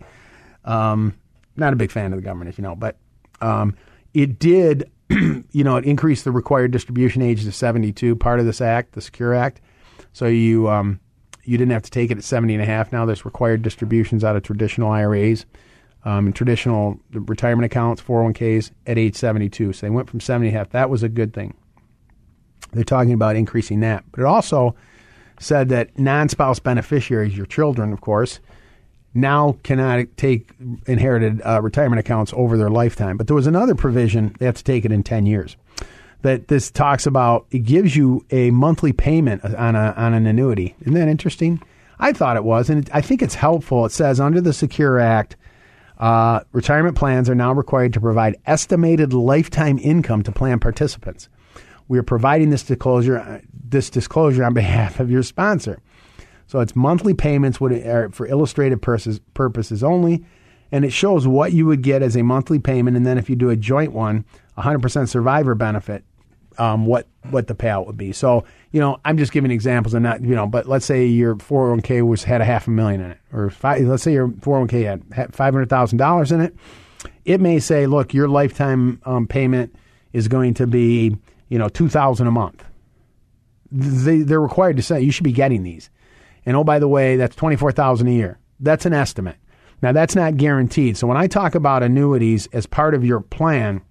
um, 0.64 1.14
not 1.56 1.72
a 1.72 1.76
big 1.76 1.90
fan 1.90 2.12
of 2.12 2.18
the 2.18 2.22
government, 2.24 2.50
if 2.50 2.58
you 2.58 2.62
know, 2.62 2.76
but 2.76 2.96
um, 3.40 3.74
it 4.12 4.38
did, 4.38 4.90
you 5.10 5.64
know, 5.64 5.76
it 5.76 5.84
increased 5.86 6.24
the 6.24 6.30
required 6.30 6.70
distribution 6.70 7.22
age 7.22 7.42
to 7.42 7.50
72, 7.50 8.14
part 8.16 8.38
of 8.38 8.46
this 8.46 8.60
act, 8.60 8.92
the 8.92 9.00
Secure 9.00 9.34
Act. 9.34 9.62
So 10.12 10.26
you, 10.26 10.68
um, 10.68 11.00
you 11.44 11.56
didn't 11.56 11.72
have 11.72 11.82
to 11.82 11.90
take 11.90 12.10
it 12.10 12.18
at 12.18 12.24
70 12.24 12.52
and 12.52 12.62
a 12.62 12.66
half. 12.66 12.92
Now 12.92 13.06
there's 13.06 13.24
required 13.24 13.62
distributions 13.62 14.22
out 14.22 14.36
of 14.36 14.42
traditional 14.42 14.90
IRAs 14.90 15.46
um, 16.04 16.26
and 16.26 16.36
traditional 16.36 17.00
retirement 17.12 17.64
accounts, 17.64 18.02
401ks 18.02 18.72
at 18.86 18.98
age 18.98 19.16
72. 19.16 19.72
So 19.72 19.86
they 19.86 19.90
went 19.90 20.10
from 20.10 20.20
70 20.20 20.48
and 20.48 20.54
a 20.54 20.58
half. 20.58 20.70
That 20.70 20.90
was 20.90 21.02
a 21.02 21.08
good 21.08 21.32
thing. 21.32 21.54
They're 22.72 22.84
talking 22.84 23.14
about 23.14 23.36
increasing 23.36 23.80
that. 23.80 24.04
But 24.12 24.20
it 24.20 24.26
also 24.26 24.74
said 25.40 25.68
that 25.70 25.98
non 25.98 26.28
spouse 26.28 26.58
beneficiaries, 26.58 27.36
your 27.36 27.46
children, 27.46 27.92
of 27.92 28.00
course, 28.00 28.40
now 29.14 29.56
cannot 29.62 30.06
take 30.16 30.50
inherited 30.86 31.40
uh, 31.44 31.60
retirement 31.62 32.00
accounts 32.00 32.32
over 32.36 32.56
their 32.56 32.70
lifetime. 32.70 33.16
But 33.16 33.26
there 33.26 33.36
was 33.36 33.46
another 33.46 33.74
provision, 33.74 34.34
they 34.38 34.46
have 34.46 34.56
to 34.56 34.64
take 34.64 34.84
it 34.84 34.92
in 34.92 35.02
10 35.02 35.26
years 35.26 35.56
that 36.22 36.48
this 36.48 36.70
talks 36.70 37.06
about. 37.06 37.46
It 37.50 37.60
gives 37.60 37.96
you 37.96 38.24
a 38.30 38.50
monthly 38.50 38.92
payment 38.92 39.44
on 39.44 39.76
a 39.76 39.94
on 39.96 40.14
an 40.14 40.26
annuity. 40.26 40.74
Isn't 40.80 40.94
that 40.94 41.08
interesting? 41.08 41.62
I 41.98 42.12
thought 42.12 42.36
it 42.36 42.44
was, 42.44 42.70
and 42.70 42.86
it, 42.86 42.94
I 42.94 43.00
think 43.00 43.22
it's 43.22 43.34
helpful. 43.34 43.84
It 43.84 43.92
says 43.92 44.20
under 44.20 44.40
the 44.40 44.52
Secure 44.52 45.00
Act, 45.00 45.36
uh, 45.98 46.40
retirement 46.52 46.96
plans 46.96 47.28
are 47.28 47.34
now 47.34 47.52
required 47.52 47.92
to 47.94 48.00
provide 48.00 48.36
estimated 48.46 49.12
lifetime 49.12 49.78
income 49.78 50.22
to 50.22 50.32
plan 50.32 50.60
participants. 50.60 51.28
We 51.88 51.98
are 51.98 52.02
providing 52.02 52.50
this 52.50 52.62
disclosure 52.62 53.42
this 53.52 53.90
disclosure 53.90 54.44
on 54.44 54.54
behalf 54.54 55.00
of 55.00 55.10
your 55.10 55.22
sponsor. 55.22 55.80
So 56.46 56.60
it's 56.60 56.74
monthly 56.74 57.12
payments 57.12 57.60
are 57.60 58.08
for 58.10 58.26
illustrative 58.26 58.80
purposes, 58.80 59.84
only, 59.84 60.24
and 60.72 60.84
it 60.84 60.92
shows 60.92 61.26
what 61.26 61.52
you 61.52 61.66
would 61.66 61.82
get 61.82 62.02
as 62.02 62.16
a 62.16 62.22
monthly 62.22 62.58
payment. 62.58 62.96
And 62.96 63.06
then 63.06 63.18
if 63.18 63.28
you 63.28 63.36
do 63.36 63.50
a 63.50 63.56
joint 63.56 63.92
one, 63.92 64.24
100% 64.56 65.08
survivor 65.08 65.54
benefit, 65.54 66.04
um, 66.56 66.86
what 66.86 67.06
what 67.30 67.46
the 67.46 67.54
payout 67.54 67.86
would 67.86 67.96
be. 67.96 68.12
So 68.12 68.44
you 68.72 68.80
know, 68.80 68.98
I'm 69.04 69.16
just 69.16 69.32
giving 69.32 69.50
examples 69.50 69.94
and 69.94 70.02
not 70.02 70.22
you 70.22 70.34
know, 70.34 70.46
but 70.46 70.66
let's 70.66 70.86
say 70.86 71.06
your 71.06 71.36
401k 71.36 72.06
was 72.06 72.24
had 72.24 72.40
a 72.40 72.44
half 72.44 72.66
a 72.66 72.70
million 72.70 73.00
in 73.00 73.10
it, 73.12 73.18
or 73.32 73.50
five, 73.50 73.82
let's 73.82 74.02
say 74.02 74.12
your 74.12 74.28
401k 74.28 75.12
had 75.12 75.34
five 75.34 75.54
hundred 75.54 75.70
thousand 75.70 75.98
dollars 75.98 76.32
in 76.32 76.40
it. 76.40 76.54
It 77.24 77.40
may 77.40 77.60
say, 77.60 77.86
look, 77.86 78.12
your 78.12 78.26
lifetime 78.26 79.00
um, 79.04 79.26
payment 79.26 79.74
is 80.12 80.28
going 80.28 80.54
to 80.54 80.66
be 80.66 81.16
you 81.48 81.58
know 81.58 81.68
two 81.68 81.88
thousand 81.88 82.26
a 82.26 82.30
month. 82.30 82.64
They 83.70 84.18
they're 84.18 84.40
required 84.40 84.76
to 84.76 84.82
say 84.82 85.00
you 85.00 85.10
should 85.10 85.24
be 85.24 85.32
getting 85.32 85.62
these, 85.62 85.90
and 86.46 86.56
oh 86.56 86.64
by 86.64 86.78
the 86.78 86.88
way, 86.88 87.16
that's 87.16 87.36
twenty 87.36 87.56
four 87.56 87.72
thousand 87.72 88.08
a 88.08 88.12
year. 88.12 88.38
That's 88.60 88.86
an 88.86 88.92
estimate. 88.92 89.36
Now 89.82 89.92
that's 89.92 90.16
not 90.16 90.36
guaranteed. 90.36 90.96
So 90.96 91.06
when 91.06 91.16
I 91.16 91.26
talk 91.26 91.54
about 91.54 91.82
annuities 91.82 92.48
as 92.52 92.66
part 92.66 92.94
of 92.94 93.04
your 93.04 93.20
plan, 93.20 93.82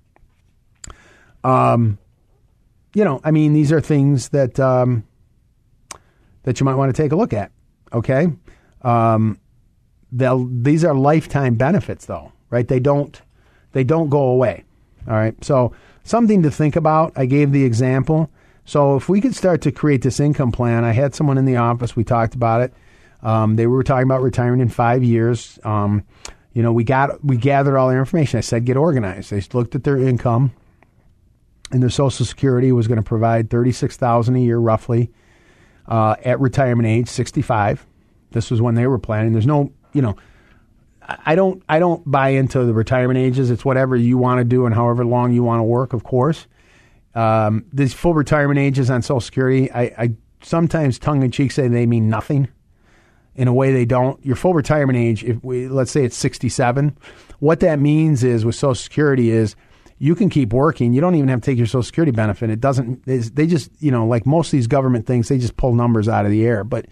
um, 1.44 1.98
you 2.94 3.04
know, 3.04 3.22
I 3.24 3.32
mean, 3.32 3.54
these 3.54 3.72
are 3.72 3.80
things 3.80 4.30
that 4.30 4.60
um, 4.60 5.06
that 6.44 6.60
you 6.60 6.66
might 6.66 6.76
want 6.76 6.94
to 6.94 7.02
take 7.02 7.12
a 7.12 7.16
look 7.16 7.34
at. 7.34 7.52
Okay, 7.94 8.28
um, 8.82 9.40
these 10.12 10.84
are 10.84 10.96
lifetime 10.96 11.56
benefits, 11.56 12.06
though, 12.06 12.32
right? 12.50 12.68
They 12.68 12.80
don't 12.80 13.22
they 13.72 13.84
don't 13.84 14.10
go 14.10 14.30
away. 14.30 14.64
All 15.08 15.14
right, 15.14 15.42
so 15.44 15.74
something 16.08 16.44
to 16.44 16.52
think 16.52 16.76
about. 16.76 17.14
I 17.16 17.26
gave 17.26 17.52
the 17.52 17.64
example. 17.64 18.30
So 18.66 18.96
if 18.96 19.08
we 19.08 19.22
could 19.22 19.36
start 19.36 19.62
to 19.62 19.72
create 19.72 20.02
this 20.02 20.20
income 20.20 20.52
plan, 20.52 20.84
I 20.84 20.92
had 20.92 21.16
someone 21.16 21.38
in 21.38 21.46
the 21.46 21.58
office. 21.58 21.96
We 21.96 22.04
talked 22.04 22.36
about 22.36 22.62
it. 22.62 22.74
Um, 23.24 23.56
they 23.56 23.68
were 23.68 23.84
talking 23.84 24.04
about 24.04 24.22
retiring 24.22 24.60
in 24.60 24.70
five 24.70 25.04
years. 25.04 25.58
Um, 25.64 26.04
you 26.54 26.64
know, 26.64 26.74
we 26.74 26.84
got 26.84 27.24
we 27.24 27.38
gathered 27.38 27.78
all 27.78 27.90
their 27.90 28.00
information. 28.00 28.38
I 28.38 28.42
said, 28.42 28.66
get 28.66 28.78
organized. 28.78 29.32
They 29.32 29.42
looked 29.54 29.76
at 29.76 29.84
their 29.84 29.98
income 29.98 30.52
and 31.72 31.82
their 31.82 31.90
Social 31.90 32.26
Security 32.26 32.72
was 32.72 32.88
going 32.88 32.98
to 32.98 33.04
provide 33.04 33.50
thirty 33.50 33.72
six 33.72 33.98
thousand 33.98 34.36
a 34.36 34.40
year 34.40 34.58
roughly 34.58 35.12
uh, 35.88 36.16
at 36.24 36.40
retirement 36.40 36.88
age, 36.88 37.08
sixty 37.08 37.42
five. 37.42 37.86
This 38.32 38.52
was 38.52 38.62
when 38.62 38.76
they 38.76 38.88
were 38.88 39.00
planning. 39.00 39.34
There's 39.34 39.48
no, 39.48 39.72
you 39.94 40.02
know, 40.02 40.16
I 41.08 41.36
don't 41.36 41.64
I 41.70 41.80
don't 41.80 42.10
buy 42.10 42.30
into 42.30 42.66
the 42.66 42.74
retirement 42.74 43.18
ages. 43.18 43.50
It's 43.50 43.64
whatever 43.64 43.96
you 43.96 44.18
want 44.18 44.40
to 44.40 44.44
do 44.44 44.66
and 44.66 44.76
however 44.76 45.06
long 45.06 45.34
you 45.34 45.44
want 45.44 45.60
to 45.60 45.64
work, 45.64 45.94
of 45.94 46.04
course. 46.04 46.48
Um, 47.16 47.66
these 47.72 47.94
full 47.94 48.14
retirement 48.14 48.60
ages 48.60 48.90
on 48.90 49.02
Social 49.02 49.22
Security, 49.22 49.72
I, 49.72 49.84
I 49.98 50.14
sometimes 50.42 51.00
tongue 51.00 51.24
in 51.24 51.32
cheek 51.32 51.52
say 51.52 51.68
they 51.68 51.86
mean 51.86 52.10
nothing. 52.10 52.48
In 53.36 53.48
a 53.48 53.54
way, 53.54 53.72
they 53.72 53.86
don't. 53.86 54.24
Your 54.26 54.36
full 54.36 54.54
retirement 54.54 54.98
age, 54.98 55.24
if 55.24 55.44
we 55.44 55.68
let's 55.68 55.92
say 55.92 56.04
it's 56.04 56.18
67, 56.18 56.98
what 57.40 57.60
that 57.62 57.80
means 57.80 58.24
is 58.24 58.44
with 58.44 58.56
Social 58.56 58.76
Security 58.76 59.30
is 59.30 59.56
you 60.00 60.16
can 60.16 60.30
keep 60.30 60.54
working. 60.54 60.94
You 60.94 61.02
don't 61.02 61.16
even 61.16 61.30
have 61.30 61.42
to 61.42 61.46
take 61.46 61.58
your 61.58 61.68
Social 61.68 61.84
Security 61.84 62.12
benefit. 62.12 62.50
It 62.50 62.60
doesn't. 62.60 63.06
They 63.06 63.48
just 63.48 63.72
you 63.80 63.92
know 63.92 64.06
like 64.06 64.26
most 64.26 64.48
of 64.48 64.52
these 64.52 64.68
government 64.68 65.06
things, 65.06 65.30
they 65.30 65.38
just 65.38 65.56
pull 65.56 65.74
numbers 65.74 66.08
out 66.08 66.26
of 66.26 66.32
the 66.32 66.46
air. 66.46 66.64
But 66.64 66.88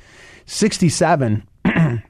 sixty 0.45 0.89
seven 0.89 1.47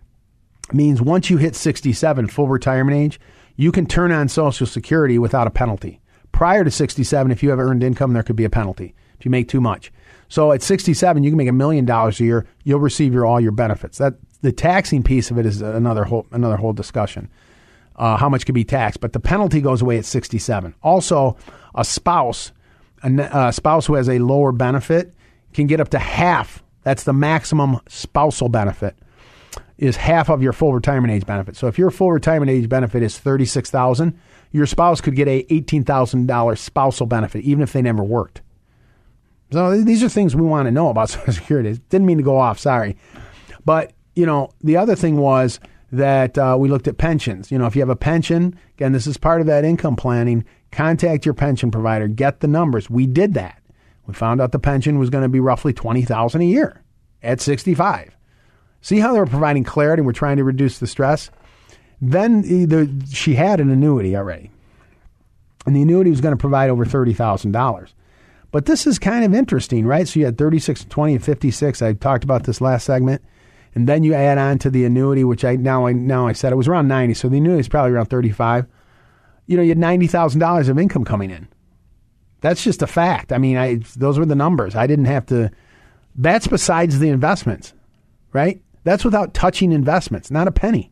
means 0.73 1.01
once 1.01 1.29
you 1.29 1.37
hit 1.37 1.55
sixty 1.55 1.93
seven, 1.93 2.27
full 2.27 2.47
retirement 2.47 2.97
age, 2.97 3.19
you 3.55 3.71
can 3.71 3.85
turn 3.85 4.11
on 4.11 4.27
Social 4.27 4.67
Security 4.67 5.19
without 5.19 5.47
a 5.47 5.51
penalty. 5.51 6.01
Prior 6.31 6.63
to 6.63 6.71
sixty 6.71 7.03
seven, 7.03 7.31
if 7.31 7.43
you 7.43 7.49
have 7.49 7.59
earned 7.59 7.83
income, 7.83 8.13
there 8.13 8.23
could 8.23 8.35
be 8.35 8.45
a 8.45 8.49
penalty 8.49 8.93
if 9.17 9.25
you 9.25 9.31
make 9.31 9.47
too 9.47 9.61
much. 9.61 9.91
So 10.27 10.51
at 10.51 10.63
67, 10.63 11.23
you 11.23 11.29
can 11.29 11.37
make 11.37 11.47
a 11.47 11.53
million 11.53 11.85
dollars 11.85 12.19
a 12.19 12.23
year. 12.23 12.47
You'll 12.63 12.79
receive 12.79 13.13
your 13.13 13.25
all 13.25 13.39
your 13.39 13.51
benefits. 13.51 13.99
That 13.99 14.15
the 14.41 14.51
taxing 14.51 15.03
piece 15.03 15.29
of 15.29 15.37
it 15.37 15.45
is 15.45 15.61
another 15.61 16.03
whole 16.05 16.25
another 16.31 16.57
whole 16.57 16.73
discussion 16.73 17.29
uh, 17.97 18.17
how 18.17 18.29
much 18.29 18.45
can 18.45 18.53
be 18.53 18.63
taxed, 18.63 18.99
but 18.99 19.13
the 19.13 19.19
penalty 19.19 19.61
goes 19.61 19.81
away 19.81 19.97
at 19.97 20.05
67. 20.05 20.75
Also, 20.83 21.37
a 21.73 21.85
spouse, 21.85 22.51
a, 23.03 23.29
a 23.31 23.53
spouse 23.53 23.85
who 23.85 23.95
has 23.95 24.09
a 24.09 24.19
lower 24.19 24.51
benefit 24.51 25.13
can 25.53 25.67
get 25.67 25.79
up 25.79 25.89
to 25.89 25.99
half. 25.99 26.63
That's 26.83 27.03
the 27.03 27.13
maximum 27.13 27.79
spousal 27.87 28.49
benefit 28.49 28.97
is 29.77 29.97
half 29.97 30.29
of 30.29 30.41
your 30.41 30.53
full 30.53 30.73
retirement 30.73 31.13
age 31.13 31.25
benefit. 31.25 31.55
So 31.55 31.67
if 31.67 31.77
your 31.77 31.91
full 31.91 32.11
retirement 32.11 32.49
age 32.49 32.69
benefit 32.69 33.03
is 33.03 33.17
36,000, 33.17 34.17
your 34.51 34.65
spouse 34.65 35.01
could 35.01 35.15
get 35.15 35.27
a 35.27 35.43
$18,000 35.43 36.57
spousal 36.57 37.05
benefit 37.05 37.43
even 37.43 37.61
if 37.61 37.73
they 37.73 37.81
never 37.81 38.03
worked. 38.03 38.41
So 39.51 39.81
these 39.81 40.03
are 40.03 40.09
things 40.09 40.35
we 40.35 40.43
want 40.43 40.67
to 40.67 40.71
know 40.71 40.89
about 40.89 41.09
Social 41.09 41.33
Security. 41.33 41.79
Didn't 41.89 42.07
mean 42.07 42.17
to 42.17 42.23
go 42.23 42.37
off, 42.37 42.59
sorry. 42.59 42.97
But, 43.63 43.93
you 44.15 44.25
know, 44.25 44.51
the 44.61 44.77
other 44.77 44.95
thing 44.95 45.17
was 45.17 45.59
that 45.91 46.37
uh, 46.37 46.55
we 46.59 46.69
looked 46.69 46.87
at 46.87 46.97
pensions. 46.97 47.51
You 47.51 47.57
know, 47.57 47.65
if 47.65 47.75
you 47.75 47.81
have 47.81 47.89
a 47.89 47.95
pension, 47.95 48.57
again, 48.75 48.91
this 48.91 49.07
is 49.07 49.17
part 49.17 49.41
of 49.41 49.47
that 49.47 49.65
income 49.65 49.95
planning. 49.95 50.45
Contact 50.71 51.25
your 51.25 51.33
pension 51.33 51.71
provider, 51.71 52.07
get 52.07 52.39
the 52.39 52.47
numbers. 52.47 52.89
We 52.89 53.07
did 53.07 53.33
that. 53.35 53.61
We 54.05 54.13
found 54.13 54.41
out 54.41 54.51
the 54.51 54.59
pension 54.59 54.99
was 54.99 55.09
going 55.09 55.23
to 55.23 55.29
be 55.29 55.39
roughly 55.39 55.73
twenty 55.73 56.03
thousand 56.03 56.41
a 56.41 56.45
year 56.45 56.83
at 57.23 57.41
sixty-five. 57.41 58.14
See 58.85 58.99
how 58.99 59.13
they're 59.13 59.25
providing 59.25 59.63
clarity? 59.63 60.01
and 60.01 60.05
We're 60.05 60.13
trying 60.13 60.37
to 60.37 60.43
reduce 60.43 60.77
the 60.77 60.85
stress. 60.85 61.31
Then 61.99 63.03
she 63.11 63.33
had 63.33 63.59
an 63.59 63.71
annuity 63.71 64.15
already, 64.15 64.51
and 65.65 65.75
the 65.75 65.81
annuity 65.81 66.11
was 66.11 66.21
going 66.21 66.33
to 66.33 66.39
provide 66.39 66.69
over 66.69 66.85
thirty 66.85 67.11
thousand 67.11 67.51
dollars. 67.51 67.95
But 68.51 68.67
this 68.67 68.85
is 68.85 68.99
kind 68.99 69.25
of 69.25 69.33
interesting, 69.33 69.87
right? 69.87 70.07
So 70.07 70.19
you 70.19 70.25
had 70.25 70.37
36, 70.37 70.85
20, 70.85 71.13
and 71.15 71.25
56. 71.25 71.81
I 71.81 71.93
talked 71.93 72.23
about 72.23 72.43
this 72.43 72.61
last 72.61 72.85
segment. 72.85 73.23
And 73.73 73.89
then 73.89 74.03
you 74.03 74.13
add 74.13 74.37
on 74.37 74.59
to 74.59 74.69
the 74.69 74.85
annuity, 74.85 75.23
which 75.23 75.43
I 75.43 75.55
now 75.55 75.87
I 75.87 75.93
now 75.93 76.27
I 76.27 76.33
said 76.33 76.53
it 76.53 76.55
was 76.55 76.67
around 76.67 76.87
90. 76.87 77.15
So 77.15 77.27
the 77.27 77.37
annuity 77.37 77.61
is 77.61 77.67
probably 77.67 77.91
around 77.91 78.05
35. 78.05 78.67
You 79.47 79.57
know, 79.57 79.63
you 79.63 79.69
had 79.69 79.79
$90,000 79.79 80.69
of 80.69 80.77
income 80.77 81.05
coming 81.05 81.31
in. 81.31 81.47
That's 82.41 82.63
just 82.63 82.83
a 82.83 82.87
fact. 82.87 83.33
I 83.33 83.39
mean, 83.39 83.57
I 83.57 83.79
those 83.97 84.19
were 84.19 84.27
the 84.27 84.35
numbers. 84.35 84.75
I 84.75 84.85
didn't 84.85 85.05
have 85.05 85.25
to 85.25 85.49
that's 86.15 86.45
besides 86.45 86.99
the 86.99 87.09
investments, 87.09 87.73
right? 88.31 88.61
That's 88.85 89.03
without 89.03 89.33
touching 89.33 89.73
investments, 89.73 90.31
not 90.31 90.47
a 90.47 90.51
penny. 90.51 90.91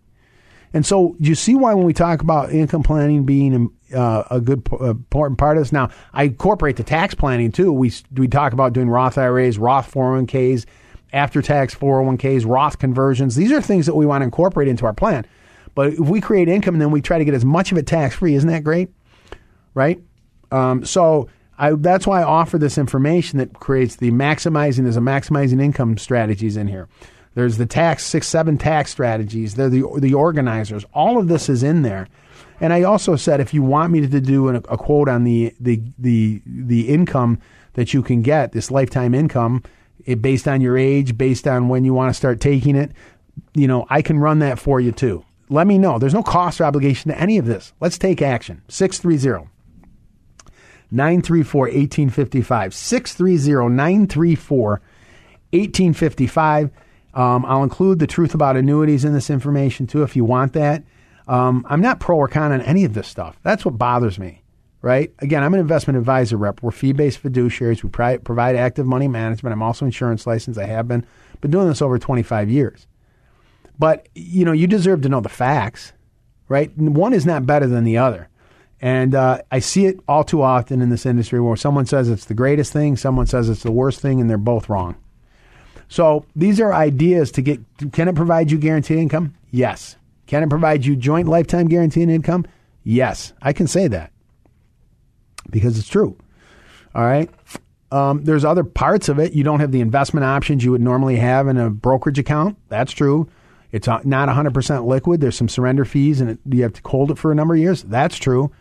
And 0.73 0.85
so 0.85 1.15
you 1.19 1.35
see 1.35 1.53
why 1.53 1.75
when 1.75 1.85
we 1.85 1.93
talk 1.93 2.21
about 2.21 2.51
income 2.51 2.81
planning 2.81 3.23
being 3.23 3.71
uh, 3.95 4.23
a 4.31 4.41
good 4.41 4.67
uh, 4.73 4.89
important 4.89 5.37
part 5.37 5.55
of 5.55 5.61
this. 5.61 5.71
Now, 5.71 5.89
I 6.11 6.23
incorporate 6.23 6.77
the 6.77 6.83
tax 6.83 7.13
planning 7.13 7.51
too. 7.51 7.71
We 7.71 7.93
we 8.11 8.27
talk 8.27 8.53
about 8.53 8.73
doing 8.73 8.89
Roth 8.89 9.17
IRAs, 9.17 9.59
Roth 9.59 9.91
401ks, 9.93 10.65
after 11.13 11.43
tax 11.43 11.75
401ks, 11.75 12.47
Roth 12.47 12.79
conversions. 12.79 13.35
These 13.35 13.51
are 13.51 13.61
things 13.61 13.85
that 13.85 13.95
we 13.95 14.07
want 14.07 14.21
to 14.21 14.25
incorporate 14.25 14.67
into 14.67 14.85
our 14.87 14.93
plan. 14.93 15.25
But 15.75 15.93
if 15.93 15.99
we 15.99 16.19
create 16.19 16.49
income 16.49 16.79
then 16.79 16.89
we 16.89 17.01
try 17.01 17.19
to 17.19 17.25
get 17.25 17.35
as 17.35 17.45
much 17.45 17.71
of 17.71 17.77
it 17.77 17.85
tax 17.85 18.15
free, 18.15 18.33
isn't 18.33 18.49
that 18.49 18.63
great? 18.63 18.89
Right? 19.75 20.01
Um, 20.51 20.83
so 20.83 21.29
I, 21.57 21.73
that's 21.73 22.07
why 22.07 22.21
I 22.21 22.23
offer 22.23 22.57
this 22.57 22.79
information 22.79 23.37
that 23.37 23.53
creates 23.53 23.97
the 23.97 24.11
maximizing. 24.11 24.83
There's 24.83 24.97
a 24.97 25.01
maximizing 25.01 25.61
income 25.61 25.99
strategies 25.99 26.57
in 26.57 26.67
here. 26.67 26.89
There's 27.35 27.57
the 27.57 27.65
tax 27.65 28.03
six 28.03 28.27
seven 28.27 28.57
tax 28.57 28.91
strategies. 28.91 29.55
They're 29.55 29.69
the 29.69 29.83
the 29.99 30.13
organizers. 30.13 30.85
All 30.93 31.17
of 31.17 31.27
this 31.27 31.49
is 31.49 31.63
in 31.63 31.81
there. 31.81 32.07
And 32.59 32.71
I 32.71 32.83
also 32.83 33.15
said 33.15 33.39
if 33.39 33.53
you 33.53 33.63
want 33.63 33.91
me 33.91 34.01
to 34.07 34.21
do 34.21 34.49
a, 34.49 34.55
a 34.55 34.77
quote 34.77 35.09
on 35.09 35.23
the 35.23 35.53
the 35.59 35.81
the 35.97 36.41
the 36.45 36.89
income 36.89 37.39
that 37.73 37.93
you 37.93 38.03
can 38.03 38.21
get, 38.21 38.51
this 38.51 38.69
lifetime 38.69 39.15
income, 39.15 39.63
it, 40.05 40.21
based 40.21 40.47
on 40.47 40.61
your 40.61 40.77
age, 40.77 41.17
based 41.17 41.47
on 41.47 41.69
when 41.69 41.83
you 41.83 41.93
want 41.93 42.09
to 42.09 42.13
start 42.13 42.39
taking 42.39 42.75
it, 42.75 42.91
you 43.53 43.67
know, 43.67 43.85
I 43.89 44.01
can 44.01 44.19
run 44.19 44.39
that 44.39 44.59
for 44.59 44.79
you 44.79 44.91
too. 44.91 45.25
Let 45.49 45.67
me 45.67 45.77
know. 45.77 45.99
There's 45.99 46.13
no 46.13 46.23
cost 46.23 46.61
or 46.61 46.65
obligation 46.65 47.11
to 47.11 47.19
any 47.19 47.37
of 47.37 47.45
this. 47.45 47.73
Let's 47.79 47.97
take 47.97 48.21
action. 48.21 48.61
630 48.67 49.49
934 50.91 51.61
1855. 51.61 52.73
630 52.73 53.75
934 53.75 54.69
1855. 55.51 56.71
Um, 57.13 57.45
I'll 57.45 57.63
include 57.63 57.99
the 57.99 58.07
truth 58.07 58.33
about 58.33 58.57
annuities 58.57 59.05
in 59.05 59.13
this 59.13 59.29
information 59.29 59.87
too 59.87 60.03
if 60.03 60.15
you 60.15 60.25
want 60.25 60.53
that. 60.53 60.83
Um, 61.27 61.65
I'm 61.69 61.81
not 61.81 61.99
pro 61.99 62.17
or 62.17 62.27
con 62.27 62.51
on 62.51 62.61
any 62.61 62.83
of 62.85 62.93
this 62.93 63.07
stuff. 63.07 63.39
That's 63.43 63.63
what 63.63 63.77
bothers 63.77 64.19
me, 64.19 64.41
right? 64.81 65.13
Again, 65.19 65.43
I'm 65.43 65.53
an 65.53 65.59
investment 65.59 65.97
advisor 65.97 66.37
rep. 66.37 66.61
We're 66.61 66.71
fee 66.71 66.91
based 66.91 67.21
fiduciaries. 67.23 67.83
We 67.83 67.89
pri- 67.89 68.17
provide 68.17 68.55
active 68.55 68.85
money 68.85 69.07
management. 69.07 69.53
I'm 69.53 69.63
also 69.63 69.85
insurance 69.85 70.27
licensed. 70.27 70.59
I 70.59 70.65
have 70.65 70.87
been 70.87 71.05
been 71.41 71.51
doing 71.51 71.67
this 71.67 71.81
over 71.81 71.99
25 71.99 72.49
years. 72.49 72.87
But 73.77 74.07
you 74.15 74.45
know, 74.45 74.51
you 74.51 74.67
deserve 74.67 75.01
to 75.01 75.09
know 75.09 75.21
the 75.21 75.29
facts, 75.29 75.93
right? 76.47 76.75
One 76.77 77.13
is 77.13 77.25
not 77.25 77.45
better 77.45 77.67
than 77.67 77.83
the 77.83 77.97
other. 77.97 78.29
And 78.81 79.15
uh, 79.15 79.41
I 79.49 79.59
see 79.59 79.85
it 79.85 79.99
all 80.09 80.25
too 80.25 80.41
often 80.41 80.81
in 80.81 80.89
this 80.89 81.05
industry 81.05 81.39
where 81.39 81.55
someone 81.55 81.85
says 81.85 82.09
it's 82.09 82.25
the 82.25 82.33
greatest 82.33 82.73
thing, 82.73 82.97
someone 82.97 83.27
says 83.27 83.47
it's 83.47 83.63
the 83.63 83.71
worst 83.71 84.01
thing, 84.01 84.19
and 84.19 84.29
they're 84.29 84.37
both 84.37 84.67
wrong. 84.67 84.97
So 85.93 86.25
these 86.35 86.59
are 86.59 86.73
ideas 86.73 87.31
to 87.33 87.43
get. 87.43 87.59
Can 87.91 88.07
it 88.07 88.15
provide 88.15 88.49
you 88.49 88.57
guaranteed 88.57 88.97
income? 88.97 89.35
Yes. 89.51 89.95
Can 90.25 90.41
it 90.41 90.49
provide 90.49 90.83
you 90.83 90.95
joint 90.95 91.27
lifetime 91.27 91.67
guaranteed 91.67 92.09
income? 92.09 92.47
Yes. 92.83 93.31
I 93.43 93.53
can 93.53 93.67
say 93.67 93.87
that 93.89 94.11
because 95.51 95.77
it's 95.77 95.87
true. 95.87 96.17
All 96.95 97.03
right. 97.03 97.29
Um, 97.91 98.23
there's 98.23 98.43
other 98.43 98.63
parts 98.63 99.07
of 99.07 99.19
it. 99.19 99.33
You 99.33 99.43
don't 99.43 99.59
have 99.59 99.71
the 99.71 99.81
investment 99.81 100.23
options 100.23 100.63
you 100.63 100.71
would 100.71 100.81
normally 100.81 101.17
have 101.17 101.47
in 101.47 101.57
a 101.57 101.69
brokerage 101.69 102.17
account. 102.17 102.57
That's 102.69 102.91
true. 102.91 103.29
It's 103.71 103.87
not 103.87 104.03
100% 104.03 104.87
liquid. 104.87 105.21
There's 105.21 105.37
some 105.37 105.47
surrender 105.47 105.85
fees 105.85 106.21
and 106.21 106.31
it, 106.31 106.39
you 106.49 106.63
have 106.63 106.73
to 106.73 106.81
hold 106.89 107.11
it 107.11 107.19
for 107.19 107.31
a 107.31 107.35
number 107.35 107.53
of 107.53 107.59
years. 107.59 107.83
That's 107.83 108.17
true. 108.17 108.51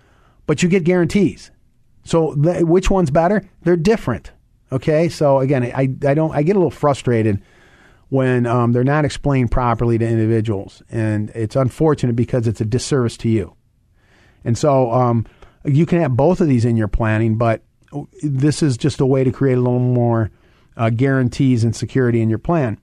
But 0.46 0.62
you 0.62 0.68
get 0.68 0.84
guarantees. 0.84 1.50
So 2.04 2.34
the, 2.34 2.66
which 2.66 2.90
one's 2.90 3.10
better? 3.10 3.48
They're 3.62 3.76
different. 3.76 4.32
Okay, 4.72 5.10
so 5.10 5.40
again, 5.40 5.64
I, 5.64 5.82
I 6.06 6.14
don't 6.14 6.34
I 6.34 6.42
get 6.42 6.56
a 6.56 6.58
little 6.58 6.70
frustrated 6.70 7.42
when 8.08 8.46
um, 8.46 8.72
they're 8.72 8.84
not 8.84 9.04
explained 9.04 9.50
properly 9.50 9.98
to 9.98 10.06
individuals, 10.06 10.82
and 10.90 11.30
it's 11.34 11.56
unfortunate 11.56 12.16
because 12.16 12.46
it's 12.46 12.60
a 12.60 12.64
disservice 12.64 13.18
to 13.18 13.28
you. 13.28 13.54
And 14.44 14.56
so 14.56 14.90
um, 14.90 15.26
you 15.64 15.84
can 15.84 16.00
have 16.00 16.16
both 16.16 16.40
of 16.40 16.48
these 16.48 16.64
in 16.64 16.76
your 16.76 16.88
planning, 16.88 17.36
but 17.36 17.62
this 18.22 18.62
is 18.62 18.78
just 18.78 19.00
a 19.00 19.06
way 19.06 19.24
to 19.24 19.30
create 19.30 19.58
a 19.58 19.60
little 19.60 19.78
more 19.78 20.30
uh, 20.76 20.88
guarantees 20.88 21.64
and 21.64 21.76
security 21.76 22.22
in 22.22 22.30
your 22.30 22.38
plan. 22.38 22.78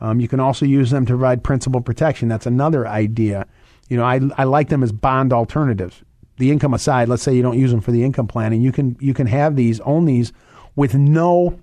Um, 0.00 0.20
you 0.20 0.28
can 0.28 0.40
also 0.40 0.64
use 0.64 0.90
them 0.90 1.06
to 1.06 1.12
provide 1.12 1.44
principal 1.44 1.80
protection. 1.80 2.28
That's 2.28 2.46
another 2.46 2.86
idea. 2.86 3.46
You 3.88 3.96
know, 3.96 4.04
I, 4.04 4.20
I 4.38 4.44
like 4.44 4.68
them 4.68 4.82
as 4.82 4.92
bond 4.92 5.32
alternatives. 5.32 6.02
The 6.38 6.50
income 6.50 6.74
aside, 6.74 7.08
let's 7.08 7.22
say 7.22 7.34
you 7.34 7.42
don't 7.42 7.58
use 7.58 7.70
them 7.70 7.80
for 7.80 7.92
the 7.92 8.04
income 8.04 8.26
planning, 8.26 8.62
you 8.62 8.72
can 8.72 8.96
you 9.00 9.14
can 9.14 9.26
have 9.26 9.54
these 9.54 9.80
own 9.80 10.06
these 10.06 10.32
with 10.76 10.94
no 10.94 11.58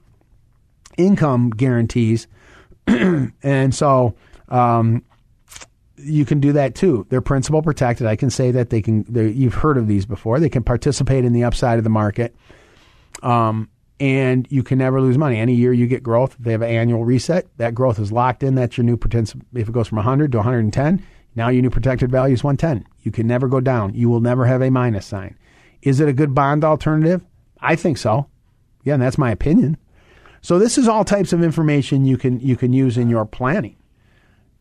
income 0.97 1.49
guarantees. 1.49 2.27
and 2.87 3.73
so 3.73 4.15
um, 4.49 5.03
you 5.97 6.25
can 6.25 6.39
do 6.39 6.53
that 6.53 6.75
too. 6.75 7.05
They're 7.09 7.21
principal 7.21 7.61
protected. 7.61 8.07
I 8.07 8.15
can 8.15 8.29
say 8.29 8.51
that 8.51 8.69
they 8.69 8.81
can. 8.81 9.05
You've 9.09 9.55
heard 9.55 9.77
of 9.77 9.87
these 9.87 10.05
before. 10.05 10.39
They 10.39 10.49
can 10.49 10.63
participate 10.63 11.25
in 11.25 11.33
the 11.33 11.43
upside 11.43 11.77
of 11.77 11.83
the 11.83 11.89
market, 11.89 12.35
um, 13.23 13.69
and 13.99 14.47
you 14.49 14.63
can 14.63 14.77
never 14.77 15.01
lose 15.01 15.17
money. 15.17 15.37
Any 15.37 15.55
year 15.55 15.73
you 15.73 15.87
get 15.87 16.03
growth, 16.03 16.35
they 16.39 16.51
have 16.51 16.61
an 16.61 16.69
annual 16.69 17.03
reset. 17.03 17.47
That 17.57 17.75
growth 17.75 17.99
is 17.99 18.11
locked 18.11 18.43
in. 18.43 18.55
That's 18.55 18.77
your 18.77 18.85
new 18.85 18.97
potential. 18.97 19.41
If 19.53 19.67
it 19.69 19.71
goes 19.71 19.87
from 19.87 19.97
100 19.97 20.31
to 20.31 20.37
110, 20.37 21.05
now 21.35 21.49
your 21.49 21.61
new 21.61 21.69
protected 21.69 22.11
value 22.11 22.33
is 22.33 22.43
110. 22.43 22.87
You 23.01 23.11
can 23.11 23.27
never 23.27 23.47
go 23.47 23.59
down. 23.59 23.93
You 23.93 24.09
will 24.09 24.21
never 24.21 24.45
have 24.45 24.61
a 24.61 24.69
minus 24.69 25.05
sign. 25.05 25.37
Is 25.81 25.99
it 25.99 26.09
a 26.09 26.13
good 26.13 26.33
bond 26.33 26.63
alternative? 26.63 27.23
I 27.61 27.75
think 27.75 27.97
so. 27.97 28.28
Again, 28.81 28.99
that's 28.99 29.17
my 29.17 29.31
opinion. 29.31 29.77
So 30.41 30.57
this 30.57 30.77
is 30.77 30.87
all 30.87 31.03
types 31.03 31.33
of 31.33 31.43
information 31.43 32.05
you 32.05 32.17
can 32.17 32.39
you 32.39 32.55
can 32.55 32.73
use 32.73 32.97
in 32.97 33.09
your 33.09 33.25
planning. 33.25 33.75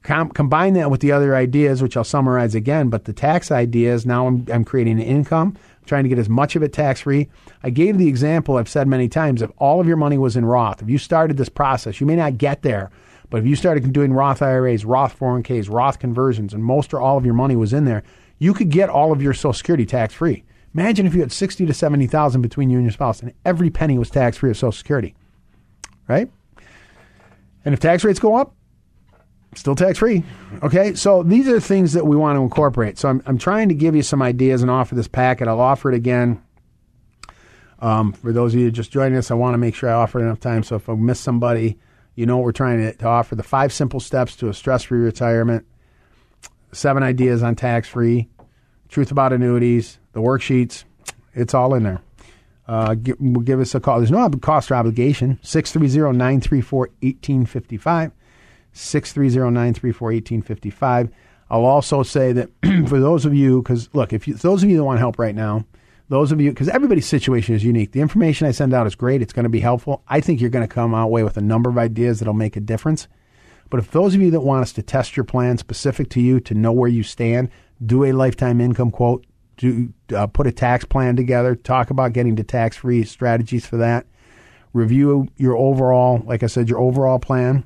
Com- 0.03 0.31
combine 0.31 0.75
that 0.75 0.91
with 0.91 1.01
the 1.01 1.13
other 1.13 1.35
ideas, 1.35 1.83
which 1.83 1.97
I'll 1.97 2.05
summarize 2.05 2.55
again. 2.55 2.89
But 2.89 3.05
the 3.05 3.13
tax 3.13 3.51
ideas 3.51 4.07
now 4.07 4.27
I'm, 4.27 4.47
I'm 4.53 4.65
creating 4.65 5.01
an 5.01 5.07
income, 5.07 5.57
I'm 5.57 5.87
trying 5.87 6.05
to 6.05 6.09
get 6.09 6.19
as 6.19 6.29
much 6.29 6.57
of 6.57 6.63
it 6.63 6.73
tax 6.73 7.03
free. 7.03 7.29
I 7.63 7.71
gave 7.71 7.99
the 7.99 8.09
example 8.09 8.57
I've 8.57 8.69
said 8.69 8.89
many 8.89 9.09
times. 9.09 9.43
If 9.43 9.51
all 9.59 9.81
of 9.81 9.87
your 9.87 9.97
money 9.97 10.19
was 10.19 10.37
in 10.37 10.45
Roth, 10.45 10.83
if 10.83 10.89
you 10.89 10.99
started 10.99 11.37
this 11.37 11.49
process, 11.49 12.01
you 12.01 12.07
may 12.07 12.17
not 12.17 12.39
get 12.39 12.63
there, 12.63 12.91
but 13.31 13.39
if 13.39 13.47
you 13.47 13.57
started 13.57 13.93
doing 13.93 14.13
Roth 14.13 14.41
IRAs, 14.41 14.85
Roth 14.85 15.19
401ks, 15.19 15.71
Roth 15.71 15.99
conversions, 15.99 16.55
and 16.55 16.65
most 16.65 16.95
or 16.95 17.01
all 17.01 17.19
of 17.19 17.25
your 17.25 17.35
money 17.35 17.57
was 17.57 17.73
in 17.73 17.85
there, 17.85 18.03
you 18.39 18.55
could 18.55 18.71
get 18.71 18.89
all 18.89 19.13
of 19.13 19.21
your 19.21 19.35
Social 19.35 19.53
Security 19.53 19.85
tax 19.85 20.15
free. 20.15 20.45
Imagine 20.79 21.07
if 21.07 21.15
you 21.15 21.21
had 21.21 21.33
sixty 21.33 21.67
to 21.67 21.75
seventy 21.75 22.07
thousand 22.07 22.41
between 22.43 22.71
you 22.71 22.77
and 22.77 22.85
your 22.85 22.93
spouse, 22.93 23.21
and 23.21 23.33
every 23.45 23.69
penny 23.69 23.99
was 23.99 24.11
tax 24.11 24.37
free 24.37 24.51
of 24.51 24.57
Social 24.57 24.71
Security, 24.71 25.17
right? 26.07 26.31
And 27.65 27.75
if 27.75 27.81
tax 27.81 28.05
rates 28.05 28.21
go 28.21 28.37
up, 28.37 28.55
still 29.57 29.75
tax 29.75 29.99
free. 29.99 30.23
Okay, 30.63 30.95
so 30.95 31.25
these 31.25 31.49
are 31.49 31.59
things 31.59 31.95
that 31.95 32.07
we 32.07 32.15
want 32.15 32.37
to 32.37 32.43
incorporate. 32.43 32.97
So 32.97 33.09
I'm, 33.09 33.21
I'm 33.27 33.39
trying 33.39 33.69
to 33.71 33.75
give 33.75 33.97
you 33.97 34.03
some 34.03 34.23
ideas 34.23 34.63
and 34.63 34.71
offer 34.71 34.95
this 34.95 35.09
packet. 35.09 35.49
I'll 35.49 35.61
offer 35.61 35.91
it 35.91 35.97
again. 35.97 36.41
Um, 37.81 38.13
for 38.13 38.31
those 38.31 38.55
of 38.55 38.61
you 38.61 38.71
just 38.71 38.93
joining 38.93 39.19
us, 39.19 39.33
I 39.33 39.35
want 39.35 39.55
to 39.55 39.59
make 39.59 39.75
sure 39.75 39.91
I 39.91 39.95
offer 39.95 40.21
enough 40.21 40.39
time. 40.39 40.63
So 40.63 40.77
if 40.77 40.89
I 40.89 40.95
miss 40.95 41.19
somebody, 41.19 41.77
you 42.15 42.25
know 42.25 42.37
what 42.37 42.45
we're 42.45 42.53
trying 42.53 42.79
to, 42.79 42.93
to 42.95 43.07
offer 43.09 43.35
the 43.35 43.43
five 43.43 43.73
simple 43.73 43.99
steps 43.99 44.37
to 44.37 44.49
a 44.49 44.55
stress 44.55 44.85
free 44.85 45.01
retirement, 45.01 45.67
seven 46.71 47.03
ideas 47.03 47.43
on 47.43 47.57
tax 47.57 47.89
free, 47.89 48.29
truth 48.89 49.11
about 49.11 49.33
annuities, 49.33 49.99
the 50.13 50.21
worksheets. 50.21 50.85
It's 51.35 51.55
all 51.55 51.75
in 51.75 51.83
there. 51.83 52.01
Uh, 52.67 52.95
give, 52.95 53.17
give 53.45 53.61
us 53.61 53.75
a 53.75 53.81
call. 53.81 53.99
There's 53.99 54.11
no 54.11 54.29
cost 54.29 54.71
or 54.71 54.75
obligation. 54.75 55.39
630 55.43 56.17
934 56.17 56.79
1855. 57.01 58.13
630 58.73 59.51
934 59.51 60.07
1855. 60.07 61.09
I'll 61.51 61.65
also 61.65 62.03
say 62.03 62.33
that 62.33 62.51
for 62.89 63.01
those 63.01 63.25
of 63.25 63.35
you, 63.35 63.63
because 63.63 63.89
look, 63.95 64.13
if 64.13 64.29
you, 64.29 64.35
those 64.35 64.63
of 64.63 64.69
you 64.69 64.77
that 64.77 64.85
want 64.85 64.99
help 64.99 65.19
right 65.19 65.35
now, 65.35 65.65
those 66.11 66.33
of 66.33 66.41
you, 66.41 66.51
because 66.51 66.69
everybody's 66.69 67.07
situation 67.07 67.55
is 67.55 67.65
unique. 67.65 67.93
The 67.93 68.01
information 68.01 68.47
I 68.47 68.51
send 68.51 68.75
out 68.75 68.87
is 68.87 68.95
great. 68.95 69.23
It's 69.23 69.33
going 69.33 69.45
to 69.45 69.51
be 69.51 69.61
helpful. 69.61 70.03
I 70.09 70.21
think 70.21 70.41
you're 70.41 70.51
going 70.51 70.67
to 70.67 70.73
come 70.73 70.95
out 70.95 71.05
away 71.05 71.23
with 71.23 71.37
a 71.37 71.43
number 71.43 71.69
of 71.71 71.79
ideas 71.79 72.19
that'll 72.19 72.35
make 72.35 72.57
a 72.57 72.61
difference. 72.61 73.09
But 73.71 73.81
if 73.81 73.91
those 73.91 74.15
of 74.15 74.21
you 74.21 74.31
that 74.31 74.41
want 74.41 74.63
us 74.63 74.73
to 74.75 74.83
test 74.83 75.17
your 75.17 75.25
plan 75.25 75.59
specific 75.59 76.09
to 76.11 76.21
you, 76.21 76.41
to 76.41 76.55
know 76.55 76.73
where 76.73 76.89
you 76.89 77.03
stand, 77.03 77.51
do 77.85 78.05
a 78.05 78.13
lifetime 78.13 78.61
income 78.61 78.91
quote, 78.91 79.27
do 79.57 79.93
uh, 80.15 80.27
put 80.27 80.47
a 80.47 80.53
tax 80.53 80.85
plan 80.85 81.17
together, 81.17 81.55
talk 81.55 81.91
about 81.91 82.13
getting 82.13 82.37
to 82.37 82.45
tax 82.45 82.77
free 82.77 83.05
strategies 83.05 83.67
for 83.67 83.77
that, 83.77 84.07
review 84.73 85.29
your 85.37 85.57
overall, 85.57 86.23
like 86.25 86.43
I 86.43 86.47
said, 86.47 86.69
your 86.69 86.79
overall 86.79 87.19
plan. 87.19 87.65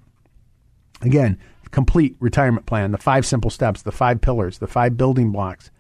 Again, 1.03 1.39
complete 1.71 2.17
retirement 2.21 2.67
plan, 2.67 2.93
the 2.93 2.99
five 2.99 3.27
simple 3.27 3.51
steps, 3.51 3.83
the 3.83 3.93
five 3.93 4.21
pillars, 4.21 4.59
the 4.59 4.67
five 4.67 4.97
building 4.97 5.31
blocks. 5.33 5.71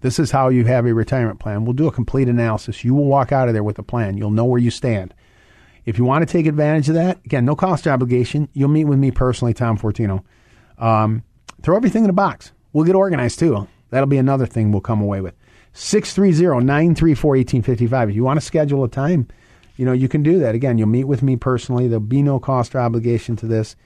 This 0.00 0.18
is 0.18 0.30
how 0.30 0.48
you 0.48 0.64
have 0.64 0.86
a 0.86 0.94
retirement 0.94 1.40
plan. 1.40 1.64
We'll 1.64 1.74
do 1.74 1.86
a 1.86 1.92
complete 1.92 2.28
analysis. 2.28 2.84
You 2.84 2.94
will 2.94 3.04
walk 3.04 3.32
out 3.32 3.48
of 3.48 3.54
there 3.54 3.64
with 3.64 3.78
a 3.78 3.82
plan. 3.82 4.16
You'll 4.16 4.30
know 4.30 4.46
where 4.46 4.60
you 4.60 4.70
stand. 4.70 5.12
If 5.84 5.98
you 5.98 6.04
want 6.04 6.26
to 6.26 6.30
take 6.30 6.46
advantage 6.46 6.88
of 6.88 6.94
that, 6.94 7.18
again, 7.24 7.44
no 7.44 7.56
cost 7.56 7.86
obligation. 7.86 8.48
You'll 8.52 8.68
meet 8.68 8.84
with 8.84 8.98
me 8.98 9.10
personally, 9.10 9.54
Tom 9.54 9.78
Fortino. 9.78 10.22
Um, 10.78 11.22
throw 11.62 11.76
everything 11.76 12.04
in 12.04 12.10
a 12.10 12.14
box. 12.14 12.52
We'll 12.72 12.84
get 12.84 12.94
organized 12.94 13.38
too. 13.38 13.66
That'll 13.90 14.06
be 14.06 14.18
another 14.18 14.46
thing 14.46 14.72
we'll 14.72 14.80
come 14.80 15.00
away 15.00 15.20
with. 15.20 15.34
630 15.72 16.64
934 16.64 17.30
1855. 17.30 18.10
If 18.10 18.14
you 18.14 18.24
want 18.24 18.38
to 18.40 18.44
schedule 18.44 18.84
a 18.84 18.88
time, 18.88 19.28
you 19.76 19.84
know, 19.84 19.92
you 19.92 20.08
can 20.08 20.22
do 20.22 20.38
that. 20.40 20.54
Again, 20.54 20.78
you'll 20.78 20.88
meet 20.88 21.04
with 21.04 21.22
me 21.22 21.36
personally. 21.36 21.88
There'll 21.88 22.00
be 22.00 22.22
no 22.22 22.38
cost 22.38 22.74
or 22.74 22.80
obligation 22.80 23.36
to 23.36 23.46
this. 23.46 23.76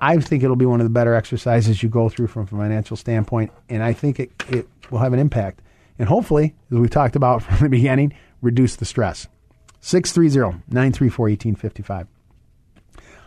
I 0.00 0.18
think 0.18 0.42
it'll 0.42 0.56
be 0.56 0.66
one 0.66 0.80
of 0.80 0.84
the 0.84 0.90
better 0.90 1.14
exercises 1.14 1.82
you 1.82 1.88
go 1.88 2.08
through 2.08 2.26
from 2.28 2.42
a 2.42 2.46
financial 2.46 2.96
standpoint, 2.96 3.52
and 3.68 3.82
I 3.82 3.92
think 3.92 4.18
it, 4.18 4.32
it 4.48 4.68
will 4.90 4.98
have 4.98 5.12
an 5.12 5.18
impact. 5.18 5.60
And 5.98 6.08
hopefully, 6.08 6.54
as 6.70 6.78
we've 6.78 6.90
talked 6.90 7.16
about 7.16 7.42
from 7.44 7.58
the 7.58 7.68
beginning, 7.68 8.12
reduce 8.42 8.76
the 8.76 8.84
stress. 8.84 9.28
630 9.84 10.62
934 10.68 11.28
1855. 11.28 12.06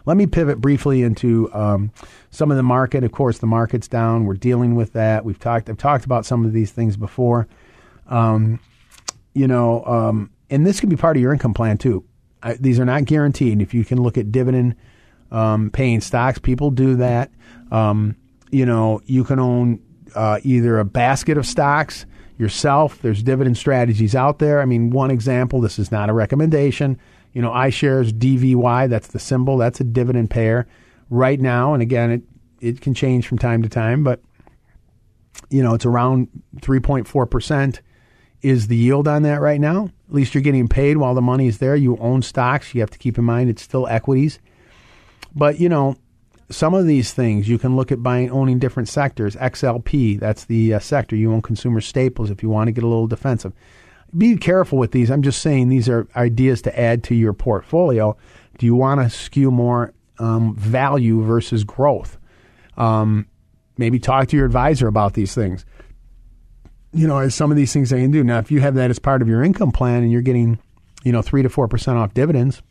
Let 0.06 0.18
me 0.18 0.26
pivot 0.26 0.60
briefly 0.60 1.04
into 1.04 1.54
um, 1.54 1.92
some 2.32 2.50
of 2.50 2.58
the 2.58 2.64
market. 2.64 3.04
Of 3.04 3.12
course, 3.12 3.38
the 3.38 3.46
market's 3.46 3.88
down. 3.88 4.26
We're 4.26 4.34
dealing 4.34 4.74
with 4.74 4.94
that. 4.94 5.24
We've 5.24 5.38
talked. 5.38 5.70
I've 5.70 5.78
talked 5.78 6.04
about 6.04 6.26
some 6.26 6.46
of 6.46 6.54
these 6.54 6.72
things 6.72 6.98
before. 6.98 7.48
Um, 8.08 8.60
you 9.36 9.48
know, 9.48 9.86
um, 9.86 10.32
and 10.50 10.66
this 10.66 10.80
can 10.80 10.90
be 10.90 10.96
part 10.96 11.16
of 11.16 11.22
your 11.22 11.32
income 11.32 11.54
plan 11.54 11.78
too. 11.78 12.04
I, 12.42 12.54
these 12.54 12.80
are 12.80 12.86
not 12.86 13.06
guaranteed. 13.06 13.62
If 13.62 13.76
you 13.76 13.86
can 13.86 14.02
look 14.02 14.18
at 14.18 14.32
dividend 14.32 14.78
um, 15.30 15.70
paying 15.70 16.02
stocks, 16.02 16.40
people 16.40 16.72
do 16.72 16.96
that. 16.96 17.30
Um, 17.70 18.16
you 18.50 18.66
know, 18.66 19.02
you 19.06 19.24
can 19.24 19.38
own 19.38 19.80
uh, 20.16 20.40
either 20.42 20.80
a 20.80 20.86
basket 20.86 21.38
of 21.38 21.46
stocks 21.46 22.08
yourself. 22.38 23.02
There's 23.02 23.24
dividend 23.24 23.58
strategies 23.58 24.16
out 24.16 24.40
there. 24.40 24.62
I 24.62 24.66
mean, 24.66 24.90
one 24.90 25.12
example. 25.12 25.62
This 25.62 25.80
is 25.80 25.92
not 25.92 26.10
a 26.10 26.14
recommendation. 26.14 27.00
You 27.34 27.42
know, 27.42 27.52
iShares 27.52 28.12
DVY. 28.12 28.90
That's 28.90 29.08
the 29.08 29.20
symbol. 29.20 29.58
That's 29.58 29.80
a 29.80 29.84
dividend 29.84 30.30
payer 30.30 30.68
right 31.10 31.40
now. 31.40 31.74
And 31.74 31.82
again, 31.82 32.12
it 32.12 32.22
it 32.60 32.82
can 32.82 32.94
change 32.94 33.28
from 33.28 33.38
time 33.38 33.62
to 33.64 33.70
time, 33.70 34.04
but 34.04 34.22
you 35.50 35.62
know, 35.62 35.76
it's 35.76 35.86
around 35.86 36.30
3.4 36.62 37.30
percent 37.30 37.82
is 38.42 38.68
the 38.68 38.76
yield 38.76 39.08
on 39.08 39.24
that 39.24 39.42
right 39.42 39.60
now. 39.60 39.86
At 40.08 40.14
least 40.14 40.34
you're 40.34 40.44
getting 40.44 40.68
paid 40.68 40.98
while 40.98 41.14
the 41.14 41.22
money 41.22 41.48
is 41.48 41.58
there. 41.58 41.76
You 41.76 41.98
own 41.98 42.22
stocks. 42.22 42.74
You 42.74 42.82
have 42.82 42.92
to 42.92 42.98
keep 42.98 43.18
in 43.18 43.24
mind 43.24 43.50
it's 43.50 43.62
still 43.62 43.88
equities. 43.88 44.40
But, 45.36 45.60
you 45.60 45.70
know, 45.70 45.98
some 46.50 46.74
of 46.74 46.86
these 46.86 47.14
things 47.14 47.50
you 47.50 47.58
can 47.58 47.76
look 47.76 47.92
at 47.92 48.02
buying 48.02 48.32
owning 48.32 48.60
different 48.60 48.90
sectors. 48.90 49.36
XLP, 49.36 50.20
that's 50.20 50.46
the 50.46 50.76
uh, 50.76 50.80
sector. 50.80 51.16
You 51.16 51.34
own 51.34 51.42
consumer 51.42 51.82
staples 51.82 52.30
if 52.30 52.42
you 52.42 52.50
want 52.50 52.68
to 52.68 52.72
get 52.72 52.84
a 52.84 52.88
little 52.88 53.08
defensive. 53.08 53.54
Be 54.18 54.38
careful 54.38 54.78
with 54.78 54.92
these. 54.92 55.12
I'm 55.12 55.22
just 55.22 55.42
saying 55.42 55.68
these 55.68 55.90
are 55.90 56.08
ideas 56.16 56.62
to 56.64 56.80
add 56.80 57.04
to 57.06 57.16
your 57.16 57.34
portfolio. 57.34 58.16
Do 58.58 58.66
you 58.66 58.76
want 58.76 59.02
to 59.02 59.10
skew 59.10 59.52
more 59.52 59.94
um, 60.20 60.56
value 60.56 61.22
versus 61.24 61.64
growth? 61.66 62.18
Um, 62.78 63.28
maybe 63.78 64.00
talk 64.00 64.30
to 64.30 64.38
your 64.38 64.46
advisor 64.46 64.88
about 64.88 65.14
these 65.14 65.36
things 65.36 65.66
you 66.94 67.08
know, 67.08 67.20
as 67.20 67.36
some 67.36 67.52
of 67.52 67.58
these 67.58 67.72
things 67.74 67.90
they 67.90 68.02
can 68.02 68.12
do. 68.12 68.24
Now, 68.24 68.40
if 68.40 68.52
you 68.52 68.62
have 68.62 68.76
that 68.76 68.90
as 68.90 69.00
part 69.00 69.22
of 69.22 69.28
your 69.28 69.44
income 69.44 69.72
plan 69.72 70.04
and 70.04 70.12
you're 70.12 70.22
getting, 70.22 70.60
you 71.04 71.12
know, 71.12 71.22
three 71.22 71.44
to 71.44 71.50
four 71.50 71.68
percent 71.68 71.98
off 71.98 72.14
dividends, 72.14 72.62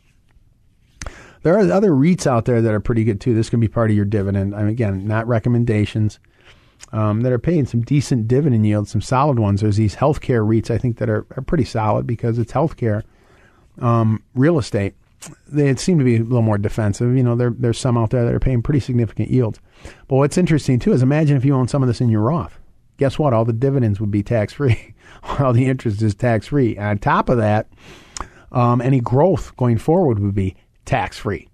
there 1.43 1.55
are 1.55 1.70
other 1.70 1.91
REITs 1.91 2.26
out 2.26 2.45
there 2.45 2.61
that 2.62 2.72
are 2.72 2.80
pretty 2.80 3.05
good 3.05 3.20
too. 3.20 3.34
This 3.34 3.51
can 3.51 3.61
be 3.61 3.68
part 3.68 3.91
of 3.91 3.97
your 3.97 4.05
dividend. 4.05 4.55
I 4.55 4.61
mean, 4.61 4.68
again, 4.68 5.07
not 5.07 5.26
recommendations. 5.26 6.18
Um, 6.93 7.22
that 7.22 7.32
are 7.32 7.39
paying 7.39 7.64
some 7.66 7.80
decent 7.80 8.28
dividend 8.28 8.66
yields, 8.66 8.91
some 8.91 9.01
solid 9.01 9.39
ones. 9.39 9.61
There's 9.61 9.76
these 9.76 9.97
healthcare 9.97 10.47
REITs 10.47 10.70
I 10.70 10.78
think 10.78 10.99
that 10.99 11.09
are, 11.09 11.26
are 11.37 11.43
pretty 11.43 11.64
solid 11.64 12.07
because 12.07 12.39
it's 12.39 12.53
healthcare, 12.53 13.03
um, 13.80 14.22
real 14.34 14.59
estate. 14.59 14.95
They 15.49 15.74
seem 15.76 15.99
to 15.99 16.05
be 16.05 16.16
a 16.16 16.22
little 16.22 16.43
more 16.43 16.59
defensive. 16.59 17.16
You 17.16 17.22
know, 17.22 17.34
there, 17.34 17.51
there's 17.51 17.78
some 17.78 17.97
out 17.97 18.11
there 18.11 18.24
that 18.24 18.34
are 18.34 18.41
paying 18.41 18.62
pretty 18.62 18.80
significant 18.80 19.30
yields. 19.30 19.59
But 20.07 20.16
what's 20.16 20.39
interesting 20.39 20.78
too 20.78 20.93
is 20.93 21.03
imagine 21.03 21.37
if 21.37 21.47
you 21.47 21.55
own 21.55 21.66
some 21.66 21.82
of 21.82 21.87
this 21.87 22.01
in 22.01 22.11
your 22.11 22.20
Roth 22.20 22.59
guess 22.97 23.18
what? 23.18 23.32
All 23.32 23.45
the 23.45 23.53
dividends 23.53 24.01
would 24.01 24.11
be 24.11 24.22
tax 24.22 24.53
free. 24.53 24.95
All 25.39 25.53
the 25.53 25.66
interest 25.66 26.03
is 26.03 26.14
tax 26.14 26.49
free. 26.49 26.76
On 26.78 26.99
top 26.99 27.28
of 27.28 27.39
that, 27.39 27.68
um, 28.53 28.80
any 28.80 29.01
growth 29.01 29.57
going 29.57 29.78
forward 29.78 30.18
would 30.18 30.34
be 30.34 30.57
tax 30.87 31.18
free. 31.18 31.49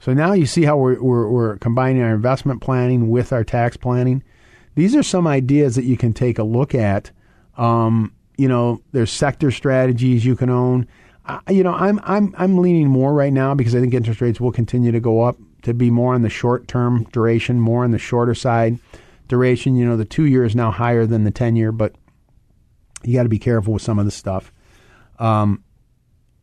So 0.00 0.14
now 0.14 0.32
you 0.32 0.46
see 0.46 0.64
how 0.64 0.76
we're, 0.76 1.02
we're, 1.02 1.28
we're, 1.28 1.56
combining 1.58 2.02
our 2.02 2.14
investment 2.14 2.62
planning 2.62 3.10
with 3.10 3.32
our 3.32 3.44
tax 3.44 3.76
planning. 3.76 4.22
These 4.76 4.94
are 4.94 5.02
some 5.02 5.26
ideas 5.26 5.74
that 5.74 5.84
you 5.84 5.96
can 5.96 6.12
take 6.12 6.38
a 6.38 6.44
look 6.44 6.74
at. 6.74 7.10
Um, 7.56 8.14
you 8.36 8.46
know, 8.46 8.80
there's 8.92 9.10
sector 9.10 9.50
strategies 9.50 10.24
you 10.24 10.36
can 10.36 10.50
own. 10.50 10.86
Uh, 11.26 11.40
you 11.50 11.64
know, 11.64 11.74
I'm 11.74 12.00
I'm 12.04 12.32
I'm 12.38 12.58
leaning 12.58 12.88
more 12.88 13.12
right 13.12 13.32
now 13.32 13.54
because 13.54 13.74
I 13.74 13.80
think 13.80 13.92
interest 13.92 14.20
rates 14.20 14.40
will 14.40 14.52
continue 14.52 14.92
to 14.92 15.00
go 15.00 15.22
up 15.22 15.36
to 15.62 15.74
be 15.74 15.90
more 15.90 16.14
on 16.14 16.22
the 16.22 16.30
short 16.30 16.68
term 16.68 17.04
duration, 17.12 17.60
more 17.60 17.84
on 17.84 17.90
the 17.90 17.98
shorter 17.98 18.34
side 18.34 18.78
duration. 19.26 19.76
You 19.76 19.84
know, 19.84 19.96
the 19.96 20.04
two 20.04 20.24
year 20.24 20.44
is 20.44 20.54
now 20.54 20.70
higher 20.70 21.06
than 21.06 21.24
the 21.24 21.30
10 21.30 21.56
year, 21.56 21.72
but 21.72 21.94
you 23.02 23.14
got 23.14 23.24
to 23.24 23.28
be 23.28 23.38
careful 23.38 23.74
with 23.74 23.82
some 23.82 23.98
of 23.98 24.04
the 24.04 24.10
stuff. 24.10 24.52
Um, 25.18 25.64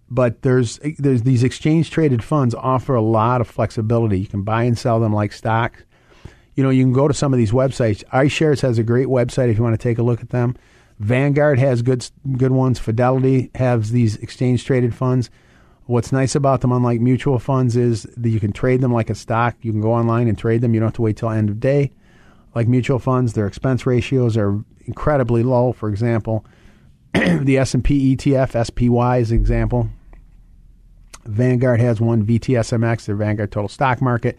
but 0.09 0.41
there's 0.41 0.79
there's 0.97 1.23
these 1.23 1.43
exchange 1.43 1.91
traded 1.91 2.23
funds 2.23 2.53
offer 2.55 2.95
a 2.95 3.01
lot 3.01 3.41
of 3.41 3.47
flexibility. 3.47 4.19
You 4.19 4.27
can 4.27 4.43
buy 4.43 4.63
and 4.63 4.77
sell 4.77 4.99
them 4.99 5.13
like 5.13 5.33
stocks. 5.33 5.83
You 6.55 6.63
know, 6.63 6.69
you 6.69 6.83
can 6.83 6.93
go 6.93 7.07
to 7.07 7.13
some 7.13 7.33
of 7.33 7.37
these 7.37 7.51
websites. 7.51 8.03
iShares 8.05 8.61
has 8.61 8.77
a 8.77 8.83
great 8.83 9.07
website 9.07 9.49
if 9.49 9.57
you 9.57 9.63
want 9.63 9.79
to 9.79 9.83
take 9.83 9.97
a 9.97 10.03
look 10.03 10.21
at 10.21 10.29
them. 10.29 10.55
Vanguard 10.99 11.59
has 11.59 11.81
good 11.81 12.09
good 12.37 12.51
ones. 12.51 12.79
Fidelity 12.79 13.51
has 13.55 13.91
these 13.91 14.15
exchange 14.17 14.65
traded 14.65 14.95
funds. 14.95 15.29
What's 15.87 16.11
nice 16.11 16.33
about 16.33 16.61
them, 16.61 16.71
unlike 16.71 16.99
mutual 16.99 17.37
funds, 17.37 17.75
is 17.75 18.03
that 18.17 18.29
you 18.29 18.39
can 18.39 18.53
trade 18.53 18.81
them 18.81 18.93
like 18.93 19.09
a 19.09 19.15
stock. 19.15 19.55
You 19.61 19.71
can 19.71 19.81
go 19.81 19.93
online 19.93 20.27
and 20.27 20.37
trade 20.37 20.61
them. 20.61 20.73
You 20.73 20.79
don't 20.79 20.87
have 20.87 20.95
to 20.95 21.01
wait 21.01 21.17
till 21.17 21.29
end 21.29 21.49
of 21.49 21.59
day 21.59 21.91
like 22.55 22.69
mutual 22.69 22.99
funds, 22.99 23.33
their 23.33 23.45
expense 23.45 23.85
ratios 23.85 24.37
are 24.37 24.63
incredibly 24.85 25.43
low. 25.43 25.73
For 25.73 25.89
example, 25.89 26.45
the 27.43 27.57
S&P 27.57 28.15
ETF, 28.15 28.65
SPY 28.65 29.17
is 29.17 29.31
an 29.31 29.37
example. 29.37 29.89
Vanguard 31.25 31.79
has 31.79 31.99
one, 31.99 32.25
VTSMX, 32.25 33.05
their 33.05 33.15
Vanguard 33.15 33.51
Total 33.51 33.67
Stock 33.67 34.01
Market. 34.01 34.37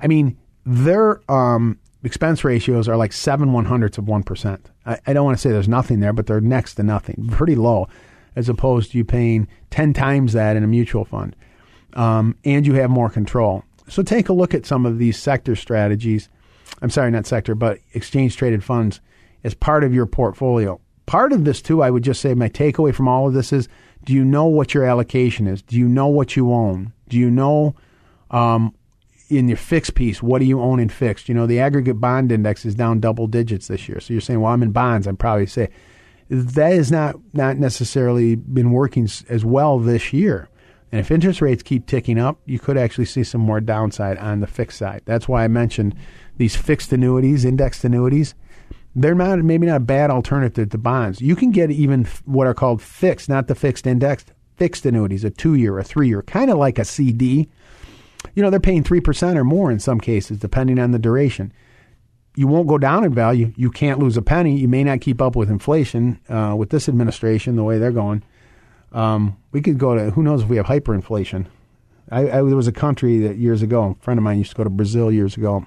I 0.00 0.06
mean, 0.06 0.36
their 0.64 1.20
um, 1.30 1.78
expense 2.04 2.44
ratios 2.44 2.88
are 2.88 2.96
like 2.96 3.12
seven 3.12 3.52
one 3.52 3.64
hundredths 3.64 3.96
of 3.96 4.06
one 4.06 4.22
percent. 4.22 4.70
I, 4.84 4.98
I, 5.06 5.12
don't 5.14 5.24
want 5.24 5.38
to 5.38 5.40
say 5.40 5.50
there's 5.50 5.68
nothing 5.68 6.00
there, 6.00 6.12
but 6.12 6.26
they're 6.26 6.40
next 6.42 6.74
to 6.74 6.82
nothing, 6.82 7.28
pretty 7.30 7.54
low, 7.54 7.88
as 8.34 8.50
opposed 8.50 8.92
to 8.92 8.98
you 8.98 9.04
paying 9.04 9.48
ten 9.70 9.94
times 9.94 10.34
that 10.34 10.56
in 10.56 10.64
a 10.64 10.66
mutual 10.66 11.06
fund, 11.06 11.34
um, 11.94 12.36
and 12.44 12.66
you 12.66 12.74
have 12.74 12.90
more 12.90 13.08
control. 13.08 13.64
So 13.88 14.02
take 14.02 14.28
a 14.28 14.34
look 14.34 14.52
at 14.52 14.66
some 14.66 14.84
of 14.84 14.98
these 14.98 15.18
sector 15.18 15.56
strategies 15.56 16.28
I'm 16.82 16.90
sorry, 16.90 17.10
not 17.10 17.26
sector, 17.26 17.54
but 17.54 17.78
exchange 17.94 18.36
traded 18.36 18.62
funds 18.62 19.00
as 19.44 19.54
part 19.54 19.84
of 19.84 19.94
your 19.94 20.06
portfolio. 20.06 20.80
Part 21.06 21.32
of 21.32 21.44
this, 21.44 21.62
too, 21.62 21.82
I 21.82 21.90
would 21.90 22.02
just 22.02 22.20
say 22.20 22.34
my 22.34 22.48
takeaway 22.48 22.94
from 22.94 23.08
all 23.08 23.28
of 23.28 23.34
this 23.34 23.52
is 23.52 23.68
do 24.04 24.12
you 24.12 24.24
know 24.24 24.46
what 24.46 24.74
your 24.74 24.84
allocation 24.84 25.46
is? 25.46 25.62
Do 25.62 25.76
you 25.76 25.88
know 25.88 26.06
what 26.06 26.36
you 26.36 26.52
own? 26.52 26.92
Do 27.08 27.16
you 27.16 27.30
know 27.30 27.74
um, 28.30 28.74
in 29.28 29.48
your 29.48 29.56
fixed 29.56 29.94
piece, 29.94 30.22
what 30.22 30.38
do 30.38 30.44
you 30.44 30.60
own 30.60 30.80
in 30.80 30.88
fixed? 30.88 31.28
You 31.28 31.34
know, 31.34 31.46
the 31.46 31.60
aggregate 31.60 32.00
bond 32.00 32.30
index 32.30 32.64
is 32.64 32.74
down 32.74 33.00
double 33.00 33.26
digits 33.26 33.68
this 33.68 33.88
year. 33.88 34.00
So 34.00 34.12
you're 34.12 34.20
saying, 34.20 34.40
well, 34.40 34.52
I'm 34.52 34.62
in 34.62 34.72
bonds. 34.72 35.06
I'd 35.06 35.18
probably 35.18 35.46
say 35.46 35.70
that 36.28 36.72
has 36.72 36.90
not, 36.90 37.16
not 37.32 37.56
necessarily 37.56 38.34
been 38.34 38.70
working 38.72 39.08
as 39.28 39.44
well 39.44 39.78
this 39.78 40.12
year. 40.12 40.48
And 40.92 41.00
if 41.00 41.10
interest 41.10 41.40
rates 41.40 41.62
keep 41.62 41.86
ticking 41.86 42.18
up, 42.18 42.38
you 42.46 42.58
could 42.58 42.76
actually 42.76 43.06
see 43.06 43.24
some 43.24 43.40
more 43.40 43.60
downside 43.60 44.18
on 44.18 44.40
the 44.40 44.46
fixed 44.46 44.78
side. 44.78 45.02
That's 45.04 45.28
why 45.28 45.44
I 45.44 45.48
mentioned 45.48 45.96
these 46.36 46.54
fixed 46.54 46.92
annuities, 46.92 47.44
indexed 47.44 47.84
annuities, 47.84 48.34
they're 48.96 49.14
not 49.14 49.38
maybe 49.40 49.66
not 49.66 49.76
a 49.76 49.80
bad 49.80 50.10
alternative 50.10 50.70
to 50.70 50.78
bonds. 50.78 51.20
You 51.20 51.36
can 51.36 51.50
get 51.50 51.70
even 51.70 52.04
what 52.24 52.46
are 52.46 52.54
called 52.54 52.80
fixed, 52.80 53.28
not 53.28 53.46
the 53.46 53.54
fixed 53.54 53.86
indexed, 53.86 54.32
fixed 54.56 54.86
annuities, 54.86 55.22
a 55.22 55.30
two 55.30 55.54
year, 55.54 55.78
a 55.78 55.84
three 55.84 56.08
year, 56.08 56.22
kind 56.22 56.50
of 56.50 56.58
like 56.58 56.78
a 56.78 56.84
CD. 56.84 57.48
You 58.34 58.42
know, 58.42 58.50
they're 58.50 58.58
paying 58.58 58.82
3% 58.82 59.36
or 59.36 59.44
more 59.44 59.70
in 59.70 59.78
some 59.78 60.00
cases, 60.00 60.38
depending 60.38 60.78
on 60.78 60.90
the 60.90 60.98
duration. 60.98 61.52
You 62.34 62.48
won't 62.48 62.66
go 62.66 62.76
down 62.76 63.04
in 63.04 63.14
value. 63.14 63.52
You 63.56 63.70
can't 63.70 63.98
lose 63.98 64.16
a 64.16 64.22
penny. 64.22 64.58
You 64.58 64.68
may 64.68 64.82
not 64.82 65.00
keep 65.00 65.22
up 65.22 65.36
with 65.36 65.50
inflation 65.50 66.18
uh, 66.28 66.54
with 66.58 66.70
this 66.70 66.88
administration, 66.88 67.56
the 67.56 67.64
way 67.64 67.78
they're 67.78 67.92
going. 67.92 68.22
Um, 68.92 69.36
we 69.52 69.60
could 69.62 69.78
go 69.78 69.94
to, 69.94 70.10
who 70.10 70.22
knows 70.22 70.42
if 70.42 70.48
we 70.48 70.56
have 70.56 70.66
hyperinflation. 70.66 71.46
I, 72.10 72.22
I, 72.22 72.42
there 72.42 72.56
was 72.56 72.68
a 72.68 72.72
country 72.72 73.20
that 73.20 73.36
years 73.36 73.62
ago, 73.62 73.96
a 73.98 74.02
friend 74.02 74.18
of 74.18 74.24
mine 74.24 74.38
used 74.38 74.50
to 74.50 74.56
go 74.56 74.64
to 74.64 74.70
Brazil 74.70 75.10
years 75.12 75.36
ago 75.36 75.66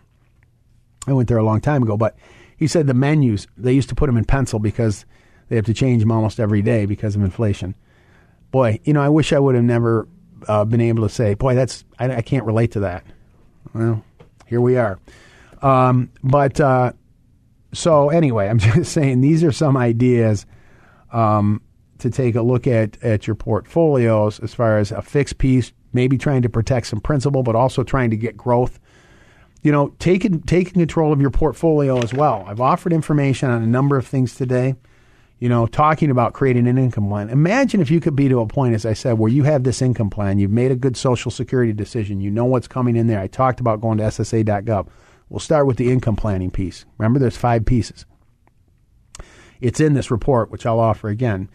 I 1.08 1.14
went 1.14 1.28
there 1.28 1.38
a 1.38 1.44
long 1.44 1.62
time 1.62 1.84
ago, 1.84 1.98
but 1.98 2.16
he 2.60 2.68
said 2.68 2.88
the 2.88 2.93
menus 2.93 3.47
they 3.57 3.72
used 3.72 3.89
to 3.89 3.95
put 3.95 4.07
them 4.07 4.18
in 4.18 4.26
pencil 4.26 4.60
because 4.60 5.05
they 5.47 5.55
have 5.55 5.66
to 5.66 5.74
change 5.74 6.01
them 6.01 6.12
almost 6.12 6.39
every 6.39 6.62
day 6.62 6.86
because 6.86 7.16
of 7.16 7.24
inflation. 7.24 7.74
Boy, 8.51 8.80
you 8.84 8.93
know, 8.93 9.01
I 9.01 9.10
wish 9.10 9.32
I 9.32 9.39
would 9.39 9.55
have 9.55 9.64
never 9.64 10.07
uh, 10.47 10.66
been 10.66 10.82
able 10.82 11.03
to 11.03 11.14
say, 11.14 11.34
boy, 11.36 11.55
that's 11.55 11.86
I, 11.97 12.18
I, 12.18 12.22
can't 12.22 12.45
relate 12.45 12.72
to 12.74 12.82
that. 12.82 13.03
Well, 13.74 14.03
here 14.45 14.62
we 14.62 14.78
are. 14.78 14.99
Um, 15.62 16.12
but 16.22 16.60
uh, 16.60 16.93
so 17.74 18.10
anyway, 18.10 18.49
I'm 18.49 18.60
just 18.60 18.91
saying 18.91 19.22
these 19.22 19.43
are 19.43 19.51
some 19.51 19.78
ideas 19.78 20.45
um, 21.14 21.62
to 21.99 22.10
take 22.10 22.36
a 22.36 22.41
look 22.41 22.68
at 22.68 23.01
at 23.03 23.26
your 23.26 23.36
portfolios 23.36 24.39
as 24.39 24.53
far 24.53 24.78
as 24.78 24.91
a 24.91 25.01
fixed 25.01 25.38
piece, 25.38 25.72
maybe 25.93 26.18
trying 26.18 26.41
to 26.41 26.49
protect 26.49 26.88
some 26.88 26.99
principal, 26.99 27.41
but 27.41 27.55
also 27.55 27.84
trying 27.84 28.10
to 28.10 28.18
get 28.18 28.36
growth. 28.36 28.80
You 29.62 29.72
know, 29.72 29.93
taking 29.99 30.41
taking 30.41 30.74
control 30.74 31.12
of 31.12 31.20
your 31.20 31.32
portfolio 31.32 32.01
as 32.01 32.14
well. 32.14 32.45
I've 32.47 32.62
offered 32.62 32.93
information 32.93 33.49
on 33.49 33.62
a 33.62 33.68
number 33.68 33.97
of 33.97 34.07
things 34.07 34.36
today. 34.36 34.76
You 35.39 35.47
know, 35.47 35.68
talking 35.68 36.12
about 36.12 36.34
creating 36.34 36.68
an 36.68 36.78
income 36.78 37.07
plan. 37.07 37.30
Imagine 37.30 37.80
if 37.80 37.89
you 37.89 38.01
could 38.01 38.16
be 38.16 38.28
to 38.28 38.41
a 38.41 38.45
point, 38.45 38.74
as 38.76 38.86
I 38.86 38.93
said, 38.93 39.18
where 39.18 39.32
you 39.32 39.43
have 39.43 39.64
this 39.64 39.82
income 39.82 40.10
plan, 40.10 40.38
you've 40.38 40.51
made 40.51 40.72
a 40.72 40.76
good 40.76 40.97
social 40.97 41.32
security 41.32 41.72
decision, 41.72 42.20
you 42.20 42.30
know 42.30 42.43
what's 42.43 42.68
coming 42.68 42.97
in 42.97 43.07
there. 43.07 43.20
I 43.20 43.28
talked 43.28 43.62
about 43.62 43.80
going 43.80 43.99
to 43.99 44.03
SSA.gov. 44.05 44.88
We'll 45.30 45.39
start 45.39 45.66
with 45.66 45.78
the 45.78 45.91
income 45.91 46.18
planning 46.18 46.51
piece. 46.51 46.86
Remember, 46.97 47.20
there's 47.20 47.38
five 47.38 47.66
pieces. 47.66 48.05
It's 49.62 49.80
in 49.80 49.93
this 49.93 50.12
report, 50.12 50.51
which 50.51 50.66
I'll 50.66 50.80
offer 50.80 51.07
again 51.07 51.49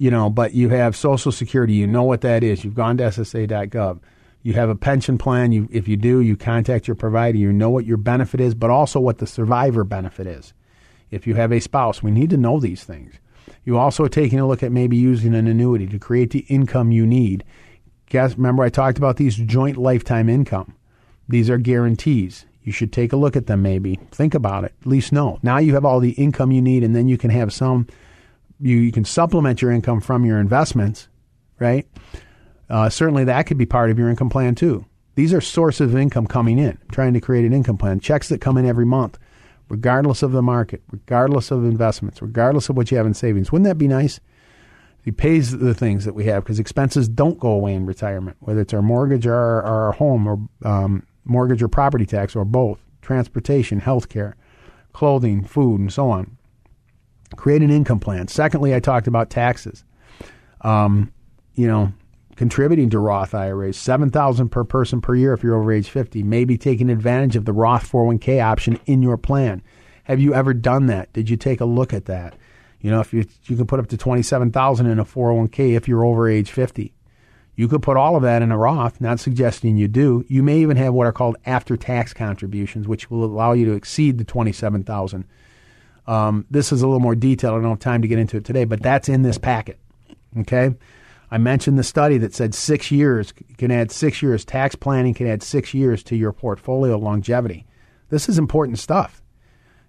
you 0.00 0.10
know, 0.10 0.30
but 0.30 0.54
you 0.54 0.70
have 0.70 0.96
Social 0.96 1.30
Security, 1.30 1.74
you 1.74 1.86
know 1.86 2.04
what 2.04 2.22
that 2.22 2.42
is. 2.42 2.64
You've 2.64 2.74
gone 2.74 2.96
to 2.96 3.04
SSA.gov. 3.04 4.00
You 4.42 4.54
have 4.54 4.68
a 4.68 4.74
pension 4.74 5.18
plan. 5.18 5.52
You, 5.52 5.68
if 5.70 5.86
you 5.86 5.96
do, 5.96 6.20
you 6.20 6.36
contact 6.36 6.88
your 6.88 6.94
provider. 6.94 7.38
You 7.38 7.52
know 7.52 7.70
what 7.70 7.84
your 7.84 7.96
benefit 7.96 8.40
is, 8.40 8.54
but 8.54 8.70
also 8.70 9.00
what 9.00 9.18
the 9.18 9.26
survivor 9.26 9.84
benefit 9.84 10.26
is. 10.26 10.54
If 11.10 11.26
you 11.26 11.34
have 11.34 11.52
a 11.52 11.60
spouse, 11.60 12.02
we 12.02 12.10
need 12.10 12.30
to 12.30 12.36
know 12.36 12.58
these 12.58 12.84
things. 12.84 13.14
You 13.64 13.76
also 13.76 14.04
are 14.04 14.08
taking 14.08 14.40
a 14.40 14.46
look 14.46 14.62
at 14.62 14.72
maybe 14.72 14.96
using 14.96 15.34
an 15.34 15.46
annuity 15.46 15.86
to 15.88 15.98
create 15.98 16.30
the 16.30 16.46
income 16.48 16.92
you 16.92 17.06
need. 17.06 17.44
Guess, 18.06 18.36
remember 18.36 18.62
I 18.62 18.70
talked 18.70 18.98
about 18.98 19.16
these 19.16 19.36
joint 19.36 19.76
lifetime 19.76 20.28
income. 20.28 20.74
These 21.28 21.50
are 21.50 21.58
guarantees. 21.58 22.46
You 22.62 22.72
should 22.72 22.92
take 22.92 23.12
a 23.12 23.16
look 23.16 23.36
at 23.36 23.46
them 23.46 23.62
maybe. 23.62 23.98
Think 24.10 24.34
about 24.34 24.64
it. 24.64 24.74
At 24.80 24.86
least 24.86 25.12
know. 25.12 25.38
Now 25.42 25.58
you 25.58 25.74
have 25.74 25.84
all 25.84 26.00
the 26.00 26.12
income 26.12 26.50
you 26.50 26.62
need, 26.62 26.82
and 26.82 26.94
then 26.94 27.08
you 27.08 27.18
can 27.18 27.30
have 27.30 27.52
some 27.52 27.86
you, 28.60 28.76
you 28.76 28.92
can 28.92 29.04
supplement 29.04 29.62
your 29.62 29.70
income 29.70 30.00
from 30.00 30.24
your 30.24 30.38
investments, 30.38 31.08
right? 31.58 31.86
Uh, 32.70 32.88
certainly 32.88 33.24
that 33.24 33.46
could 33.46 33.58
be 33.58 33.66
part 33.66 33.90
of 33.90 33.98
your 33.98 34.08
income 34.08 34.30
plan 34.30 34.54
too. 34.54 34.86
These 35.16 35.34
are 35.34 35.40
sources 35.40 35.92
of 35.92 35.98
income 35.98 36.26
coming 36.26 36.58
in, 36.58 36.78
trying 36.92 37.12
to 37.14 37.20
create 37.20 37.44
an 37.44 37.52
income 37.52 37.76
plan, 37.76 38.00
checks 38.00 38.28
that 38.28 38.40
come 38.40 38.56
in 38.56 38.64
every 38.64 38.86
month, 38.86 39.18
regardless 39.68 40.22
of 40.22 40.32
the 40.32 40.40
market, 40.40 40.82
regardless 40.90 41.50
of 41.50 41.64
investments, 41.64 42.22
regardless 42.22 42.68
of 42.68 42.76
what 42.76 42.90
you 42.90 42.96
have 42.96 43.06
in 43.06 43.14
savings. 43.14 43.50
Wouldn't 43.50 43.68
that 43.68 43.76
be 43.76 43.88
nice? 43.88 44.20
He 45.02 45.10
pays 45.10 45.58
the 45.58 45.74
things 45.74 46.04
that 46.04 46.14
we 46.14 46.26
have 46.26 46.44
because 46.44 46.60
expenses 46.60 47.08
don't 47.08 47.40
go 47.40 47.50
away 47.50 47.74
in 47.74 47.86
retirement, 47.86 48.36
whether 48.40 48.60
it's 48.60 48.74
our 48.74 48.82
mortgage 48.82 49.26
or 49.26 49.34
our, 49.34 49.62
our 49.62 49.92
home 49.92 50.26
or 50.26 50.38
um, 50.64 51.06
mortgage 51.24 51.62
or 51.62 51.68
property 51.68 52.06
tax 52.06 52.36
or 52.36 52.44
both, 52.44 52.78
transportation, 53.02 53.80
health 53.80 54.08
care, 54.08 54.36
clothing, 54.92 55.42
food, 55.44 55.80
and 55.80 55.92
so 55.92 56.10
on. 56.10 56.36
Create 57.36 57.62
an 57.62 57.70
income 57.70 58.00
plan. 58.00 58.28
Secondly, 58.28 58.74
I 58.74 58.80
talked 58.80 59.06
about 59.06 59.30
taxes. 59.30 59.84
Um, 60.60 61.12
you 61.54 61.66
know, 61.66 61.92
contributing 62.40 62.88
to 62.88 62.98
Roth 62.98 63.34
IRAs, 63.34 63.76
seven 63.76 64.08
thousand 64.08 64.48
per 64.48 64.64
person 64.64 65.02
per 65.02 65.14
year 65.14 65.34
if 65.34 65.42
you're 65.42 65.60
over 65.60 65.70
age 65.70 65.90
fifty. 65.90 66.22
Maybe 66.22 66.56
taking 66.56 66.88
advantage 66.88 67.36
of 67.36 67.44
the 67.44 67.52
Roth 67.52 67.92
401k 67.92 68.42
option 68.42 68.80
in 68.86 69.02
your 69.02 69.18
plan. 69.18 69.60
Have 70.04 70.20
you 70.20 70.32
ever 70.32 70.54
done 70.54 70.86
that? 70.86 71.12
Did 71.12 71.28
you 71.28 71.36
take 71.36 71.60
a 71.60 71.66
look 71.66 71.92
at 71.92 72.06
that? 72.06 72.34
You 72.80 72.90
know, 72.90 73.00
if 73.00 73.12
you 73.12 73.26
you 73.44 73.58
can 73.58 73.66
put 73.66 73.78
up 73.78 73.88
to 73.88 73.98
twenty 73.98 74.22
seven 74.22 74.50
thousand 74.50 74.86
in 74.86 74.98
a 74.98 75.04
401k 75.04 75.76
if 75.76 75.86
you're 75.86 76.02
over 76.02 76.30
age 76.30 76.50
fifty. 76.50 76.94
You 77.56 77.68
could 77.68 77.82
put 77.82 77.98
all 77.98 78.16
of 78.16 78.22
that 78.22 78.40
in 78.40 78.50
a 78.50 78.56
Roth, 78.56 79.02
not 79.02 79.20
suggesting 79.20 79.76
you 79.76 79.86
do. 79.86 80.24
You 80.26 80.42
may 80.42 80.60
even 80.60 80.78
have 80.78 80.94
what 80.94 81.06
are 81.06 81.12
called 81.12 81.36
after 81.44 81.76
tax 81.76 82.14
contributions, 82.14 82.88
which 82.88 83.10
will 83.10 83.22
allow 83.22 83.52
you 83.52 83.66
to 83.66 83.72
exceed 83.72 84.16
the 84.16 84.24
27,000 84.24 85.26
um, 86.06 86.46
this 86.50 86.72
is 86.72 86.80
a 86.80 86.86
little 86.86 87.00
more 87.00 87.14
detailed. 87.14 87.58
I 87.58 87.60
don't 87.60 87.72
have 87.72 87.80
time 87.80 88.00
to 88.00 88.08
get 88.08 88.18
into 88.18 88.38
it 88.38 88.46
today, 88.46 88.64
but 88.64 88.82
that's 88.82 89.10
in 89.10 89.20
this 89.20 89.36
packet. 89.36 89.78
Okay. 90.38 90.74
I 91.30 91.38
mentioned 91.38 91.78
the 91.78 91.84
study 91.84 92.18
that 92.18 92.34
said 92.34 92.54
six 92.54 92.90
years 92.90 93.32
can 93.56 93.70
add 93.70 93.90
six 93.90 94.22
years. 94.22 94.44
Tax 94.44 94.74
planning 94.74 95.14
can 95.14 95.26
add 95.26 95.42
six 95.42 95.72
years 95.72 96.02
to 96.04 96.16
your 96.16 96.32
portfolio 96.32 96.98
longevity. 96.98 97.66
This 98.08 98.28
is 98.28 98.38
important 98.38 98.78
stuff. 98.78 99.22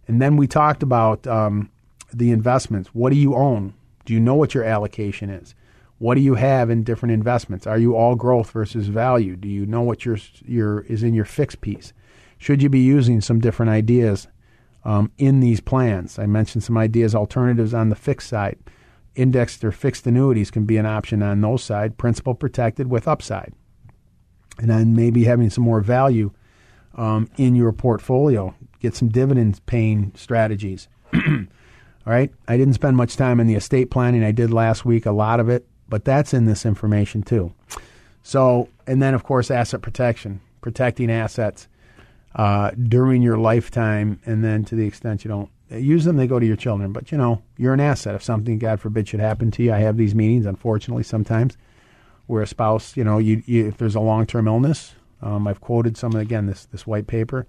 And 0.07 0.21
then 0.21 0.37
we 0.37 0.47
talked 0.47 0.83
about 0.83 1.25
um, 1.25 1.69
the 2.13 2.31
investments. 2.31 2.89
What 2.93 3.11
do 3.11 3.17
you 3.17 3.35
own? 3.35 3.73
Do 4.05 4.13
you 4.13 4.19
know 4.19 4.35
what 4.35 4.53
your 4.53 4.63
allocation 4.63 5.29
is? 5.29 5.55
What 5.97 6.15
do 6.15 6.21
you 6.21 6.35
have 6.35 6.69
in 6.69 6.83
different 6.83 7.13
investments? 7.13 7.67
Are 7.67 7.77
you 7.77 7.95
all 7.95 8.15
growth 8.15 8.51
versus 8.51 8.87
value? 8.87 9.35
Do 9.35 9.47
you 9.47 9.65
know 9.65 9.81
what 9.81 10.05
your 10.05 10.17
your 10.45 10.81
is 10.81 11.03
in 11.03 11.13
your 11.13 11.25
fixed 11.25 11.61
piece? 11.61 11.93
Should 12.37 12.63
you 12.63 12.69
be 12.69 12.79
using 12.79 13.21
some 13.21 13.39
different 13.39 13.71
ideas 13.71 14.27
um, 14.83 15.11
in 15.17 15.39
these 15.39 15.59
plans. 15.59 16.17
I 16.17 16.25
mentioned 16.25 16.63
some 16.63 16.77
ideas, 16.77 17.13
alternatives 17.15 17.73
on 17.73 17.89
the 17.89 17.95
fixed 17.95 18.29
side. 18.29 18.57
Indexed 19.15 19.63
or 19.63 19.71
fixed 19.71 20.07
annuities 20.07 20.51
can 20.51 20.65
be 20.65 20.77
an 20.77 20.85
option 20.85 21.21
on 21.21 21.41
those 21.41 21.63
side, 21.63 21.97
principal 21.97 22.33
protected 22.33 22.89
with 22.89 23.07
upside. 23.07 23.53
And 24.57 24.69
then 24.69 24.95
maybe 24.95 25.25
having 25.25 25.49
some 25.49 25.63
more 25.63 25.81
value 25.81 26.31
um, 26.95 27.29
in 27.37 27.55
your 27.55 27.71
portfolio. 27.71 28.55
Get 28.79 28.95
some 28.95 29.09
dividend 29.09 29.65
paying 29.65 30.11
strategies. 30.15 30.87
All 31.13 31.21
right. 32.05 32.31
I 32.47 32.57
didn't 32.57 32.73
spend 32.73 32.97
much 32.97 33.15
time 33.15 33.39
in 33.39 33.47
the 33.47 33.55
estate 33.55 33.91
planning. 33.91 34.23
I 34.23 34.31
did 34.31 34.51
last 34.51 34.85
week, 34.85 35.05
a 35.05 35.11
lot 35.11 35.39
of 35.39 35.49
it, 35.49 35.67
but 35.87 36.05
that's 36.05 36.33
in 36.33 36.45
this 36.45 36.65
information 36.65 37.21
too. 37.21 37.53
So, 38.23 38.69
and 38.87 39.01
then 39.01 39.13
of 39.13 39.23
course, 39.23 39.51
asset 39.51 39.81
protection, 39.81 40.41
protecting 40.61 41.11
assets 41.11 41.67
uh, 42.35 42.71
during 42.71 43.21
your 43.21 43.37
lifetime, 43.37 44.19
and 44.25 44.43
then 44.43 44.63
to 44.65 44.75
the 44.75 44.85
extent 44.85 45.23
you 45.23 45.29
don't 45.29 45.49
use 45.79 46.05
them, 46.05 46.17
they 46.17 46.27
go 46.27 46.39
to 46.39 46.45
your 46.45 46.55
children. 46.55 46.91
But 46.91 47.11
you 47.11 47.17
know, 47.17 47.41
you're 47.57 47.73
an 47.73 47.79
asset. 47.79 48.15
If 48.15 48.23
something, 48.23 48.59
God 48.59 48.79
forbid, 48.79 49.07
should 49.07 49.19
happen 49.19 49.51
to 49.51 49.63
you, 49.63 49.73
I 49.73 49.79
have 49.79 49.97
these 49.97 50.15
meetings, 50.15 50.45
unfortunately, 50.45 51.03
sometimes 51.03 51.57
where 52.27 52.41
a 52.41 52.47
spouse, 52.47 52.95
you 52.95 53.03
know, 53.03 53.17
you, 53.17 53.43
you 53.45 53.67
if 53.67 53.77
there's 53.77 53.95
a 53.95 53.99
long 53.99 54.25
term 54.25 54.47
illness, 54.47 54.95
um, 55.21 55.47
I've 55.47 55.61
quoted 55.61 55.97
some 55.97 56.15
again 56.15 56.45
this 56.45 56.65
this 56.65 56.87
white 56.87 57.07
paper, 57.07 57.47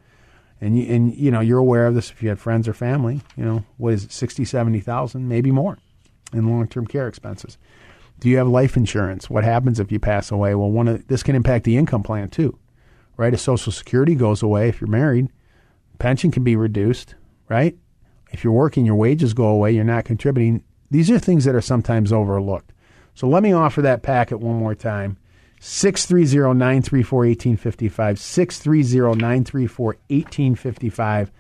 and 0.61 0.79
you 0.79 0.93
and 0.95 1.15
you 1.15 1.31
know 1.31 1.41
you're 1.41 1.59
aware 1.59 1.87
of 1.87 1.95
this 1.95 2.11
if 2.11 2.23
you 2.23 2.29
had 2.29 2.41
friends 2.41 2.69
or 2.69 2.75
family. 2.75 3.21
You 3.37 3.45
know, 3.45 3.65
what 3.77 3.95
is 3.95 4.05
it, 4.05 4.13
sixty, 4.13 4.45
seventy 4.45 4.81
thousand, 4.81 5.29
maybe 5.29 5.51
more, 5.51 5.79
in 6.33 6.49
long 6.49 6.69
term 6.69 6.87
care 6.87 7.09
expenses. 7.09 7.59
Do 8.21 8.29
you 8.29 8.37
have 8.39 8.47
life 8.47 8.77
insurance? 8.77 9.29
What 9.29 9.43
happens 9.43 9.81
if 9.81 9.91
you 9.91 9.99
pass 9.99 10.31
away? 10.31 10.55
Well, 10.55 10.71
one 10.71 10.87
of 10.87 11.07
this 11.09 11.25
can 11.25 11.35
impact 11.35 11.65
the 11.65 11.77
income 11.77 12.05
plan 12.05 12.29
too 12.29 12.57
right? 13.17 13.35
If 13.35 13.41
Social 13.41 13.73
Security 13.73 14.15
goes 14.15 14.43
away, 14.43 14.69
if 14.69 14.81
you're 14.81 14.91
married, 14.91 15.29
pension 15.99 16.31
can 16.31 16.45
be 16.45 16.57
reduced, 16.57 17.15
right? 17.49 17.77
If 18.33 18.43
you're 18.43 18.53
working, 18.53 18.87
your 18.87 18.95
wages 18.95 19.35
go 19.35 19.47
away, 19.47 19.73
you're 19.73 19.85
not 19.85 20.05
contributing. 20.05 20.65
These 20.91 21.11
are 21.11 21.19
things 21.19 21.45
that 21.45 21.55
are 21.55 21.61
sometimes 21.61 22.13
overlooked. 22.13 22.73
So 23.15 23.29
let 23.29 23.43
me 23.43 23.53
offer 23.53 23.83
that 23.83 24.03
packet 24.03 24.39
one 24.41 24.57
more 24.57 24.75
time. 24.75 25.19
630 25.61 26.59
934 26.59 27.19
1855. 27.19 28.19
630 28.19 29.21
934 29.21 29.87
1855. 29.87 31.31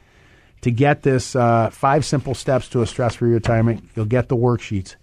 To 0.60 0.70
get 0.70 1.02
this 1.02 1.34
uh, 1.34 1.70
five 1.70 2.04
simple 2.04 2.34
steps 2.34 2.68
to 2.68 2.82
a 2.82 2.86
stress 2.86 3.16
free 3.16 3.32
retirement, 3.32 3.82
you'll 3.96 4.04
get 4.04 4.28
the 4.28 4.36
worksheets. 4.36 4.94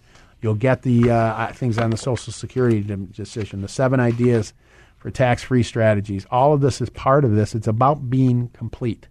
You'll 0.42 0.56
get 0.56 0.84
the 0.84 1.12
uh, 1.12 1.52
things 1.52 1.78
on 1.78 1.90
the 1.90 1.98
Social 1.98 2.32
Security 2.32 2.82
decision, 2.82 3.62
the 3.62 3.68
seven 3.68 4.00
ideas 4.00 4.54
for 4.98 5.12
tax 5.12 5.44
free 5.44 5.64
strategies. 5.64 6.26
All 6.32 6.54
of 6.54 6.62
this 6.62 6.80
is 6.80 6.90
part 6.90 7.26
of 7.26 7.36
this. 7.36 7.56
It's 7.56 7.68
about 7.68 8.10
being 8.10 8.48
complete. 8.50 9.08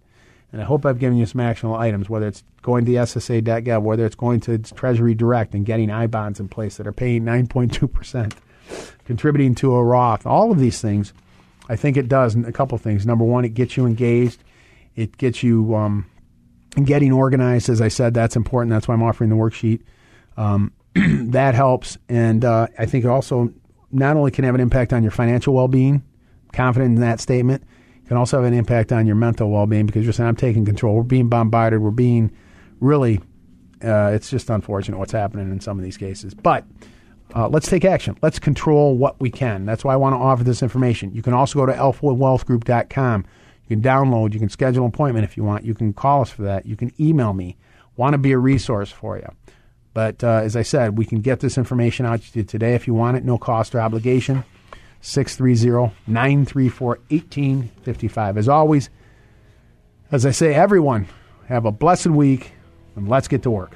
And 0.51 0.61
I 0.61 0.65
hope 0.65 0.85
I've 0.85 0.99
given 0.99 1.17
you 1.17 1.25
some 1.25 1.41
actionable 1.41 1.77
items, 1.77 2.09
whether 2.09 2.27
it's 2.27 2.43
going 2.61 2.85
to 2.85 2.91
SSA.gov, 2.91 3.81
whether 3.83 4.05
it's 4.05 4.15
going 4.15 4.39
to 4.41 4.57
Treasury 4.57 5.13
Direct 5.13 5.53
and 5.53 5.65
getting 5.65 5.91
I 5.91 6.07
bonds 6.07 6.39
in 6.39 6.49
place 6.49 6.77
that 6.77 6.87
are 6.87 6.91
paying 6.91 7.23
9.2%, 7.23 8.33
contributing 9.05 9.53
to 9.55 9.75
a 9.75 9.83
Roth, 9.83 10.25
all 10.25 10.51
of 10.51 10.59
these 10.59 10.81
things. 10.81 11.13
I 11.69 11.75
think 11.75 11.97
it 11.97 12.07
does 12.07 12.35
a 12.35 12.51
couple 12.51 12.77
things. 12.79 13.05
Number 13.05 13.23
one, 13.23 13.45
it 13.45 13.53
gets 13.53 13.77
you 13.77 13.85
engaged, 13.85 14.43
it 14.95 15.17
gets 15.17 15.43
you 15.43 15.75
um, 15.75 16.09
getting 16.83 17.11
organized. 17.11 17.69
As 17.69 17.79
I 17.79 17.89
said, 17.89 18.15
that's 18.15 18.35
important. 18.35 18.71
That's 18.71 18.87
why 18.87 18.95
I'm 18.95 19.03
offering 19.03 19.29
the 19.29 19.35
worksheet. 19.35 19.81
Um, 20.35 20.71
that 20.95 21.53
helps. 21.53 21.97
And 22.09 22.43
uh, 22.43 22.67
I 22.77 22.87
think 22.87 23.05
it 23.05 23.07
also 23.07 23.53
not 23.91 24.17
only 24.17 24.31
can 24.31 24.45
have 24.45 24.55
an 24.55 24.61
impact 24.61 24.93
on 24.93 25.03
your 25.03 25.11
financial 25.11 25.53
well 25.53 25.67
being, 25.67 26.03
confident 26.53 26.95
in 26.95 27.01
that 27.01 27.19
statement, 27.19 27.63
can 28.09 28.17
also 28.17 28.37
have 28.37 28.45
an 28.45 28.55
impact 28.55 28.91
on 28.91 29.05
your 29.05 29.15
mental 29.15 29.51
well 29.51 29.67
being 29.67 29.85
because 29.85 30.03
you're 30.03 30.13
saying, 30.13 30.27
I'm 30.27 30.35
taking 30.35 30.65
control. 30.65 30.95
We're 30.95 31.03
being 31.03 31.29
bombarded. 31.29 31.79
We're 31.79 31.91
being 31.91 32.31
really, 32.79 33.19
uh, 33.83 34.09
it's 34.13 34.31
just 34.31 34.49
unfortunate 34.49 34.97
what's 34.97 35.11
happening 35.11 35.51
in 35.51 35.59
some 35.59 35.77
of 35.77 35.85
these 35.85 35.95
cases. 35.95 36.33
But 36.33 36.65
uh, 37.35 37.47
let's 37.49 37.69
take 37.69 37.85
action. 37.85 38.17
Let's 38.23 38.39
control 38.39 38.97
what 38.97 39.21
we 39.21 39.29
can. 39.29 39.63
That's 39.67 39.83
why 39.83 39.93
I 39.93 39.97
want 39.97 40.13
to 40.13 40.17
offer 40.17 40.43
this 40.43 40.63
information. 40.63 41.13
You 41.13 41.21
can 41.21 41.33
also 41.33 41.59
go 41.59 41.67
to 41.67 41.71
alphawealthgroup.com. 41.71 43.25
You 43.67 43.75
can 43.75 43.83
download, 43.83 44.33
you 44.33 44.39
can 44.39 44.49
schedule 44.49 44.85
an 44.85 44.89
appointment 44.89 45.23
if 45.23 45.37
you 45.37 45.43
want. 45.43 45.63
You 45.63 45.75
can 45.75 45.93
call 45.93 46.23
us 46.23 46.31
for 46.31 46.41
that. 46.41 46.65
You 46.65 46.75
can 46.75 46.91
email 46.99 47.33
me. 47.33 47.57
Want 47.95 48.13
to 48.15 48.17
be 48.17 48.31
a 48.31 48.39
resource 48.39 48.91
for 48.91 49.17
you. 49.17 49.29
But 49.93 50.23
uh, 50.23 50.41
as 50.43 50.55
I 50.55 50.63
said, 50.63 50.97
we 50.97 51.05
can 51.05 51.21
get 51.21 51.41
this 51.41 51.59
information 51.59 52.07
out 52.07 52.23
to 52.23 52.39
you 52.39 52.43
today 52.43 52.73
if 52.73 52.87
you 52.87 52.95
want 52.95 53.17
it, 53.17 53.23
no 53.23 53.37
cost 53.37 53.75
or 53.75 53.81
obligation. 53.81 54.43
630 55.01 55.95
934 56.07 56.99
1855. 57.09 58.37
As 58.37 58.49
always, 58.49 58.89
As 60.11 60.25
I 60.25 60.31
say, 60.31 60.55
everyone, 60.55 61.07
have 61.47 61.65
a 61.65 61.71
blessed 61.71 62.07
week 62.07 62.53
and 62.95 63.07
let's 63.07 63.27
get 63.27 63.43
to 63.43 63.51
work. 63.51 63.75